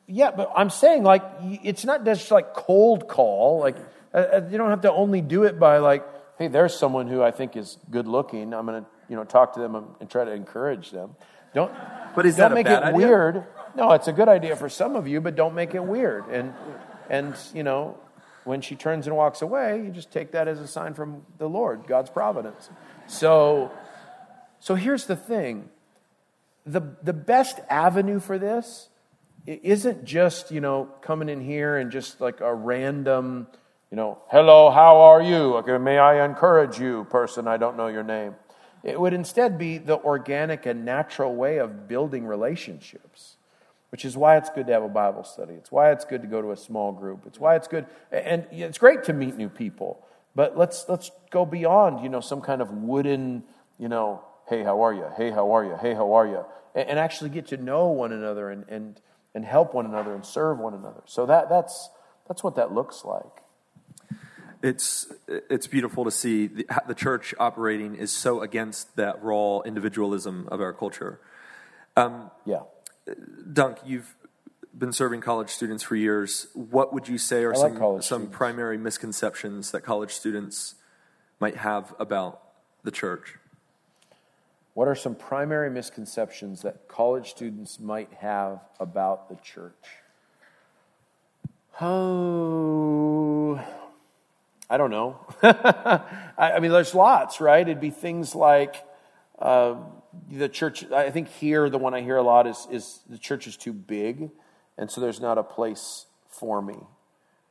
Yeah, 0.07 0.31
but 0.31 0.51
I'm 0.55 0.71
saying 0.71 1.03
like 1.03 1.21
it's 1.63 1.85
not 1.85 2.03
just 2.03 2.31
like 2.31 2.55
cold 2.55 3.07
call. 3.07 3.59
Like 3.59 3.75
Uh, 4.17 4.37
uh, 4.37 4.47
you 4.49 4.57
don't 4.57 4.69
have 4.69 4.81
to 4.81 4.91
only 4.91 5.21
do 5.21 5.43
it 5.43 5.59
by 5.59 5.77
like, 5.77 6.03
hey, 6.37 6.47
there's 6.47 6.77
someone 6.77 7.07
who 7.07 7.21
I 7.21 7.31
think 7.31 7.55
is 7.55 7.77
good 7.91 8.07
looking. 8.07 8.53
I'm 8.53 8.65
gonna 8.65 8.85
you 9.09 9.15
know 9.15 9.23
talk 9.23 9.53
to 9.53 9.59
them 9.59 9.75
and, 9.99 10.09
try 10.09 10.25
to 10.25 10.31
encourage 10.31 10.91
them. 10.91 11.15
Don't. 11.53 11.71
But 12.15 12.25
is 12.25 12.35
don't 12.35 12.49
that 12.49 12.51
a 12.51 12.55
make 12.55 12.65
bad 12.65 12.83
it 12.83 12.85
idea? 12.87 13.07
weird. 13.07 13.43
No, 13.75 13.91
it's 13.91 14.07
a 14.07 14.13
good 14.13 14.27
idea 14.27 14.55
for 14.55 14.69
some 14.69 14.95
of 14.95 15.07
you, 15.07 15.21
but 15.21 15.35
don't 15.35 15.53
make 15.53 15.75
it 15.75 15.83
weird. 15.83 16.27
And 16.29 16.53
and 17.09 17.35
you 17.53 17.63
know 17.63 17.97
when 18.43 18.61
she 18.61 18.75
turns 18.75 19.07
and 19.07 19.15
walks 19.15 19.41
away, 19.41 19.83
you 19.83 19.91
just 19.91 20.11
take 20.11 20.31
that 20.31 20.47
as 20.47 20.59
a 20.59 20.67
sign 20.67 20.93
from 20.93 21.23
the 21.37 21.47
Lord, 21.47 21.85
God's 21.87 22.09
providence. 22.09 22.69
So 23.07 23.71
so 24.59 24.75
here's 24.75 25.05
the 25.05 25.15
thing 25.15 25.69
the, 26.67 26.81
the 27.01 27.13
best 27.13 27.59
avenue 27.69 28.19
for 28.19 28.37
this 28.37 28.89
isn't 29.45 30.03
just, 30.03 30.51
you 30.51 30.59
know, 30.59 30.89
coming 31.01 31.29
in 31.29 31.39
here 31.39 31.77
and 31.77 31.91
just 31.91 32.19
like 32.19 32.41
a 32.41 32.53
random, 32.53 33.47
you 33.89 33.95
know, 33.95 34.17
hello, 34.29 34.69
how 34.69 34.97
are 34.97 35.21
you? 35.21 35.55
Okay, 35.57 35.77
may 35.77 35.97
I 35.97 36.25
encourage 36.25 36.77
you, 36.77 37.05
person, 37.05 37.47
I 37.47 37.55
don't 37.55 37.77
know 37.77 37.87
your 37.87 38.03
name. 38.03 38.35
It 38.83 38.99
would 38.99 39.13
instead 39.13 39.57
be 39.57 39.77
the 39.77 39.97
organic 39.97 40.65
and 40.65 40.83
natural 40.83 41.33
way 41.33 41.57
of 41.57 41.87
building 41.87 42.25
relationships, 42.25 43.37
which 43.89 44.03
is 44.03 44.17
why 44.17 44.37
it's 44.37 44.49
good 44.49 44.67
to 44.67 44.73
have 44.73 44.83
a 44.83 44.89
Bible 44.89 45.23
study. 45.23 45.53
It's 45.53 45.71
why 45.71 45.91
it's 45.91 46.03
good 46.03 46.21
to 46.21 46.27
go 46.27 46.41
to 46.41 46.51
a 46.51 46.57
small 46.57 46.91
group. 46.91 47.23
It's 47.25 47.39
why 47.39 47.55
it's 47.55 47.67
good, 47.67 47.85
and 48.11 48.45
it's 48.51 48.77
great 48.77 49.05
to 49.05 49.13
meet 49.13 49.37
new 49.37 49.49
people. 49.49 50.05
But 50.35 50.57
let's 50.57 50.85
let's 50.87 51.09
go 51.31 51.45
beyond, 51.45 52.03
you 52.03 52.09
know, 52.09 52.19
some 52.19 52.41
kind 52.41 52.61
of 52.61 52.69
wooden, 52.71 53.43
you 53.79 53.87
know, 53.87 54.21
hey, 54.49 54.63
how 54.63 54.81
are 54.81 54.93
you? 54.93 55.05
Hey, 55.15 55.31
how 55.31 55.51
are 55.51 55.63
you? 55.63 55.77
Hey, 55.81 55.93
how 55.93 56.13
are 56.13 56.27
you? 56.27 56.45
And, 56.75 56.89
and 56.89 56.99
actually 56.99 57.29
get 57.29 57.47
to 57.47 57.57
know 57.57 57.87
one 57.87 58.11
another 58.11 58.49
and, 58.49 58.65
and 58.67 59.01
and 59.33 59.45
help 59.45 59.73
one 59.73 59.85
another 59.85 60.13
and 60.13 60.25
serve 60.25 60.59
one 60.59 60.73
another. 60.73 61.01
So 61.05 61.25
that 61.25 61.47
that's 61.47 61.89
that's 62.27 62.43
what 62.43 62.55
that 62.55 62.73
looks 62.73 63.05
like. 63.05 63.43
It's 64.61 65.07
it's 65.27 65.67
beautiful 65.67 66.03
to 66.05 66.11
see 66.11 66.47
the, 66.47 66.65
the 66.87 66.95
church 66.95 67.33
operating 67.39 67.95
is 67.95 68.11
so 68.11 68.41
against 68.41 68.95
that 68.95 69.23
raw 69.23 69.61
individualism 69.61 70.47
of 70.51 70.61
our 70.61 70.73
culture. 70.73 71.19
Um, 71.95 72.31
yeah. 72.45 72.61
Dunk, 73.51 73.77
you've 73.85 74.15
been 74.77 74.91
serving 74.91 75.21
college 75.21 75.49
students 75.49 75.83
for 75.83 75.95
years. 75.95 76.47
What 76.53 76.93
would 76.93 77.07
you 77.07 77.17
say 77.17 77.43
are 77.43 77.53
like 77.53 77.73
some 77.73 77.77
some 77.77 78.01
students. 78.01 78.37
primary 78.37 78.77
misconceptions 78.77 79.71
that 79.71 79.81
college 79.81 80.11
students 80.11 80.75
might 81.39 81.57
have 81.57 81.93
about 81.99 82.41
the 82.83 82.91
church? 82.91 83.35
What 84.73 84.87
are 84.87 84.95
some 84.95 85.15
primary 85.15 85.71
misconceptions 85.71 86.61
that 86.61 86.87
college 86.87 87.31
students 87.31 87.79
might 87.79 88.13
have 88.13 88.59
about 88.79 89.27
the 89.27 89.35
church? 89.37 89.73
Oh, 91.81 93.59
I 94.69 94.77
don't 94.77 94.91
know. 94.91 95.19
I, 95.43 96.53
I 96.53 96.59
mean, 96.59 96.71
there's 96.71 96.93
lots, 96.93 97.39
right? 97.39 97.61
It'd 97.61 97.79
be 97.79 97.89
things 97.89 98.35
like 98.35 98.83
uh, 99.39 99.75
the 100.29 100.49
church. 100.49 100.89
I 100.91 101.09
think 101.09 101.29
here, 101.29 101.69
the 101.69 101.77
one 101.77 101.93
I 101.93 102.01
hear 102.01 102.17
a 102.17 102.23
lot 102.23 102.47
is, 102.47 102.67
is 102.71 102.99
the 103.09 103.17
church 103.17 103.47
is 103.47 103.55
too 103.55 103.73
big, 103.73 104.29
and 104.77 104.91
so 104.91 104.99
there's 105.01 105.21
not 105.21 105.37
a 105.37 105.43
place 105.43 106.05
for 106.29 106.61
me. 106.61 106.77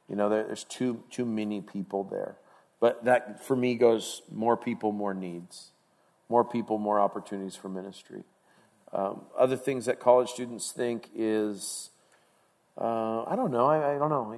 You 0.08 0.16
know, 0.16 0.28
there, 0.28 0.44
there's 0.44 0.64
too 0.64 1.02
too 1.10 1.24
many 1.24 1.60
people 1.60 2.04
there. 2.04 2.36
But 2.78 3.04
that 3.06 3.44
for 3.44 3.56
me 3.56 3.74
goes 3.74 4.22
more 4.30 4.56
people, 4.56 4.92
more 4.92 5.14
needs 5.14 5.70
more 6.28 6.44
people, 6.44 6.78
more 6.78 7.00
opportunities 7.00 7.56
for 7.56 7.68
ministry. 7.68 8.24
Um, 8.92 9.22
other 9.38 9.56
things 9.56 9.86
that 9.86 10.00
college 10.00 10.30
students 10.30 10.72
think 10.72 11.10
is, 11.14 11.90
uh, 12.80 13.24
I 13.24 13.36
don't 13.36 13.52
know. 13.52 13.66
I, 13.66 13.94
I 13.94 13.98
don't 13.98 14.10
know. 14.10 14.32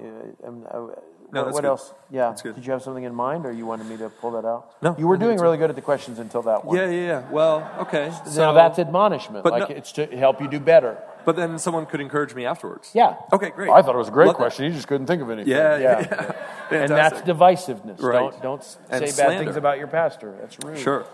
I, 0.67 1.18
No, 1.31 1.41
what 1.41 1.45
that's 1.45 1.53
what 1.55 1.61
good. 1.61 1.67
else? 1.69 1.93
Yeah. 2.09 2.29
That's 2.29 2.41
good. 2.41 2.55
Did 2.55 2.65
you 2.65 2.71
have 2.73 2.81
something 2.81 3.03
in 3.03 3.13
mind, 3.13 3.45
or 3.45 3.51
you 3.51 3.65
wanted 3.65 3.87
me 3.87 3.97
to 3.97 4.09
pull 4.09 4.31
that 4.31 4.45
out? 4.45 4.73
No, 4.81 4.95
You 4.97 5.07
were 5.07 5.17
doing 5.17 5.37
really 5.39 5.57
good 5.57 5.69
at 5.69 5.75
the 5.75 5.81
questions 5.81 6.17
until 6.19 6.41
that 6.43 6.65
one. 6.65 6.75
Yeah, 6.77 6.89
yeah, 6.89 7.01
yeah. 7.07 7.29
Well, 7.29 7.69
okay. 7.81 8.11
So 8.25 8.53
that's 8.53 8.79
admonishment. 8.79 9.43
But 9.43 9.53
Like 9.53 9.69
no- 9.69 9.75
it's 9.75 9.91
to 9.93 10.05
help 10.17 10.41
you 10.41 10.47
do 10.47 10.59
better. 10.59 10.97
But 11.25 11.35
then 11.35 11.59
someone 11.59 11.85
could 11.85 11.99
encourage 12.01 12.33
me 12.33 12.45
afterwards. 12.45 12.91
Yeah. 12.95 13.15
Okay, 13.31 13.49
great. 13.51 13.69
I 13.69 13.81
thought 13.81 13.93
it 13.93 13.97
was 13.99 14.07
a 14.07 14.11
great 14.11 14.27
Love 14.27 14.35
that. 14.35 14.41
question. 14.41 14.65
You 14.65 14.71
just 14.71 14.87
couldn't 14.87 15.05
think 15.07 15.21
of 15.21 15.29
anything. 15.29 15.51
Yeah, 15.51 15.77
yeah, 15.77 15.99
yeah. 15.99 16.31
And 16.71 16.89
that's 16.91 17.21
divisiveness. 17.21 18.01
Right. 18.01 18.31
Don't 18.31 18.41
don't 18.41 18.63
say 18.63 18.77
And 18.89 19.01
bad 19.01 19.09
slander. 19.13 19.43
things 19.43 19.55
about 19.57 19.77
your 19.77 19.87
pastor. 19.87 20.35
That's 20.39 20.57
rude. 20.63 20.77
Sure. 20.79 21.05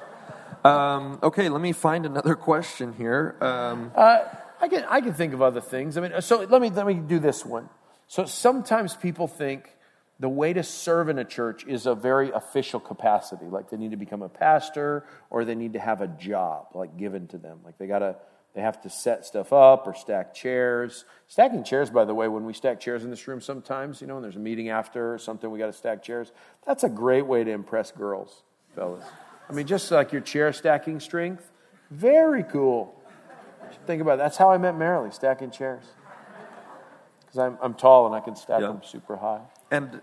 Um, 0.63 1.19
okay, 1.21 1.49
let 1.49 1.61
me 1.61 1.71
find 1.73 2.05
another 2.05 2.35
question 2.49 2.93
here. 2.93 3.35
Um, 3.41 3.91
Uh, 3.95 4.19
I 4.61 4.67
can 4.69 4.85
I 4.89 5.01
can 5.01 5.13
think 5.13 5.33
of 5.33 5.41
other 5.41 5.61
things. 5.61 5.97
I 5.97 6.01
mean, 6.01 6.21
so 6.21 6.39
let 6.49 6.61
me 6.61 6.69
let 6.69 6.85
me 6.87 6.93
do 6.95 7.19
this 7.19 7.45
one. 7.45 7.69
So 8.07 8.25
sometimes 8.25 8.95
people 8.95 9.27
think 9.27 9.69
the 10.19 10.29
way 10.29 10.53
to 10.53 10.63
serve 10.63 11.09
in 11.09 11.17
a 11.19 11.25
church 11.25 11.65
is 11.65 11.85
a 11.85 11.95
very 11.95 12.31
official 12.31 12.79
capacity, 12.79 13.45
like 13.45 13.69
they 13.69 13.77
need 13.77 13.91
to 13.91 13.97
become 13.97 14.21
a 14.21 14.29
pastor 14.29 15.05
or 15.29 15.43
they 15.43 15.55
need 15.55 15.73
to 15.73 15.79
have 15.79 16.01
a 16.01 16.07
job 16.07 16.67
like 16.73 16.95
given 16.97 17.27
to 17.27 17.37
them, 17.37 17.59
like 17.65 17.77
they 17.77 17.87
gotta 17.87 18.15
they 18.53 18.61
have 18.61 18.81
to 18.83 18.89
set 18.89 19.25
stuff 19.25 19.51
up 19.51 19.85
or 19.85 19.93
stack 19.93 20.33
chairs. 20.33 21.03
Stacking 21.27 21.65
chairs, 21.65 21.89
by 21.89 22.05
the 22.05 22.15
way, 22.15 22.29
when 22.29 22.45
we 22.45 22.53
stack 22.53 22.79
chairs 22.79 23.03
in 23.03 23.09
this 23.09 23.27
room, 23.27 23.41
sometimes 23.41 23.99
you 23.99 24.07
know, 24.07 24.13
when 24.13 24.23
there's 24.23 24.37
a 24.37 24.39
meeting 24.39 24.69
after 24.69 25.13
or 25.13 25.17
something, 25.17 25.51
we 25.51 25.59
got 25.59 25.65
to 25.65 25.73
stack 25.73 26.01
chairs. 26.01 26.31
That's 26.65 26.85
a 26.85 26.89
great 26.89 27.27
way 27.27 27.43
to 27.43 27.51
impress 27.51 27.91
girls, 27.91 28.43
fellas. 28.73 29.03
I 29.49 29.53
mean, 29.53 29.67
just 29.67 29.91
like 29.91 30.13
your 30.13 30.21
chair 30.21 30.53
stacking 30.53 31.01
strength, 31.01 31.51
very 31.91 32.43
cool. 32.43 32.95
Think 33.85 34.01
about 34.01 34.13
it. 34.13 34.17
That's 34.19 34.37
how 34.37 34.49
I 34.51 34.57
met 34.57 34.75
Marilee, 34.75 35.13
stacking 35.13 35.51
chairs. 35.51 35.83
Because 37.19 37.39
I'm, 37.39 37.57
I'm 37.61 37.73
tall 37.73 38.05
and 38.05 38.15
I 38.15 38.21
can 38.21 38.37
stack 38.37 38.61
Yeah. 38.61 38.67
them 38.67 38.81
super 38.85 39.17
high. 39.17 39.41
And 39.71 40.01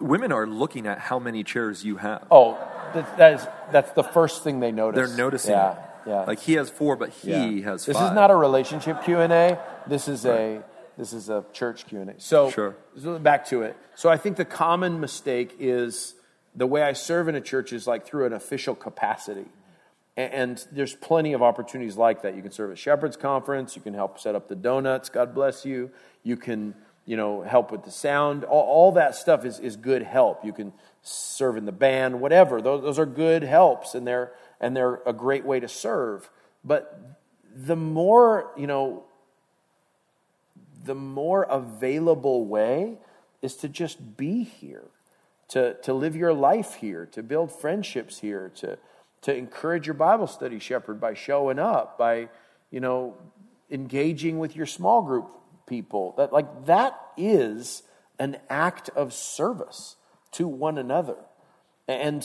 women 0.00 0.32
are 0.32 0.46
looking 0.46 0.86
at 0.86 0.98
how 0.98 1.18
many 1.18 1.44
chairs 1.44 1.84
you 1.84 1.96
have. 1.96 2.26
Oh, 2.30 2.54
that, 2.94 3.16
that 3.18 3.32
is 3.34 3.46
that's 3.72 3.92
the 3.92 4.02
first 4.04 4.42
thing 4.44 4.60
they 4.60 4.72
notice. 4.72 4.96
They're 5.08 5.16
noticing. 5.16 5.52
Yeah, 5.52 5.76
yeah. 6.06 6.20
Like 6.24 6.40
he 6.40 6.54
has 6.54 6.70
four, 6.70 6.96
but 6.96 7.10
he 7.10 7.30
Yeah. 7.30 7.70
has 7.70 7.86
This 7.86 7.96
is 7.96 8.12
not 8.12 8.30
a 8.30 8.36
relationship 8.36 9.02
Q 9.04 9.18
and 9.20 9.32
A. 9.32 9.58
This 9.86 10.08
is 10.08 10.24
a 10.26 10.62
this 10.96 11.12
is 11.12 11.28
a 11.28 11.44
church 11.52 11.86
Q 11.86 12.00
and 12.00 12.10
A. 12.10 12.20
So, 12.20 12.50
Sure. 12.50 12.76
so 13.00 13.18
back 13.18 13.46
to 13.46 13.62
it. 13.62 13.76
So 13.96 14.08
I 14.08 14.16
think 14.16 14.36
the 14.36 14.44
common 14.44 15.00
mistake 15.00 15.56
is 15.58 16.14
the 16.54 16.66
way 16.68 16.82
I 16.82 16.92
serve 16.92 17.26
in 17.28 17.34
a 17.34 17.40
church 17.40 17.72
is 17.72 17.86
like 17.86 18.06
through 18.06 18.26
an 18.26 18.32
official 18.32 18.74
capacity. 18.76 19.46
And 20.16 20.64
there's 20.70 20.94
plenty 20.94 21.32
of 21.32 21.42
opportunities 21.42 21.96
like 21.96 22.22
that. 22.22 22.36
You 22.36 22.42
can 22.42 22.52
serve 22.52 22.70
at 22.70 22.78
Shepherd's 22.78 23.16
Conference. 23.16 23.74
You 23.74 23.82
can 23.82 23.94
help 23.94 24.20
set 24.20 24.36
up 24.36 24.46
the 24.46 24.54
donuts. 24.54 25.08
God 25.08 25.34
bless 25.34 25.64
you. 25.66 25.90
You 26.22 26.36
can, 26.36 26.76
you 27.06 27.16
know, 27.16 27.42
help 27.42 27.70
with 27.70 27.84
the 27.84 27.90
sound. 27.90 28.44
All, 28.44 28.62
all 28.62 28.92
that 28.92 29.14
stuff 29.14 29.44
is, 29.44 29.58
is 29.58 29.76
good 29.76 30.02
help. 30.02 30.44
You 30.44 30.52
can 30.52 30.72
serve 31.02 31.56
in 31.56 31.66
the 31.66 31.72
band, 31.72 32.20
whatever. 32.20 32.62
Those, 32.62 32.82
those 32.82 32.98
are 32.98 33.06
good 33.06 33.42
helps, 33.42 33.94
and 33.94 34.06
they're 34.06 34.32
and 34.60 34.76
they're 34.76 35.00
a 35.06 35.12
great 35.12 35.44
way 35.44 35.60
to 35.60 35.68
serve. 35.68 36.30
But 36.64 37.18
the 37.54 37.76
more, 37.76 38.50
you 38.56 38.66
know, 38.66 39.04
the 40.84 40.94
more 40.94 41.42
available 41.44 42.46
way 42.46 42.98
is 43.42 43.56
to 43.56 43.68
just 43.68 44.16
be 44.16 44.42
here, 44.42 44.86
to, 45.48 45.74
to 45.82 45.92
live 45.92 46.16
your 46.16 46.32
life 46.32 46.74
here, 46.74 47.06
to 47.12 47.22
build 47.22 47.52
friendships 47.52 48.20
here, 48.20 48.50
to, 48.56 48.78
to 49.22 49.36
encourage 49.36 49.86
your 49.86 49.94
Bible 49.94 50.26
study, 50.26 50.58
Shepherd, 50.58 51.00
by 51.00 51.14
showing 51.14 51.58
up, 51.58 51.98
by, 51.98 52.28
you 52.70 52.80
know, 52.80 53.14
engaging 53.70 54.38
with 54.38 54.56
your 54.56 54.66
small 54.66 55.02
group 55.02 55.30
people. 55.66 56.14
That 56.16 56.32
like 56.32 56.66
that 56.66 56.98
is 57.16 57.82
an 58.18 58.38
act 58.48 58.88
of 58.90 59.12
service 59.12 59.96
to 60.32 60.46
one 60.46 60.78
another. 60.78 61.16
And 61.88 62.24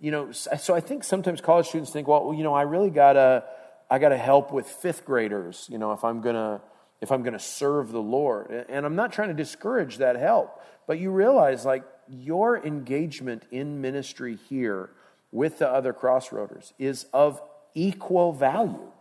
you 0.00 0.10
know, 0.10 0.32
so 0.32 0.74
I 0.74 0.80
think 0.80 1.02
sometimes 1.02 1.40
college 1.40 1.68
students 1.68 1.90
think, 1.90 2.08
well, 2.08 2.34
you 2.36 2.42
know, 2.42 2.52
I 2.52 2.62
really 2.62 2.90
gotta, 2.90 3.44
I 3.90 3.98
gotta 3.98 4.18
help 4.18 4.52
with 4.52 4.66
fifth 4.66 5.04
graders. 5.04 5.66
You 5.70 5.78
know, 5.78 5.92
if 5.92 6.04
I'm 6.04 6.20
gonna, 6.20 6.60
if 7.00 7.10
I'm 7.10 7.22
gonna 7.22 7.38
serve 7.38 7.90
the 7.90 8.02
Lord, 8.02 8.66
and 8.68 8.84
I'm 8.84 8.96
not 8.96 9.12
trying 9.12 9.28
to 9.28 9.34
discourage 9.34 9.98
that 9.98 10.16
help, 10.16 10.62
but 10.86 10.98
you 10.98 11.10
realize 11.10 11.64
like 11.64 11.84
your 12.08 12.62
engagement 12.64 13.44
in 13.50 13.80
ministry 13.80 14.36
here 14.50 14.90
with 15.32 15.58
the 15.58 15.68
other 15.68 15.94
crossroaders 15.94 16.72
is 16.78 17.06
of 17.14 17.40
equal 17.74 18.32
value 18.32 18.92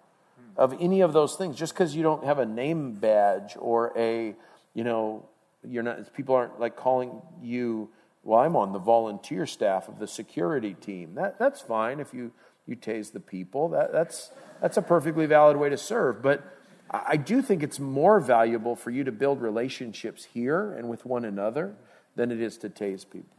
of 0.58 0.76
any 0.80 1.02
of 1.02 1.14
those 1.14 1.36
things. 1.36 1.56
Just 1.56 1.74
because 1.74 1.96
you 1.96 2.04
don't 2.04 2.24
have 2.24 2.40
a 2.40 2.46
name 2.46 2.94
badge 2.94 3.56
or 3.60 3.92
a, 3.98 4.36
you 4.74 4.84
know, 4.84 5.26
you're 5.68 5.84
not, 5.84 6.14
people 6.14 6.36
aren't 6.36 6.60
like 6.60 6.76
calling 6.76 7.22
you, 7.42 7.90
well, 8.24 8.40
I'm 8.40 8.56
on 8.56 8.72
the 8.74 8.80
volunteer 8.80 9.46
staff 9.46 9.88
of 9.88 10.00
the 10.00 10.08
security 10.08 10.74
team. 10.74 11.16
That, 11.16 11.40
that's 11.40 11.62
fine 11.62 12.00
if 12.00 12.14
you, 12.14 12.32
you 12.68 12.76
tase 12.76 13.12
the 13.12 13.20
people. 13.20 13.70
That, 13.70 13.92
that's, 13.92 14.32
that's 14.62 14.78
a 14.78 14.82
perfectly 14.82 15.26
valid 15.26 15.58
way 15.58 15.70
to 15.70 15.78
serve. 15.78 16.22
But 16.22 16.44
I 16.90 17.18
do 17.18 17.42
think 17.42 17.64
it's 17.64 17.80
more 17.80 18.20
valuable 18.20 18.76
for 18.76 18.92
you 18.92 19.04
to 19.04 19.12
build 19.12 19.42
relationships 19.42 20.26
here 20.26 20.74
and 20.74 20.90
with 20.90 21.06
one 21.06 21.26
another 21.26 21.76
than 22.16 22.32
it 22.32 22.40
is 22.40 22.58
to 22.60 22.70
tase 22.70 23.10
people. 23.10 23.36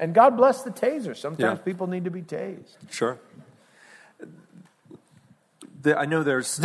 And 0.00 0.14
God 0.14 0.36
bless 0.36 0.62
the 0.62 0.70
taser. 0.70 1.16
Sometimes 1.16 1.58
Yeah. 1.58 1.64
people 1.64 1.86
need 1.86 2.04
to 2.04 2.10
be 2.10 2.22
tased. 2.22 2.76
Sure. 2.90 3.18
The, 5.80 5.96
I 5.98 6.06
know 6.06 6.22
there's 6.22 6.58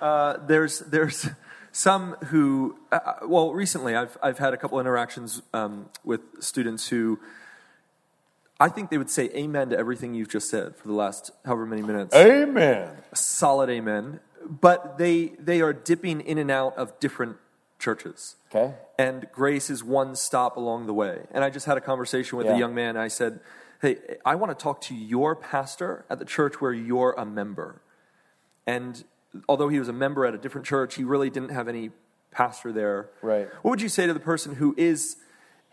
uh, 0.00 0.36
there's 0.46 0.78
there's 0.80 1.28
some 1.72 2.14
who 2.26 2.76
uh, 2.90 2.98
well 3.26 3.52
recently 3.52 3.94
I've 3.94 4.16
I've 4.22 4.38
had 4.38 4.54
a 4.54 4.56
couple 4.56 4.80
interactions 4.80 5.42
um, 5.52 5.88
with 6.04 6.20
students 6.40 6.88
who 6.88 7.18
I 8.58 8.68
think 8.68 8.90
they 8.90 8.98
would 8.98 9.10
say 9.10 9.28
amen 9.34 9.70
to 9.70 9.78
everything 9.78 10.14
you've 10.14 10.28
just 10.28 10.48
said 10.48 10.76
for 10.76 10.88
the 10.88 10.94
last 10.94 11.30
however 11.44 11.66
many 11.66 11.82
minutes. 11.82 12.14
Amen. 12.14 12.88
Solid 13.14 13.68
amen. 13.70 14.20
But 14.48 14.98
they 14.98 15.32
they 15.38 15.60
are 15.60 15.72
dipping 15.72 16.20
in 16.20 16.38
and 16.38 16.50
out 16.50 16.76
of 16.76 16.98
different 17.00 17.36
churches. 17.78 18.36
Okay. 18.54 18.74
And 18.98 19.26
grace 19.32 19.68
is 19.70 19.82
one 19.82 20.14
stop 20.14 20.56
along 20.56 20.86
the 20.86 20.94
way. 20.94 21.26
And 21.32 21.42
I 21.42 21.50
just 21.50 21.66
had 21.66 21.76
a 21.76 21.80
conversation 21.80 22.38
with 22.38 22.46
Yeah. 22.46 22.54
a 22.54 22.58
young 22.58 22.74
man. 22.74 22.96
I 22.96 23.08
said, 23.08 23.40
Hey, 23.82 23.96
I 24.24 24.36
want 24.36 24.56
to 24.56 24.62
talk 24.62 24.80
to 24.82 24.94
your 24.94 25.34
pastor 25.34 26.04
at 26.08 26.20
the 26.20 26.24
church 26.24 26.60
where 26.60 26.72
you're 26.72 27.16
a 27.18 27.26
member. 27.26 27.82
And 28.64 29.02
although 29.48 29.68
he 29.68 29.80
was 29.80 29.88
a 29.88 29.92
member 29.92 30.24
at 30.24 30.34
a 30.34 30.38
different 30.38 30.68
church, 30.68 30.94
he 30.94 31.02
really 31.02 31.30
didn't 31.30 31.48
have 31.48 31.66
any 31.66 31.90
pastor 32.30 32.72
there. 32.72 33.10
Right. 33.22 33.48
What 33.62 33.70
would 33.70 33.82
you 33.82 33.88
say 33.88 34.06
to 34.06 34.14
the 34.14 34.20
person 34.20 34.54
who 34.54 34.72
is, 34.78 35.16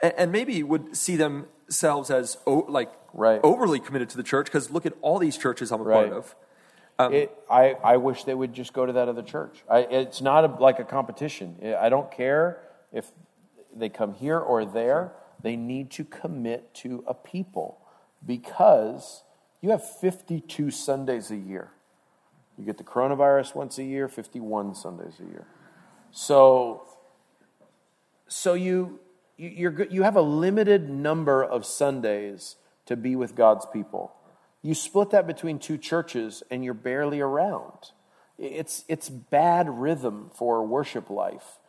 and 0.02 0.32
maybe 0.32 0.64
would 0.64 0.98
see 0.98 1.18
themselves 1.18 2.10
as 2.10 2.36
like 2.48 2.90
Right. 3.14 3.40
overly 3.44 3.80
committed 3.80 4.10
to 4.10 4.18
the 4.18 4.24
church? 4.24 4.48
Because 4.48 4.72
look 4.72 4.88
at 4.88 4.94
all 5.02 5.20
these 5.20 5.38
churches 5.38 5.72
I'm 5.72 5.82
a 5.82 5.84
Right. 5.84 6.10
part 6.10 6.18
of. 6.18 6.36
it, 7.14 7.30
um, 7.30 7.56
I, 7.56 7.76
I 7.84 7.98
wish 7.98 8.24
they 8.24 8.34
would 8.34 8.54
just 8.54 8.74
go 8.74 8.88
to 8.88 8.94
that 8.94 9.08
other 9.08 9.22
church. 9.22 9.64
I, 9.70 9.82
it's 9.82 10.20
not 10.20 10.46
a, 10.46 10.48
like 10.60 10.80
a 10.80 10.84
competition. 10.84 11.58
I 11.80 11.90
don't 11.90 12.10
care 12.10 12.60
if 12.92 13.12
they 13.72 13.90
come 13.90 14.16
here 14.16 14.40
or 14.40 14.66
there. 14.66 15.14
They 15.44 15.56
need 15.56 15.92
to 15.92 16.04
commit 16.04 16.74
to 16.74 17.04
a 17.06 17.14
people 17.14 17.86
because 18.26 19.24
you 19.62 19.70
have 19.72 19.84
52 20.00 20.72
Sundays 20.72 21.32
a 21.32 21.36
year. 21.36 21.72
You 22.58 22.66
get 22.66 22.78
the 22.78 22.84
coronavirus 22.84 23.56
once 23.56 23.78
a 23.78 23.84
year, 23.84 24.08
51 24.08 24.76
Sundays 24.76 25.14
a 25.20 25.24
year. 25.24 25.48
So, 26.12 26.84
so 28.28 28.54
you, 28.54 29.00
you, 29.38 29.88
you 29.90 30.04
have 30.04 30.16
a 30.16 30.22
limited 30.22 30.90
number 30.90 31.44
of 31.44 31.66
Sundays 31.66 32.58
to 32.86 32.96
be 32.96 33.16
with 33.16 33.36
God's 33.36 33.66
people. 33.72 34.14
You 34.62 34.74
split 34.74 35.12
that 35.12 35.26
between 35.26 35.60
two 35.60 35.78
churches 35.78 36.44
and 36.52 36.66
you're 36.66 36.74
barely 36.74 37.22
around. 37.22 37.92
It's, 38.38 38.84
it's 38.88 39.10
bad 39.10 39.70
rhythm 39.70 40.32
for 40.34 40.66
worship 40.66 41.10
life, 41.10 41.60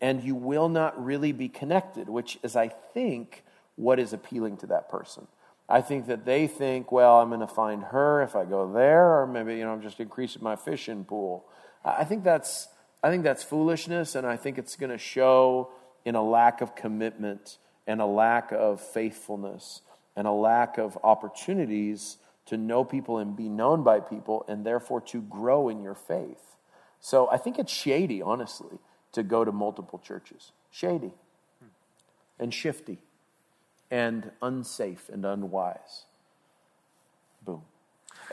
and 0.00 0.22
you 0.22 0.34
will 0.34 0.68
not 0.68 1.02
really 1.02 1.32
be 1.32 1.48
connected, 1.48 2.08
which 2.08 2.38
is, 2.42 2.54
I 2.54 2.68
think, 2.68 3.44
what 3.76 3.98
is 3.98 4.12
appealing 4.12 4.58
to 4.58 4.66
that 4.66 4.88
person. 4.88 5.26
I 5.68 5.82
think 5.82 6.06
that 6.06 6.24
they 6.24 6.46
think, 6.46 6.90
well, 6.90 7.20
I'm 7.20 7.28
going 7.28 7.40
to 7.40 7.46
find 7.46 7.82
her 7.84 8.22
if 8.22 8.34
I 8.34 8.44
go 8.46 8.72
there, 8.72 9.20
or 9.20 9.26
maybe 9.26 9.56
you 9.56 9.64
know 9.64 9.72
I'm 9.72 9.82
just 9.82 10.00
increasing 10.00 10.42
my 10.42 10.56
fishing 10.56 11.04
pool. 11.04 11.44
I 11.84 12.04
think 12.04 12.24
that's 12.24 12.68
I 13.02 13.10
think 13.10 13.22
that's 13.22 13.44
foolishness, 13.44 14.14
and 14.14 14.26
I 14.26 14.36
think 14.36 14.58
it's 14.58 14.76
going 14.76 14.90
to 14.90 14.98
show 14.98 15.70
in 16.04 16.14
a 16.14 16.22
lack 16.22 16.60
of 16.62 16.74
commitment 16.74 17.58
and 17.86 18.00
a 18.00 18.06
lack 18.06 18.50
of 18.52 18.80
faithfulness 18.80 19.82
and 20.16 20.26
a 20.26 20.32
lack 20.32 20.78
of 20.78 20.98
opportunities 21.04 22.16
to 22.46 22.56
know 22.56 22.82
people 22.82 23.18
and 23.18 23.36
be 23.36 23.48
known 23.48 23.82
by 23.82 24.00
people, 24.00 24.44
and 24.48 24.64
therefore 24.64 25.02
to 25.02 25.20
grow 25.20 25.68
in 25.68 25.82
your 25.82 25.94
faith. 25.94 26.56
So 26.98 27.30
I 27.30 27.36
think 27.36 27.58
it's 27.58 27.72
shady, 27.72 28.22
honestly, 28.22 28.78
to 29.12 29.22
go 29.22 29.44
to 29.44 29.52
multiple 29.52 29.98
churches. 29.98 30.52
Shady 30.70 31.12
hmm. 31.60 31.68
and 32.38 32.52
shifty 32.52 32.98
and 33.90 34.30
unsafe 34.42 35.08
and 35.12 35.24
unwise. 35.24 36.04
Boom. 37.44 37.62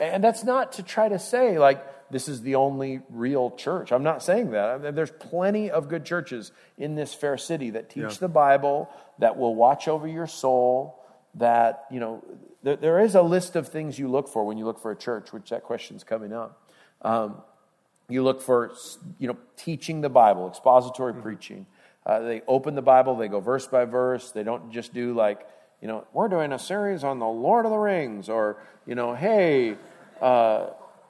And 0.00 0.22
that's 0.22 0.44
not 0.44 0.72
to 0.72 0.82
try 0.82 1.08
to 1.08 1.18
say, 1.18 1.58
like, 1.58 2.10
this 2.10 2.28
is 2.28 2.42
the 2.42 2.54
only 2.54 3.00
real 3.10 3.50
church. 3.50 3.90
I'm 3.90 4.02
not 4.04 4.22
saying 4.22 4.50
that. 4.50 4.68
I 4.68 4.78
mean, 4.78 4.94
There's 4.94 5.10
plenty 5.10 5.70
of 5.70 5.88
good 5.88 6.04
churches 6.04 6.52
in 6.78 6.94
this 6.94 7.14
fair 7.14 7.36
city 7.36 7.70
that 7.70 7.90
teach 7.90 8.02
Yeah. 8.02 8.16
the 8.20 8.28
Bible, 8.28 8.88
that 9.18 9.36
will 9.36 9.54
watch 9.54 9.88
over 9.88 10.06
your 10.06 10.26
soul, 10.26 11.02
that, 11.34 11.86
you 11.90 11.98
know, 11.98 12.22
there, 12.62 12.76
there 12.76 13.00
is 13.00 13.14
a 13.14 13.22
list 13.22 13.56
of 13.56 13.68
things 13.68 13.98
you 13.98 14.08
look 14.08 14.28
for 14.28 14.44
when 14.44 14.58
you 14.58 14.64
look 14.64 14.78
for 14.78 14.90
a 14.90 14.96
church, 14.96 15.32
which 15.32 15.50
that 15.50 15.64
question's 15.64 16.04
coming 16.04 16.32
up. 16.32 16.70
Um, 17.02 17.42
you 18.08 18.22
look 18.22 18.40
for, 18.40 18.72
you 19.18 19.26
know, 19.26 19.36
teaching 19.56 20.00
the 20.00 20.08
Bible, 20.08 20.46
expository 20.46 21.14
preaching. 21.14 21.66
Uh, 22.06 22.20
they 22.20 22.40
open 22.46 22.76
the 22.76 22.82
Bible, 22.82 23.16
they 23.16 23.26
go 23.28 23.40
verse 23.40 23.66
by 23.66 23.84
verse. 23.84 24.30
They 24.30 24.44
don't 24.44 24.70
just 24.72 24.94
do 24.94 25.12
like, 25.12 25.44
you 25.82 25.88
know, 25.88 26.06
we're 26.12 26.28
doing 26.28 26.52
a 26.52 26.58
series 26.58 27.02
on 27.02 27.18
the 27.18 27.26
Lord 27.26 27.64
of 27.66 27.72
the 27.72 27.76
Rings, 27.78 28.28
or 28.28 28.58
you 28.86 28.94
know, 28.94 29.12
hey, 29.14 29.76
uh, 30.22 30.68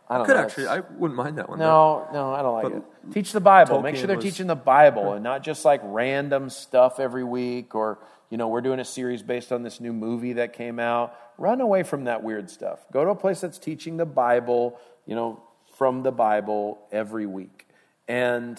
I 0.08 0.16
don't 0.16 0.26
Could 0.26 0.36
know. 0.36 0.42
actually, 0.42 0.68
I 0.68 0.80
wouldn't 0.80 1.16
mind 1.16 1.36
that 1.38 1.48
one. 1.50 1.58
No, 1.58 2.08
no, 2.12 2.32
I 2.32 2.40
don't 2.40 2.54
like 2.54 2.62
But 2.62 2.72
it. 2.72 3.12
Teach 3.12 3.32
the 3.32 3.40
Bible. 3.40 3.82
Make 3.82 3.96
sure 3.96 4.06
they're 4.06 4.16
was- 4.16 4.24
teaching 4.24 4.46
the 4.46 4.54
Bible 4.54 5.12
and 5.12 5.22
not 5.22 5.42
just 5.42 5.64
like 5.64 5.80
random 5.84 6.48
stuff 6.48 6.98
every 7.00 7.24
week 7.24 7.74
or, 7.74 7.98
you 8.30 8.38
know, 8.38 8.48
we're 8.48 8.60
doing 8.60 8.78
a 8.80 8.84
series 8.84 9.22
based 9.22 9.50
on 9.52 9.62
this 9.64 9.80
new 9.80 9.92
movie 9.92 10.34
that 10.34 10.52
came 10.52 10.78
out. 10.78 11.14
Run 11.38 11.60
away 11.60 11.82
from 11.82 12.04
that 12.04 12.22
weird 12.22 12.48
stuff. 12.50 12.86
Go 12.92 13.04
to 13.04 13.10
a 13.10 13.14
place 13.16 13.40
that's 13.40 13.58
teaching 13.58 13.96
the 13.96 14.06
Bible, 14.06 14.78
you 15.06 15.14
know, 15.16 15.42
from 15.76 16.02
the 16.04 16.12
Bible 16.12 16.78
every 16.92 17.26
week. 17.26 17.66
And, 18.08 18.58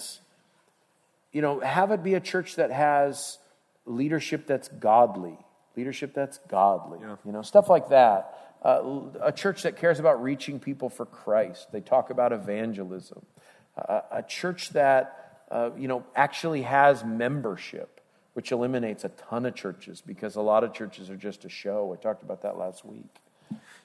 you 1.38 1.44
know, 1.46 1.60
have 1.60 1.92
it 1.92 2.02
be 2.02 2.16
a 2.16 2.20
church 2.34 2.56
that 2.56 2.72
has 2.72 3.38
leadership 3.86 4.48
that's 4.48 4.70
godly, 4.70 5.38
leadership 5.76 6.12
that's 6.20 6.40
godly, 6.50 6.98
Yeah. 7.02 7.16
you 7.26 7.32
know, 7.32 7.44
stuff 7.44 7.70
like 7.70 7.90
that. 7.90 8.20
Uh, 8.64 9.02
a 9.22 9.32
church 9.32 9.62
that 9.62 9.76
cares 9.78 10.00
about 10.00 10.18
reaching 10.24 10.60
people 10.60 10.90
for 10.90 11.06
Christ. 11.06 11.72
They 11.72 11.80
talk 11.82 12.10
about 12.10 12.34
evangelism. 12.34 13.24
Uh, 13.78 14.02
a 14.22 14.24
church 14.24 14.72
that, 14.72 15.46
uh, 15.52 15.70
you 15.78 15.88
know, 15.88 16.04
actually 16.16 16.64
has 16.64 17.04
membership. 17.06 17.90
which 18.34 18.52
eliminates 18.52 19.04
a 19.04 19.10
ton 19.10 19.48
of 19.48 19.56
churches 19.56 20.00
because 20.02 20.36
a 20.36 20.42
lot 20.42 20.64
of 20.64 20.72
churches 20.72 21.10
are 21.10 21.18
just 21.30 21.44
a 21.46 21.50
show. 21.50 21.92
I 21.92 21.96
talked 22.08 22.22
about 22.22 22.42
that 22.44 22.56
last 22.56 22.86
week. 22.86 23.10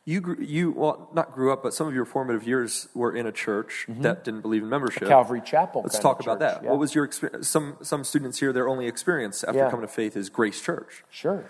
You, 0.05 0.21
grew, 0.21 0.37
you 0.41 0.73
well, 0.73 1.09
not 1.15 1.33
grew 1.33 1.53
up, 1.53 1.63
but 1.63 1.73
some 1.75 1.87
of 1.87 1.95
your 1.95 2.05
formative 2.05 2.45
years 2.45 2.89
were 2.93 3.15
in 3.15 3.27
a 3.27 3.33
church 3.33 3.87
that 3.89 4.25
didn't 4.25 4.41
believe 4.41 4.65
in 4.65 4.69
membership. 4.69 5.03
Mm-hmm. 5.03 5.11
Calvary 5.13 5.41
Chapel. 5.41 5.83
Let's 5.83 5.99
talk 6.01 6.21
about 6.21 6.41
church, 6.41 6.55
that. 6.55 6.65
yeah. 6.65 6.71
What 6.71 6.81
was 6.81 6.93
your 6.93 7.05
experience? 7.05 7.49
Some 7.49 7.77
some 7.83 8.03
students 8.03 8.41
here, 8.41 8.53
their 8.53 8.69
only 8.69 8.87
experience 8.89 9.45
after 9.45 9.61
Yeah. 9.61 9.71
coming 9.71 9.87
to 9.87 9.93
faith 9.93 10.17
is 10.17 10.29
Grace 10.29 10.61
Church, 10.61 11.05
Sure. 11.09 11.45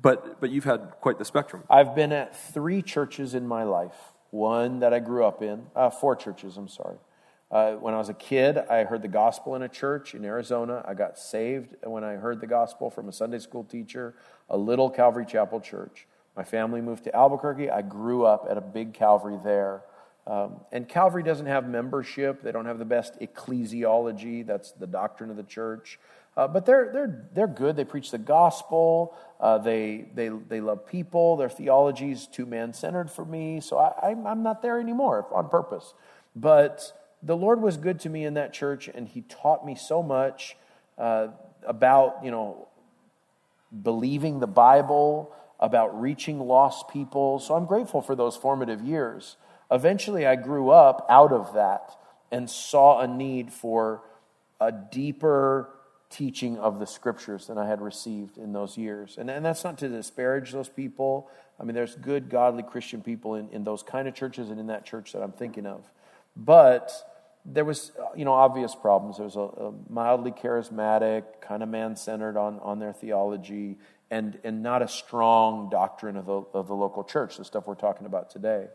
but 0.00 0.38
but 0.38 0.50
you've 0.50 0.64
had 0.64 0.92
quite 1.00 1.16
the 1.18 1.24
spectrum. 1.24 1.62
I've 1.70 1.94
been 1.94 2.12
at 2.12 2.36
three 2.36 2.82
churches 2.82 3.34
in 3.34 3.48
my 3.48 3.62
life. 3.62 3.96
One 4.30 4.80
that 4.80 4.92
I 4.92 4.98
grew 4.98 5.24
up 5.24 5.40
in, 5.42 5.68
uh, 5.74 5.88
four 5.88 6.14
churches, 6.14 6.58
I'm 6.58 6.68
sorry. 6.68 6.96
Uh, 7.50 7.74
when 7.76 7.94
I 7.94 7.98
was 7.98 8.08
a 8.10 8.14
kid, 8.14 8.58
I 8.58 8.84
heard 8.84 9.00
the 9.00 9.08
gospel 9.08 9.54
in 9.54 9.62
a 9.62 9.68
church 9.68 10.14
in 10.14 10.24
Arizona. 10.26 10.84
I 10.86 10.92
got 10.92 11.16
saved 11.18 11.76
when 11.84 12.04
I 12.04 12.14
heard 12.14 12.40
the 12.40 12.46
gospel 12.48 12.90
from 12.90 13.08
a 13.08 13.12
Sunday 13.12 13.38
school 13.38 13.64
teacher, 13.64 14.14
a 14.50 14.58
little 14.58 14.90
Calvary 14.90 15.24
Chapel 15.24 15.60
church. 15.60 16.06
My 16.36 16.44
family 16.44 16.80
moved 16.80 17.04
to 17.04 17.14
Albuquerque. 17.14 17.70
I 17.70 17.82
grew 17.82 18.24
up 18.24 18.46
at 18.50 18.56
a 18.56 18.60
big 18.60 18.92
Calvary 18.92 19.38
there. 19.42 19.82
Um, 20.26 20.60
and 20.72 20.88
Calvary 20.88 21.22
doesn't 21.22 21.46
have 21.46 21.68
membership, 21.68 22.42
they 22.42 22.50
don't 22.50 22.64
have 22.64 22.78
the 22.78 22.86
best 22.86 23.20
ecclesiology, 23.20 24.46
that's 24.46 24.72
the 24.72 24.86
doctrine 24.86 25.28
of 25.30 25.36
the 25.36 25.42
church. 25.42 25.98
Uh, 26.36 26.48
but 26.48 26.66
they're, 26.66 26.90
they're, 26.92 27.28
they're 27.32 27.46
good. 27.46 27.76
They 27.76 27.84
preach 27.84 28.10
the 28.10 28.18
gospel. 28.18 29.16
Uh, 29.38 29.58
they, 29.58 30.06
they, 30.14 30.28
they 30.28 30.60
love 30.60 30.86
people. 30.86 31.36
Their 31.36 31.48
theology 31.48 32.10
is 32.10 32.26
too 32.26 32.44
man 32.44 32.72
centered 32.72 33.10
for 33.10 33.24
me. 33.24 33.60
So 33.60 33.78
I, 33.78 34.10
I'm, 34.10 34.42
not 34.42 34.60
there 34.60 34.80
anymore 34.80 35.26
on 35.32 35.48
purpose. 35.48 35.94
But 36.34 36.92
the 37.22 37.36
Lord 37.36 37.60
was 37.60 37.76
good 37.76 38.00
to 38.00 38.08
me 38.08 38.24
in 38.24 38.34
that 38.34 38.52
church, 38.52 38.88
and 38.88 39.06
He 39.06 39.20
taught 39.22 39.64
me 39.64 39.76
so 39.76 40.02
much 40.02 40.56
uh, 40.98 41.28
about, 41.64 42.24
you 42.24 42.32
know, 42.32 42.66
believing 43.82 44.40
the 44.40 44.48
Bible, 44.48 45.32
about 45.64 45.98
reaching 45.98 46.38
lost 46.40 46.88
people. 46.88 47.38
So 47.38 47.54
I'm 47.54 47.64
grateful 47.64 48.02
for 48.02 48.14
those 48.14 48.36
formative 48.36 48.82
years. 48.82 49.36
Eventually, 49.70 50.26
I 50.26 50.36
grew 50.36 50.68
up 50.68 51.06
out 51.08 51.32
of 51.32 51.54
that 51.54 51.96
and 52.30 52.50
saw 52.50 53.00
a 53.00 53.06
need 53.06 53.50
for 53.50 54.02
a 54.60 54.70
deeper 54.70 55.70
teaching 56.10 56.58
of 56.58 56.78
the 56.78 56.86
scriptures 56.86 57.46
than 57.46 57.56
I 57.56 57.66
had 57.66 57.80
received 57.80 58.36
in 58.36 58.52
those 58.52 58.76
years. 58.76 59.16
And, 59.18 59.30
and 59.30 59.42
that's 59.44 59.64
not 59.64 59.78
to 59.78 59.88
disparage 59.88 60.52
those 60.52 60.68
people. 60.68 61.30
I 61.58 61.64
mean, 61.64 61.74
there's 61.74 61.94
good, 61.94 62.28
godly 62.28 62.62
Christian 62.62 63.00
people 63.00 63.34
in, 63.36 63.48
in 63.48 63.64
those 63.64 63.82
kind 63.82 64.06
of 64.06 64.14
churches 64.14 64.50
and 64.50 64.60
in 64.60 64.66
that 64.66 64.84
church 64.84 65.12
that 65.12 65.22
I'm 65.22 65.32
thinking 65.32 65.66
of. 65.66 65.82
But 66.36 66.92
there 67.46 67.64
was, 67.64 67.92
uh, 67.98 68.14
you 68.14 68.24
know, 68.24 68.34
obvious 68.34 68.74
problems. 68.74 69.16
There 69.16 69.24
was 69.24 69.36
a, 69.36 69.40
a 69.40 69.72
mildly 69.88 70.32
charismatic, 70.32 71.24
kind 71.40 71.62
of 71.62 71.68
man-centered 71.68 72.36
on, 72.36 72.60
on 72.60 72.78
their 72.78 72.92
theology, 72.92 73.76
and, 74.10 74.38
and 74.44 74.62
not 74.62 74.82
a 74.82 74.88
strong 74.88 75.68
doctrine 75.70 76.16
of 76.16 76.26
the, 76.26 76.42
of 76.52 76.68
the 76.68 76.74
local 76.74 77.04
church, 77.04 77.36
the 77.36 77.44
stuff 77.44 77.66
we're 77.66 77.74
talking 77.74 78.06
about 78.06 78.30
today. 78.30 78.68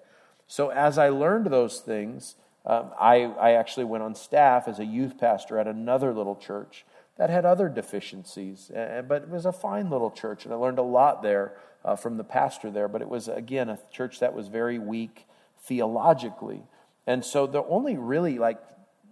So 0.47 0.69
as 0.69 0.97
I 0.97 1.09
learned 1.09 1.47
those 1.47 1.79
things, 1.79 2.35
um, 2.65 2.91
I, 2.99 3.23
I 3.23 3.51
actually 3.51 3.85
went 3.85 4.03
on 4.03 4.15
staff 4.15 4.67
as 4.67 4.79
a 4.79 4.85
youth 4.85 5.17
pastor 5.17 5.59
at 5.59 5.67
another 5.67 6.13
little 6.13 6.35
church 6.35 6.85
that 7.17 7.29
had 7.29 7.45
other 7.45 7.67
deficiencies, 7.69 8.71
but 8.73 9.23
it 9.23 9.29
was 9.29 9.45
a 9.45 9.51
fine 9.51 9.89
little 9.89 10.09
church, 10.09 10.45
and 10.45 10.53
I 10.53 10.57
learned 10.57 10.79
a 10.79 10.83
lot 10.83 11.21
there 11.21 11.53
uh, 11.83 11.97
from 11.97 12.15
the 12.15 12.23
pastor 12.23 12.71
there. 12.71 12.87
But 12.87 13.01
it 13.01 13.09
was, 13.09 13.27
again, 13.27 13.67
a 13.69 13.77
church 13.91 14.19
that 14.19 14.33
was 14.33 14.47
very 14.47 14.79
weak 14.79 15.27
theologically. 15.63 16.63
And 17.05 17.25
so 17.25 17.45
the 17.45 17.63
only 17.65 17.97
really 17.97 18.39
like 18.39 18.59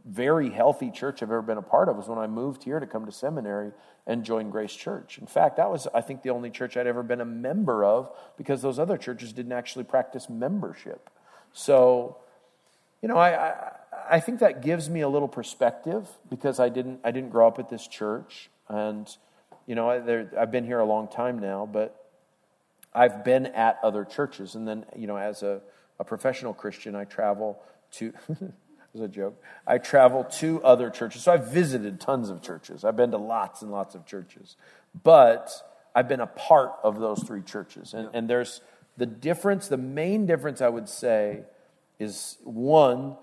very 0.07 0.49
healthy 0.49 0.89
church 0.89 1.21
I've 1.21 1.29
ever 1.29 1.41
been 1.41 1.57
a 1.57 1.61
part 1.61 1.89
of 1.89 1.97
was 1.97 2.07
when 2.07 2.17
I 2.17 2.27
moved 2.27 2.63
here 2.63 2.79
to 2.79 2.87
come 2.87 3.05
to 3.05 3.11
seminary 3.11 3.71
and 4.05 4.23
join 4.23 4.49
Grace 4.49 4.73
Church. 4.73 5.17
In 5.17 5.27
fact, 5.27 5.57
that 5.57 5.69
was, 5.69 5.87
I 5.93 6.01
think, 6.01 6.21
the 6.21 6.29
only 6.29 6.49
church 6.49 6.77
I'd 6.77 6.87
ever 6.87 7.03
been 7.03 7.19
a 7.19 7.25
member 7.25 7.83
of 7.83 8.09
because 8.37 8.61
those 8.61 8.79
other 8.79 8.97
churches 8.97 9.33
didn't 9.33 9.51
actually 9.51 9.83
practice 9.83 10.29
membership. 10.29 11.09
So, 11.51 12.17
you 13.01 13.09
know, 13.09 13.17
I, 13.17 13.49
I, 13.49 13.71
I 14.09 14.19
think 14.21 14.39
that 14.39 14.61
gives 14.61 14.89
me 14.89 15.01
a 15.01 15.09
little 15.09 15.27
perspective 15.27 16.07
because 16.29 16.59
I 16.59 16.69
didn't, 16.69 17.01
I 17.03 17.11
didn't 17.11 17.29
grow 17.31 17.47
up 17.47 17.59
at 17.59 17.69
this 17.69 17.85
church. 17.85 18.49
And, 18.69 19.09
you 19.65 19.75
know, 19.75 19.89
I, 19.89 19.99
there, 19.99 20.31
I've 20.39 20.51
been 20.51 20.65
here 20.65 20.79
a 20.79 20.85
long 20.85 21.09
time 21.09 21.39
now, 21.39 21.67
but 21.69 22.09
I've 22.93 23.25
been 23.25 23.47
at 23.47 23.77
other 23.83 24.05
churches. 24.05 24.55
And 24.55 24.65
then, 24.65 24.85
you 24.95 25.07
know, 25.07 25.17
as 25.17 25.43
a, 25.43 25.61
a 25.99 26.05
professional 26.05 26.53
Christian, 26.53 26.95
I 26.95 27.03
travel 27.03 27.59
to, 27.93 28.13
as 28.93 29.01
a 29.01 29.07
joke, 29.07 29.41
I 29.65 29.77
travel 29.77 30.23
to 30.39 30.63
other 30.63 30.89
churches. 30.89 31.23
So 31.23 31.31
I've 31.31 31.51
visited 31.51 31.99
tons 31.99 32.29
of 32.29 32.41
churches. 32.41 32.83
I've 32.83 32.95
been 32.95 33.11
to 33.11 33.17
lots 33.17 33.61
and 33.61 33.71
lots 33.71 33.95
of 33.95 34.05
churches. 34.05 34.55
But 35.03 35.51
I've 35.93 36.07
been 36.07 36.19
a 36.19 36.27
part 36.27 36.73
of 36.83 36.99
those 36.99 37.23
three 37.23 37.41
churches. 37.41 37.93
And, 37.93 38.09
and 38.13 38.29
there's 38.29 38.61
the 38.97 39.05
difference, 39.05 39.67
the 39.67 39.77
main 39.77 40.25
difference 40.25 40.61
I 40.61 40.69
would 40.69 40.89
say 40.89 41.43
is 41.99 42.37
one, 42.43 43.15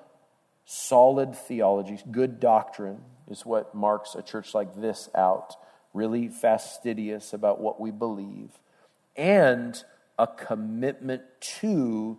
solid 0.65 1.35
theology, 1.37 1.99
good 2.11 2.41
doctrine 2.41 3.01
is 3.29 3.45
what 3.45 3.75
marks 3.75 4.15
a 4.15 4.23
church 4.23 4.55
like 4.55 4.75
this 4.77 5.09
out. 5.15 5.57
Really 5.93 6.29
fastidious 6.29 7.33
about 7.33 7.61
what 7.61 7.81
we 7.81 7.93
believe, 7.93 8.51
and 9.17 9.83
a 10.19 10.27
commitment 10.27 11.23
to 11.61 12.19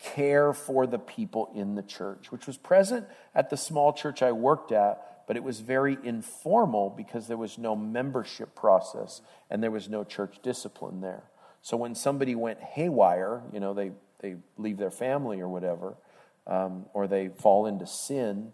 care 0.00 0.52
for 0.52 0.86
the 0.86 0.98
people 0.98 1.50
in 1.54 1.74
the 1.74 1.82
church, 1.82 2.32
which 2.32 2.46
was 2.46 2.56
present 2.56 3.06
at 3.34 3.50
the 3.50 3.56
small 3.56 3.92
church 3.92 4.22
I 4.22 4.32
worked 4.32 4.72
at, 4.72 5.26
but 5.26 5.36
it 5.36 5.44
was 5.44 5.60
very 5.60 5.98
informal 6.02 6.90
because 6.90 7.28
there 7.28 7.36
was 7.36 7.58
no 7.58 7.76
membership 7.76 8.54
process 8.54 9.20
and 9.50 9.62
there 9.62 9.70
was 9.70 9.88
no 9.88 10.02
church 10.02 10.38
discipline 10.42 11.02
there. 11.02 11.24
So 11.62 11.76
when 11.76 11.94
somebody 11.94 12.34
went 12.34 12.60
haywire, 12.60 13.42
you 13.52 13.60
know, 13.60 13.74
they, 13.74 13.92
they 14.20 14.36
leave 14.56 14.78
their 14.78 14.90
family 14.90 15.40
or 15.40 15.48
whatever, 15.48 15.96
um, 16.46 16.86
or 16.94 17.06
they 17.06 17.28
fall 17.28 17.66
into 17.66 17.86
sin, 17.86 18.52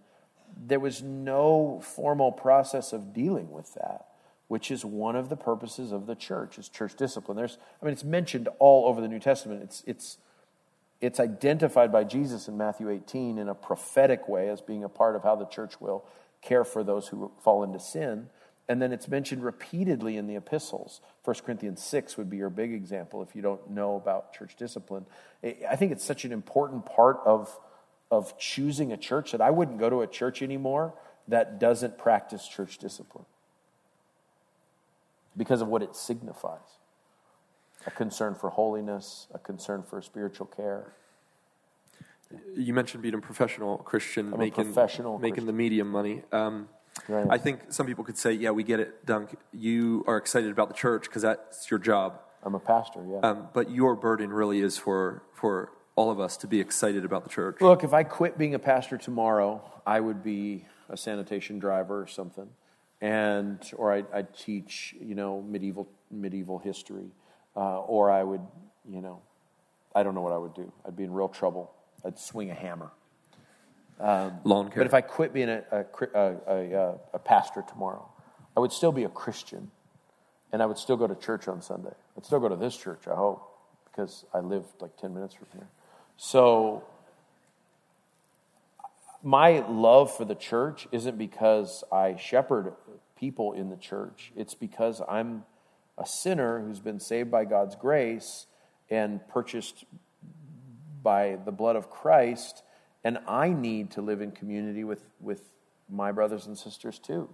there 0.57 0.81
was 0.81 1.03
no 1.03 1.81
formal 1.83 2.33
process 2.33 2.93
of 2.93 3.13
dealing 3.13 3.51
with 3.51 3.73
that 3.75 4.07
which 4.49 4.71
is 4.71 4.85
one 4.85 5.17
of 5.17 5.29
the 5.29 5.37
purposes 5.37 5.91
of 5.91 6.07
the 6.07 6.15
church 6.15 6.57
is 6.57 6.69
church 6.69 6.95
discipline 6.95 7.37
there's 7.37 7.59
i 7.83 7.85
mean 7.85 7.93
it's 7.93 8.05
mentioned 8.05 8.49
all 8.59 8.87
over 8.87 9.01
the 9.01 9.09
new 9.09 9.19
testament 9.19 9.61
it's 9.61 9.83
it's 9.87 10.19
it's 11.07 11.21
identified 11.21 11.91
by 11.91 12.05
jesus 12.05 12.49
in 12.49 12.57
matthew 12.57 12.91
18 12.91 13.39
in 13.39 13.49
a 13.49 13.55
prophetic 13.55 14.29
way 14.29 14.49
as 14.49 14.61
being 14.61 14.85
a 14.85 14.89
part 14.89 15.17
of 15.17 15.23
how 15.23 15.37
the 15.37 15.47
church 15.47 15.81
will 15.81 16.05
care 16.47 16.65
for 16.65 16.85
those 16.85 17.09
who 17.09 17.31
fall 17.43 17.63
into 17.63 17.79
sin. 17.79 18.29
And 18.69 18.81
then 18.81 18.93
it's 18.93 19.09
mentioned 19.09 19.45
repeatedly 19.45 20.17
in 20.17 20.27
the 20.27 20.37
epistles. 20.37 21.01
1 21.25 21.37
corinthians 21.45 21.83
6 21.83 22.17
would 22.17 22.31
be 22.31 22.39
your 22.39 22.51
big 22.51 22.73
example 22.73 23.23
if 23.23 23.37
you 23.37 23.43
don't 23.43 23.71
know 23.71 23.97
about 23.97 24.33
church 24.33 24.57
discipline. 24.57 25.07
I 25.45 25.77
think 25.77 25.93
it's 25.93 26.05
such 26.05 26.25
an 26.25 26.33
important 26.33 26.87
part 26.87 27.19
of 27.25 27.57
of 28.09 28.39
choosing 28.39 28.93
a 28.93 28.97
church 28.97 29.33
that 29.33 29.41
i 29.41 29.51
wouldn't 29.51 29.81
go 29.81 29.91
to 29.91 30.01
a 30.01 30.07
church 30.07 30.41
anymore 30.41 30.95
that 31.27 31.59
doesn't 31.59 31.99
practice 31.99 32.47
church 32.47 32.79
discipline 32.79 33.25
because 35.37 35.61
of 35.61 35.67
what 35.67 35.83
it 35.83 35.97
signifies 35.97 36.79
a 37.87 37.91
concern 37.91 38.35
for 38.35 38.51
holiness, 38.51 39.29
a 39.33 39.39
concern 39.39 39.83
for 39.83 40.03
spiritual 40.03 40.47
care. 40.47 40.93
You 42.57 42.75
mentioned 42.75 43.03
being 43.03 43.15
a 43.15 43.19
professional 43.21 43.79
Christian, 43.79 44.33
I'm 44.33 44.41
making 44.41 44.65
professional 44.65 45.19
making 45.19 45.35
Christian. 45.35 45.47
the 45.47 45.53
medium 45.53 45.91
money. 45.91 46.23
Um, 46.33 46.69
Right. 47.09 47.27
I 47.29 47.37
think 47.37 47.61
some 47.69 47.87
people 47.87 48.05
could 48.05 48.17
say, 48.17 48.33
"Yeah, 48.33 48.53
we 48.53 48.65
get 48.65 48.81
it, 48.81 49.05
Dunk. 49.05 49.37
You 49.53 50.03
are 50.07 50.17
excited 50.17 50.51
about 50.51 50.69
the 50.69 50.75
church 50.75 51.05
because 51.05 51.21
that's 51.21 51.71
your 51.71 51.79
job." 51.79 52.21
I'm 52.43 52.55
a 52.55 52.59
pastor, 52.59 53.05
yeah. 53.07 53.19
Um, 53.19 53.49
but 53.53 53.71
your 53.71 53.95
burden 53.95 54.33
really 54.33 54.61
is 54.61 54.79
for 54.79 55.23
for 55.35 55.73
all 55.95 56.11
of 56.11 56.19
us 56.19 56.39
to 56.39 56.47
be 56.47 56.59
excited 56.59 57.05
about 57.05 57.23
the 57.25 57.29
church. 57.29 57.61
Look, 57.61 57.85
if 57.85 57.93
I 57.93 58.03
quit 58.03 58.39
being 58.39 58.55
a 58.55 58.59
pastor 58.59 58.97
tomorrow, 58.97 59.63
I 59.87 60.01
would 60.01 60.23
be 60.23 60.65
a 60.89 60.97
sanitation 60.97 61.59
driver 61.59 62.01
or 62.01 62.07
something, 62.07 62.49
and 63.03 63.61
or 63.77 63.93
I, 63.93 64.05
I'd 64.13 64.35
teach, 64.35 64.97
you 64.99 65.15
know, 65.15 65.43
medieval 65.43 65.89
medieval 66.11 66.59
history, 66.61 67.11
uh, 67.57 67.81
or 67.81 68.11
I 68.11 68.23
would, 68.23 68.43
you 68.89 69.01
know, 69.01 69.21
I 69.95 70.03
don't 70.03 70.15
know 70.15 70.21
what 70.21 70.33
I 70.33 70.39
would 70.39 70.55
do. 70.55 70.71
I'd 70.87 70.97
be 70.97 71.05
in 71.05 71.13
real 71.13 71.29
trouble. 71.29 71.73
I'd 72.05 72.19
swing 72.19 72.51
a 72.51 72.55
hammer. 72.55 72.91
Lawn 74.45 74.69
care. 74.69 74.81
But 74.81 74.87
if 74.87 74.95
I 74.95 75.01
quit 75.01 75.33
being 75.33 75.49
a, 75.49 75.65
a, 75.73 75.85
a, 76.15 76.37
a, 76.49 76.95
a 77.15 77.19
pastor 77.19 77.65
tomorrow, 77.67 78.07
I 78.57 78.61
would 78.61 78.73
still 78.73 78.93
be 78.93 79.05
a 79.05 79.09
Christian, 79.09 79.71
and 80.53 80.63
I 80.63 80.67
would 80.67 80.79
still 80.79 80.97
go 80.97 81.07
to 81.07 81.15
church 81.15 81.49
on 81.49 81.63
Sunday. 81.63 81.95
I'd 82.17 82.27
still 82.27 82.41
go 82.41 82.49
to 82.49 82.57
this 82.57 82.77
church, 82.77 83.09
I 83.09 83.15
hope, 83.15 83.43
because 83.91 84.25
I 84.35 84.41
live 84.41 84.65
like 84.81 84.97
10 84.99 85.15
minutes 85.15 85.35
from 85.35 85.47
here. 85.53 85.69
So, 86.19 86.85
my 89.23 89.67
love 89.67 90.15
for 90.15 90.25
the 90.25 90.35
church 90.35 90.87
isn't 90.93 91.19
because 91.19 91.83
I 91.91 92.17
shepherd 92.17 92.75
people 93.19 93.55
in 93.55 93.71
the 93.71 93.77
church, 93.77 94.33
it's 94.37 94.55
because 94.55 95.01
I'm 95.09 95.45
a 95.99 96.07
sinner 96.07 96.61
who's 96.61 96.81
been 96.81 97.01
saved 97.01 97.31
by 97.31 97.45
God's 97.45 97.75
grace 97.77 98.47
and 98.91 99.27
purchased 99.29 99.85
by 101.03 101.39
the 101.45 101.53
blood 101.53 101.77
of 101.77 101.91
Christ, 101.91 102.63
and 103.05 103.19
I 103.29 103.51
need 103.51 103.93
to 103.93 104.03
live 104.03 104.21
in 104.21 104.33
community 104.33 104.85
with, 104.85 105.05
with 105.21 105.43
my 105.89 106.13
brothers 106.13 106.47
and 106.47 106.59
sisters 106.59 106.99
too. 106.99 107.29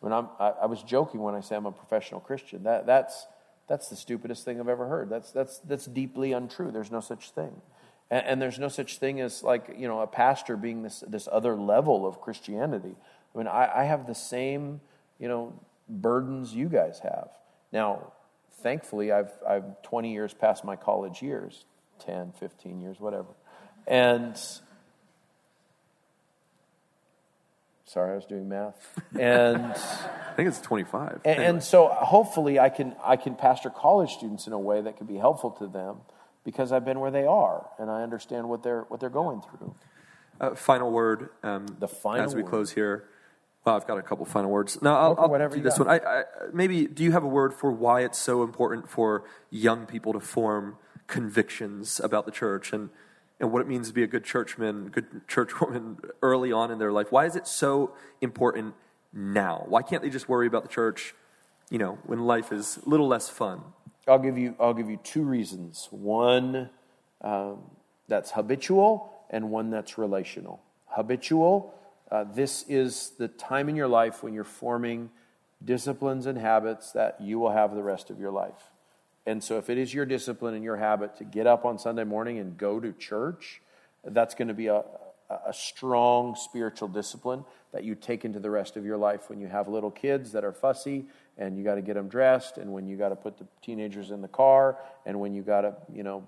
When 0.00 0.12
I'm, 0.12 0.28
I, 0.38 0.48
I 0.62 0.66
was 0.66 0.82
joking 0.82 1.20
when 1.20 1.34
I 1.34 1.40
say 1.40 1.56
I'm 1.56 1.66
a 1.66 1.72
professional 1.72 2.20
Christian. 2.20 2.64
That, 2.64 2.86
that's, 2.86 3.26
that's 3.68 3.88
the 3.88 3.96
stupidest 3.96 4.44
thing 4.44 4.60
I've 4.60 4.68
ever 4.68 4.86
heard. 4.86 5.08
That's, 5.08 5.30
that's, 5.30 5.58
that's 5.60 5.86
deeply 5.86 6.32
untrue. 6.32 6.70
There's 6.70 6.90
no 6.90 7.00
such 7.00 7.30
thing. 7.30 7.60
And, 8.10 8.26
and, 8.26 8.42
there's 8.42 8.58
no 8.58 8.68
such 8.68 8.98
thing 8.98 9.20
as 9.20 9.42
like, 9.42 9.74
you 9.76 9.88
know, 9.88 10.00
a 10.00 10.06
pastor 10.06 10.56
being 10.56 10.82
this, 10.82 11.02
this 11.08 11.28
other 11.30 11.56
level 11.56 12.06
of 12.06 12.20
Christianity. 12.20 12.94
I 13.34 13.38
mean, 13.38 13.48
I, 13.48 13.80
I 13.80 13.84
have 13.84 14.06
the 14.06 14.14
same, 14.14 14.80
you 15.18 15.28
know, 15.28 15.52
burdens 15.88 16.54
you 16.54 16.68
guys 16.68 17.00
have. 17.00 17.30
Now, 17.72 18.12
thankfully, 18.62 19.12
I've, 19.12 19.32
I've 19.46 19.82
20 19.82 20.12
years 20.12 20.34
past 20.34 20.64
my 20.64 20.76
college 20.76 21.22
years, 21.22 21.64
10, 22.00 22.32
15 22.38 22.80
years, 22.80 23.00
whatever. 23.00 23.28
And 23.86 24.36
sorry, 27.84 28.12
I 28.12 28.16
was 28.16 28.26
doing 28.26 28.48
math. 28.48 29.00
And 29.18 29.64
I 29.74 30.32
think 30.36 30.48
it's 30.48 30.60
25. 30.60 31.12
And, 31.12 31.20
anyway. 31.24 31.44
and, 31.46 31.62
so 31.62 31.88
hopefully 31.88 32.58
I 32.58 32.68
can, 32.68 32.94
I 33.04 33.16
can 33.16 33.34
pastor 33.34 33.70
college 33.70 34.10
students 34.10 34.46
in 34.46 34.52
a 34.52 34.58
way 34.58 34.80
that 34.82 34.96
can 34.96 35.06
be 35.06 35.16
helpful 35.16 35.50
to 35.52 35.66
them 35.66 35.98
because 36.44 36.72
I've 36.72 36.84
been 36.84 37.00
where 37.00 37.10
they 37.10 37.26
are 37.26 37.66
and 37.78 37.90
I 37.90 38.02
understand 38.02 38.48
what 38.48 38.62
they're, 38.62 38.82
what 38.82 39.00
they're 39.00 39.08
going 39.08 39.42
through. 39.42 39.74
Uh, 40.38 40.54
final 40.54 40.90
word 40.90 41.30
um, 41.42 41.66
the 41.78 41.88
final 41.88 42.24
as 42.24 42.34
we 42.34 42.42
word. 42.42 42.50
close 42.50 42.70
here. 42.72 43.08
Well, 43.66 43.74
I've 43.74 43.86
got 43.86 43.98
a 43.98 44.02
couple 44.02 44.24
final 44.24 44.48
words. 44.48 44.80
No, 44.80 44.94
I'll, 44.94 45.16
I'll 45.18 45.28
whatever 45.28 45.56
do 45.56 45.62
this 45.62 45.76
got. 45.76 45.88
one. 45.88 46.00
I, 46.00 46.20
I, 46.20 46.22
maybe, 46.52 46.86
do 46.86 47.02
you 47.02 47.10
have 47.10 47.24
a 47.24 47.28
word 47.28 47.52
for 47.52 47.72
why 47.72 48.02
it's 48.02 48.16
so 48.16 48.44
important 48.44 48.88
for 48.88 49.24
young 49.50 49.86
people 49.86 50.12
to 50.12 50.20
form 50.20 50.76
convictions 51.08 51.98
about 51.98 52.26
the 52.26 52.30
church 52.30 52.72
and, 52.72 52.90
and 53.40 53.50
what 53.50 53.60
it 53.60 53.66
means 53.66 53.88
to 53.88 53.94
be 53.94 54.04
a 54.04 54.06
good 54.06 54.22
churchman, 54.22 54.90
good 54.90 55.26
churchwoman 55.26 55.98
early 56.22 56.52
on 56.52 56.70
in 56.70 56.78
their 56.78 56.92
life? 56.92 57.10
Why 57.10 57.26
is 57.26 57.34
it 57.34 57.48
so 57.48 57.92
important 58.20 58.76
now? 59.12 59.64
Why 59.66 59.82
can't 59.82 60.00
they 60.00 60.10
just 60.10 60.28
worry 60.28 60.46
about 60.46 60.62
the 60.62 60.68
church, 60.68 61.16
you 61.68 61.78
know, 61.78 61.98
when 62.04 62.20
life 62.20 62.52
is 62.52 62.78
a 62.86 62.88
little 62.88 63.08
less 63.08 63.28
fun? 63.28 63.62
I'll 64.06 64.20
give 64.20 64.38
you, 64.38 64.54
I'll 64.60 64.74
give 64.74 64.88
you 64.88 65.00
two 65.02 65.24
reasons. 65.24 65.88
One 65.90 66.70
um, 67.20 67.62
that's 68.06 68.30
habitual 68.30 69.12
and 69.28 69.50
one 69.50 69.70
that's 69.70 69.98
relational. 69.98 70.62
Habitual 70.86 71.74
uh, 72.10 72.24
this 72.24 72.64
is 72.68 73.12
the 73.18 73.28
time 73.28 73.68
in 73.68 73.76
your 73.76 73.88
life 73.88 74.22
when 74.22 74.32
you're 74.32 74.44
forming 74.44 75.10
disciplines 75.64 76.26
and 76.26 76.38
habits 76.38 76.92
that 76.92 77.20
you 77.20 77.38
will 77.38 77.50
have 77.50 77.74
the 77.74 77.82
rest 77.82 78.10
of 78.10 78.20
your 78.20 78.30
life. 78.30 78.70
And 79.26 79.42
so, 79.42 79.58
if 79.58 79.68
it 79.68 79.78
is 79.78 79.92
your 79.92 80.06
discipline 80.06 80.54
and 80.54 80.62
your 80.62 80.76
habit 80.76 81.16
to 81.16 81.24
get 81.24 81.46
up 81.46 81.64
on 81.64 81.78
Sunday 81.78 82.04
morning 82.04 82.38
and 82.38 82.56
go 82.56 82.78
to 82.78 82.92
church, 82.92 83.60
that's 84.04 84.34
going 84.34 84.48
to 84.48 84.54
be 84.54 84.68
a, 84.68 84.84
a 85.28 85.52
strong 85.52 86.36
spiritual 86.36 86.86
discipline 86.86 87.44
that 87.72 87.82
you 87.82 87.96
take 87.96 88.24
into 88.24 88.38
the 88.38 88.50
rest 88.50 88.76
of 88.76 88.84
your 88.84 88.96
life 88.96 89.28
when 89.28 89.40
you 89.40 89.48
have 89.48 89.66
little 89.66 89.90
kids 89.90 90.30
that 90.32 90.44
are 90.44 90.52
fussy 90.52 91.06
and 91.38 91.58
you 91.58 91.64
got 91.64 91.74
to 91.74 91.82
get 91.82 91.94
them 91.94 92.08
dressed, 92.08 92.56
and 92.56 92.72
when 92.72 92.86
you 92.86 92.96
got 92.96 93.10
to 93.10 93.16
put 93.16 93.36
the 93.36 93.46
teenagers 93.62 94.10
in 94.10 94.22
the 94.22 94.28
car, 94.28 94.78
and 95.04 95.20
when 95.20 95.34
you 95.34 95.42
got 95.42 95.62
to, 95.62 95.74
you 95.92 96.02
know, 96.02 96.24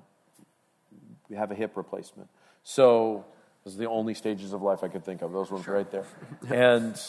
have 1.35 1.51
a 1.51 1.55
hip 1.55 1.77
replacement. 1.77 2.29
So, 2.63 3.25
those 3.65 3.75
are 3.75 3.79
the 3.79 3.89
only 3.89 4.15
stages 4.15 4.53
of 4.53 4.63
life 4.63 4.83
I 4.83 4.89
could 4.89 5.05
think 5.05 5.23
of. 5.23 5.33
Those 5.33 5.51
ones 5.51 5.65
sure. 5.65 5.75
right 5.75 5.91
there. 5.91 6.05
And 6.51 7.01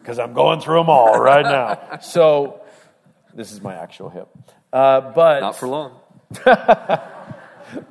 because 0.00 0.18
I'm 0.18 0.32
going 0.32 0.60
through 0.60 0.78
them 0.78 0.90
all 0.90 1.18
right 1.20 1.44
now. 1.44 1.98
So 2.02 2.60
this 3.34 3.52
is 3.52 3.60
my 3.60 3.74
actual 3.74 4.08
hip. 4.08 4.28
Uh, 4.72 5.00
but 5.12 5.40
not 5.40 5.56
for 5.56 5.68
long. 5.68 5.98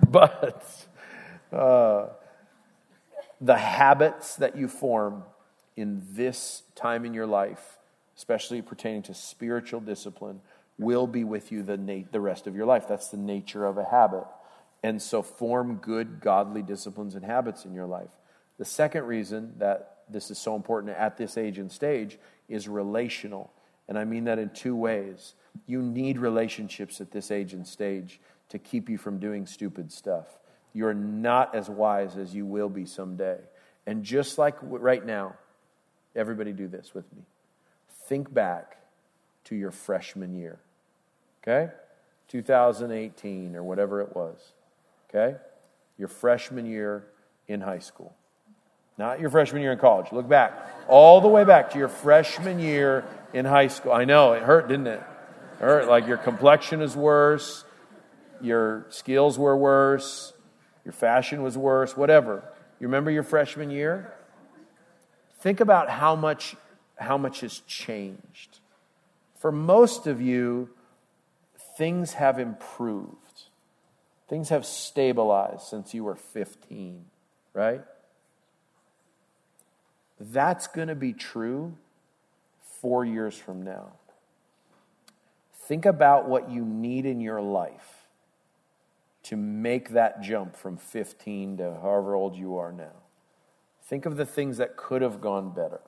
but 0.10 0.88
uh, 1.51 2.08
the 3.41 3.58
habits 3.58 4.36
that 4.38 4.55
you 4.55 4.68
form 4.68 5.24
in 5.76 6.01
this 6.12 6.64
time 6.76 7.05
in 7.05 7.14
your 7.14 7.28
life, 7.28 7.78
especially 8.16 8.62
pertaining 8.62 9.03
to 9.03 9.14
spiritual 9.14 9.80
discipline, 9.80 10.41
will 10.80 11.08
be 11.08 11.24
with 11.24 11.51
you 11.51 11.64
the, 11.64 11.78
na- 11.78 12.05
the 12.12 12.22
rest 12.22 12.47
of 12.47 12.55
your 12.55 12.66
life. 12.66 12.88
That's 12.88 13.10
the 13.10 13.18
nature 13.18 13.66
of 13.66 13.78
a 13.78 13.86
habit. 13.86 14.26
And 14.84 15.01
so 15.01 15.21
form 15.21 15.75
good, 15.75 16.19
godly 16.21 16.61
disciplines 16.61 17.15
and 17.15 17.25
habits 17.25 17.65
in 17.65 17.73
your 17.73 17.88
life. 17.88 18.11
The 18.57 18.65
second 18.65 19.05
reason 19.05 19.53
that 19.57 19.97
this 20.09 20.32
is 20.32 20.38
so 20.38 20.55
important 20.55 20.95
at 20.95 21.17
this 21.17 21.38
age 21.38 21.57
and 21.57 21.71
stage 21.71 22.17
is 22.47 22.67
relational. 22.67 23.51
And 23.88 23.97
I 23.97 24.05
mean 24.05 24.25
that 24.25 24.39
in 24.39 24.49
two 24.49 24.75
ways. 24.75 25.34
You 25.65 25.82
need 25.82 26.17
relationships 26.17 27.01
at 27.01 27.11
this 27.11 27.32
age 27.32 27.53
and 27.53 27.67
stage 27.67 28.19
to 28.49 28.59
keep 28.59 28.89
you 28.89 28.97
from 28.97 29.19
doing 29.19 29.45
stupid 29.45 29.91
stuff. 29.91 30.25
You're 30.73 30.93
not 30.93 31.55
as 31.55 31.69
wise 31.69 32.17
as 32.17 32.36
you 32.36 32.45
will 32.45 32.69
be 32.69 32.86
someday. 32.86 33.39
And 33.86 34.03
just 34.03 34.38
like 34.38 34.55
right 34.61 35.05
now, 35.05 35.36
everybody 36.15 36.51
do 36.51 36.67
this 36.67 36.93
with 36.93 37.11
me. 37.13 37.23
Think 38.05 38.34
back 38.34 38.78
to 39.45 39.55
your 39.55 39.71
freshman 39.71 40.36
year. 40.36 40.59
Okay? 41.41 41.71
2018 42.28 43.55
or 43.55 43.63
whatever 43.63 44.01
it 44.01 44.15
was. 44.15 44.38
Okay? 45.10 45.38
Your 45.97 46.08
freshman 46.08 46.66
year 46.66 47.08
in 47.47 47.62
high 47.62 47.80
school. 47.80 48.16
Not 48.97 49.20
your 49.20 49.30
freshman 49.30 49.62
year 49.62 49.72
in 49.72 49.80
college. 49.80 50.12
Look 50.12 50.28
back. 50.28 50.53
All 50.88 51.22
the 51.22 51.28
way 51.28 51.43
back 51.43 51.72
to 51.72 51.78
your 51.78 51.88
freshman 51.88 52.60
year 52.60 53.05
in 53.34 53.45
high 53.45 53.68
school. 53.68 53.91
I 53.91 54.05
know, 54.05 54.34
it 54.34 54.43
hurt, 54.43 54.68
didn't 54.68 54.88
it? 54.88 54.99
it 54.99 55.60
hurt. 55.60 55.88
Like 55.88 56.08
your 56.08 56.18
complexion 56.18 56.82
is 56.82 56.95
worse, 56.95 57.64
your 58.41 58.86
skills 58.89 59.38
were 59.38 59.55
worse, 59.55 60.34
your 60.84 60.93
fashion 60.93 61.43
was 61.43 61.58
worse, 61.58 61.95
whatever. 61.95 62.43
You 62.80 62.88
remember 62.88 63.12
your 63.12 63.24
freshman 63.24 63.70
year? 63.70 64.14
Think 65.39 65.60
about 65.60 65.89
how 65.89 66.16
much 66.16 66.55
how 66.97 67.18
much 67.18 67.41
has 67.41 67.60
changed. 67.60 68.60
For 69.39 69.51
most 69.51 70.08
of 70.08 70.20
you, 70.20 70.70
things 71.78 72.14
have 72.14 72.39
improved. 72.39 73.26
Things 74.28 74.49
have 74.49 74.65
stabilized 74.65 75.61
since 75.61 75.93
you 75.93 76.03
were 76.03 76.15
15, 76.15 77.05
right? 77.53 77.82
That's 80.19 80.67
going 80.67 80.89
to 80.89 80.95
be 80.95 81.13
true 81.13 81.78
four 82.82 83.05
years 83.05 83.38
from 83.38 83.61
now. 83.61 83.93
Think 85.53 85.86
about 85.86 86.28
what 86.28 86.49
you 86.49 86.63
need 86.63 87.05
in 87.05 87.19
your 87.21 87.41
life 87.41 88.07
to 89.23 89.36
make 89.36 89.89
that 89.89 90.21
jump 90.21 90.55
from 90.55 90.78
15 90.78 91.57
to 91.57 91.63
however 91.82 92.15
old 92.15 92.36
you 92.36 92.57
are 92.57 92.71
now. 92.71 93.03
Think 93.84 94.05
of 94.05 94.17
the 94.17 94.25
things 94.25 94.57
that 94.57 94.78
could 94.78 95.01
have 95.01 95.21
gone 95.21 95.53
better. 95.53 95.82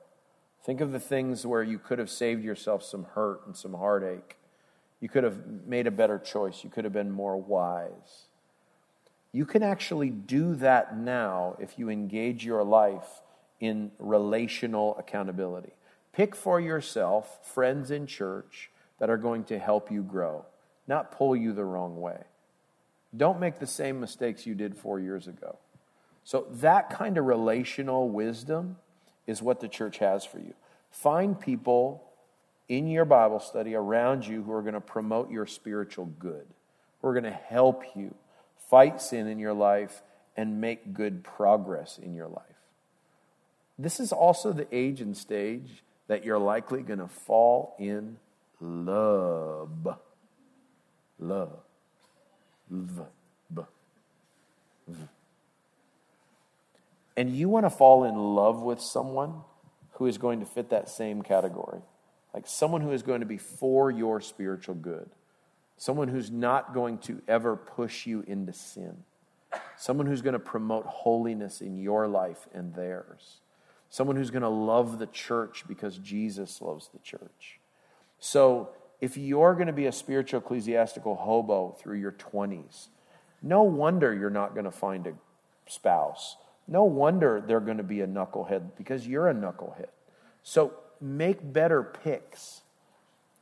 Think 0.63 0.81
of 0.81 0.91
the 0.91 0.99
things 0.99 1.45
where 1.45 1.63
you 1.63 1.79
could 1.79 1.99
have 1.99 2.09
saved 2.09 2.43
yourself 2.43 2.83
some 2.83 3.05
hurt 3.15 3.45
and 3.45 3.55
some 3.55 3.73
heartache. 3.73 4.37
You 4.99 5.09
could 5.09 5.23
have 5.23 5.65
made 5.65 5.87
a 5.87 5.91
better 5.91 6.19
choice. 6.19 6.63
You 6.63 6.69
could 6.69 6.83
have 6.83 6.93
been 6.93 7.11
more 7.11 7.37
wise. 7.37 8.27
You 9.31 9.45
can 9.45 9.61
actually 9.61 10.09
do 10.09 10.55
that 10.55 10.97
now 10.97 11.55
if 11.59 11.77
you 11.77 11.89
engage 11.89 12.43
your 12.43 12.63
life 12.63 13.21
in 13.59 13.91
relational 13.99 14.97
accountability. 14.97 15.73
Pick 16.13 16.35
for 16.35 16.59
yourself 16.59 17.39
friends 17.45 17.91
in 17.91 18.07
church 18.07 18.71
that 18.99 19.09
are 19.09 19.17
going 19.17 19.43
to 19.45 19.59
help 19.59 19.91
you 19.91 20.01
grow, 20.01 20.45
not 20.87 21.11
pull 21.11 21.35
you 21.35 21.53
the 21.53 21.63
wrong 21.63 21.99
way. 22.01 22.23
Don't 23.15 23.39
make 23.39 23.59
the 23.59 23.67
same 23.67 23.99
mistakes 23.99 24.45
you 24.45 24.55
did 24.55 24.75
four 24.75 24.99
years 24.99 25.27
ago. 25.27 25.57
So, 26.23 26.45
that 26.55 26.89
kind 26.91 27.17
of 27.17 27.25
relational 27.25 28.09
wisdom 28.09 28.77
is 29.25 29.41
what 29.41 29.59
the 29.59 29.67
church 29.67 29.97
has 29.97 30.25
for 30.25 30.39
you. 30.39 30.53
Find 30.91 31.39
people 31.39 32.03
in 32.67 32.87
your 32.87 33.05
Bible 33.05 33.39
study 33.39 33.73
around 33.73 34.27
you 34.27 34.43
who 34.43 34.51
are 34.51 34.61
going 34.61 34.75
to 34.75 34.81
promote 34.81 35.31
your 35.31 35.47
spiritual 35.47 36.05
good, 36.05 36.45
who 37.01 37.07
are 37.07 37.13
going 37.13 37.23
to 37.23 37.31
help 37.31 37.83
you 37.95 38.13
fight 38.69 39.01
sin 39.01 39.27
in 39.27 39.39
your 39.39 39.53
life 39.53 40.01
and 40.37 40.61
make 40.61 40.93
good 40.93 41.23
progress 41.23 41.97
in 42.01 42.13
your 42.13 42.27
life. 42.27 42.45
This 43.77 43.99
is 43.99 44.11
also 44.11 44.53
the 44.53 44.67
age 44.71 45.01
and 45.01 45.15
stage 45.15 45.83
that 46.07 46.25
you're 46.25 46.39
likely 46.39 46.81
going 46.81 46.99
to 46.99 47.07
fall 47.07 47.75
in 47.79 48.17
love. 48.59 49.97
Love. 51.19 51.59
Love. 52.69 53.07
And 57.15 57.35
you 57.35 57.49
want 57.49 57.65
to 57.65 57.69
fall 57.69 58.05
in 58.05 58.15
love 58.15 58.61
with 58.61 58.79
someone 58.79 59.41
who 59.93 60.05
is 60.07 60.17
going 60.17 60.39
to 60.39 60.45
fit 60.45 60.69
that 60.69 60.89
same 60.89 61.21
category. 61.21 61.81
Like 62.33 62.47
someone 62.47 62.81
who 62.81 62.91
is 62.91 63.03
going 63.03 63.19
to 63.19 63.25
be 63.25 63.37
for 63.37 63.91
your 63.91 64.21
spiritual 64.21 64.75
good. 64.75 65.09
Someone 65.79 66.09
who's 66.09 66.29
not 66.29 66.75
going 66.75 66.99
to 66.99 67.23
ever 67.27 67.55
push 67.55 68.05
you 68.05 68.23
into 68.27 68.53
sin. 68.53 68.97
Someone 69.75 70.05
who's 70.05 70.21
going 70.21 70.33
to 70.33 70.39
promote 70.39 70.85
holiness 70.85 71.59
in 71.59 71.75
your 71.75 72.07
life 72.07 72.47
and 72.53 72.75
theirs 72.75 73.39
someone 73.89 74.15
who's 74.15 74.31
going 74.31 74.43
to 74.43 74.49
love 74.49 74.99
the 74.99 75.07
church 75.07 75.65
because 75.67 75.97
Jesus 75.97 76.61
loves 76.61 76.89
the 76.89 76.99
church. 76.99 77.59
So, 78.19 78.69
if 79.01 79.15
you're 79.17 79.53
going 79.55 79.67
to 79.67 79.73
be 79.73 79.85
a 79.85 79.91
spiritual 79.93 80.41
ecclesiastical 80.41 81.15
hobo 81.15 81.71
through 81.79 81.99
your 81.99 82.11
20s, 82.11 82.87
no 83.41 83.63
wonder 83.63 84.13
you're 84.13 84.29
not 84.29 84.53
going 84.53 84.65
to 84.65 84.71
find 84.71 85.07
a 85.07 85.13
spouse. 85.67 86.35
No 86.67 86.83
wonder 86.83 87.41
they're 87.45 87.61
going 87.61 87.77
to 87.77 87.83
be 87.83 88.01
a 88.01 88.07
knucklehead 88.07 88.71
because 88.77 89.07
you're 89.07 89.29
a 89.29 89.33
knucklehead. 89.33 89.87
So, 90.43 90.73
make 91.01 91.53
better 91.53 91.81
picks 91.81 92.61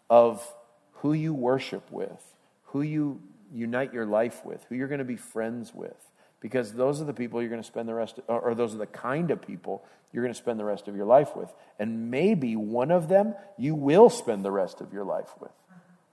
of 0.10 0.54
who 1.02 1.14
you 1.14 1.34
worship 1.34 1.92
with, 1.92 2.24
who 2.66 2.82
you 2.82 3.22
unite 3.54 3.94
your 3.94 4.06
life 4.06 4.44
with, 4.46 4.66
who 4.68 4.76
you're 4.76 4.88
going 4.88 5.00
to 5.00 5.06
be 5.06 5.16
friends 5.16 5.74
with, 5.74 5.96
because 6.40 6.74
those 6.74 7.02
are 7.02 7.06
the 7.06 7.14
people 7.14 7.42
you're 7.42 7.50
going 7.50 7.62
to 7.62 7.68
spend 7.68 7.88
the 7.88 7.94
rest, 7.94 8.20
of, 8.20 8.24
or 8.28 8.54
those 8.56 8.74
are 8.74 8.80
the 8.80 8.86
kind 8.86 9.32
of 9.32 9.42
people 9.42 9.84
you're 10.12 10.24
going 10.24 10.34
to 10.34 10.38
spend 10.38 10.60
the 10.60 10.66
rest 10.66 10.88
of 10.88 10.96
your 10.96 11.06
life 11.06 11.36
with. 11.36 11.54
And 11.80 12.10
maybe 12.10 12.56
one 12.56 12.92
of 12.92 13.10
them 13.10 13.36
you 13.58 13.76
will 13.76 14.10
spend 14.10 14.44
the 14.44 14.52
rest 14.52 14.82
of 14.82 14.94
your 14.94 15.04
life 15.04 15.30
with, 15.40 15.52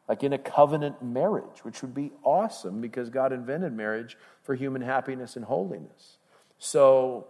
like 0.09 0.23
in 0.23 0.33
a 0.33 0.39
covenant 0.39 1.03
marriage, 1.03 1.65
which 1.65 1.83
would 1.83 1.95
be 1.95 2.13
awesome 2.23 2.81
because 2.81 3.11
God 3.11 3.33
invented 3.33 3.73
marriage 3.73 4.17
for 4.43 4.55
human 4.55 4.83
happiness 4.83 5.37
and 5.37 5.45
holiness. 5.45 6.19
So 6.59 7.27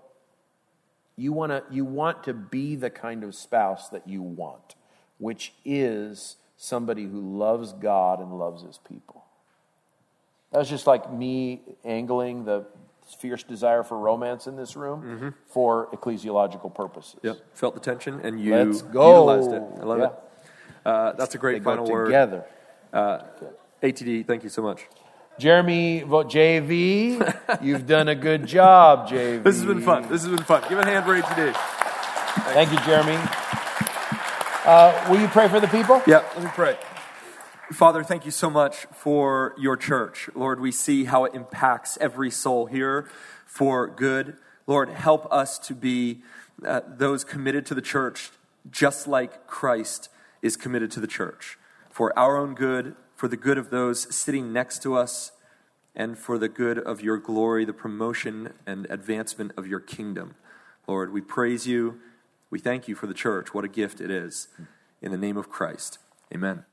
you 1.16 1.32
want 1.32 1.52
to 1.52 1.62
you 1.70 1.84
want 1.84 2.24
to 2.24 2.34
be 2.34 2.76
the 2.76 2.90
kind 2.90 3.22
of 3.22 3.34
spouse 3.34 3.88
that 3.90 4.08
you 4.08 4.22
want, 4.22 4.74
which 5.18 5.52
is 5.64 6.36
somebody 6.56 7.04
who 7.04 7.20
loves 7.20 7.72
God 7.72 8.20
and 8.20 8.38
loves 8.38 8.62
his 8.62 8.78
people. 8.78 9.24
That 10.52 10.58
was 10.58 10.68
just 10.68 10.86
like 10.86 11.12
me 11.12 11.62
angling 11.84 12.44
the 12.44 12.64
fierce 13.18 13.42
desire 13.42 13.82
for 13.82 13.98
romance 13.98 14.46
in 14.46 14.56
this 14.56 14.76
room 14.76 15.02
mm-hmm. 15.02 15.28
for 15.48 15.88
ecclesiological 15.92 16.74
purposes. 16.74 17.16
Yep, 17.22 17.38
felt 17.54 17.74
the 17.74 17.80
tension 17.80 18.20
and 18.20 18.40
you 18.40 18.54
Let's 18.54 18.82
go. 18.82 19.10
utilized 19.10 19.52
it. 19.52 19.62
I 19.80 19.84
love 19.84 19.98
yeah. 19.98 20.06
it. 20.06 20.12
Uh, 20.86 21.12
that's 21.12 21.34
a 21.34 21.38
great 21.38 21.58
they 21.58 21.64
final 21.64 21.86
word. 21.86 22.06
Together. 22.06 22.44
Uh, 22.92 23.18
ATD, 23.82 24.26
thank 24.26 24.44
you 24.44 24.48
so 24.48 24.62
much. 24.62 24.86
Jeremy, 25.38 26.02
JV, 26.02 27.60
you've 27.60 27.86
done 27.86 28.08
a 28.08 28.14
good 28.14 28.46
job, 28.46 29.08
JV. 29.08 29.42
This 29.42 29.56
has 29.56 29.64
been 29.64 29.80
fun. 29.80 30.02
This 30.02 30.22
has 30.22 30.28
been 30.28 30.44
fun. 30.44 30.62
Give 30.68 30.78
a 30.78 30.84
hand 30.84 31.04
for 31.04 31.20
ATD. 31.20 31.52
Thank 32.52 32.70
you, 32.70 32.78
Jeremy. 32.80 33.18
Uh, 34.64 35.06
will 35.10 35.20
you 35.20 35.28
pray 35.28 35.46
for 35.46 35.60
the 35.60 35.68
people? 35.68 36.00
Yeah, 36.06 36.24
let 36.34 36.42
me 36.42 36.50
pray. 36.54 36.78
Father, 37.70 38.02
thank 38.02 38.24
you 38.24 38.30
so 38.30 38.48
much 38.48 38.86
for 38.94 39.54
your 39.58 39.76
church. 39.76 40.30
Lord, 40.34 40.58
we 40.58 40.72
see 40.72 41.04
how 41.04 41.26
it 41.26 41.34
impacts 41.34 41.98
every 42.00 42.30
soul 42.30 42.64
here 42.64 43.06
for 43.44 43.86
good. 43.86 44.38
Lord, 44.66 44.88
help 44.88 45.30
us 45.30 45.58
to 45.58 45.74
be 45.74 46.22
uh, 46.66 46.80
those 46.86 47.24
committed 47.24 47.66
to 47.66 47.74
the 47.74 47.82
church 47.82 48.30
just 48.70 49.06
like 49.06 49.46
Christ 49.46 50.08
is 50.40 50.56
committed 50.56 50.90
to 50.92 51.00
the 51.00 51.06
church 51.06 51.58
for 51.90 52.18
our 52.18 52.38
own 52.38 52.54
good, 52.54 52.96
for 53.14 53.28
the 53.28 53.36
good 53.36 53.58
of 53.58 53.68
those 53.68 54.14
sitting 54.14 54.50
next 54.50 54.82
to 54.82 54.96
us, 54.96 55.32
and 55.94 56.16
for 56.16 56.38
the 56.38 56.48
good 56.48 56.78
of 56.78 57.02
your 57.02 57.18
glory, 57.18 57.66
the 57.66 57.74
promotion 57.74 58.54
and 58.66 58.86
advancement 58.88 59.52
of 59.58 59.66
your 59.66 59.80
kingdom. 59.80 60.36
Lord, 60.88 61.12
we 61.12 61.20
praise 61.20 61.66
you. 61.66 62.00
We 62.54 62.60
thank 62.60 62.86
you 62.86 62.94
for 62.94 63.08
the 63.08 63.14
church. 63.14 63.52
What 63.52 63.64
a 63.64 63.68
gift 63.68 64.00
it 64.00 64.12
is. 64.12 64.46
In 65.02 65.10
the 65.10 65.18
name 65.18 65.36
of 65.36 65.48
Christ. 65.48 65.98
Amen. 66.32 66.64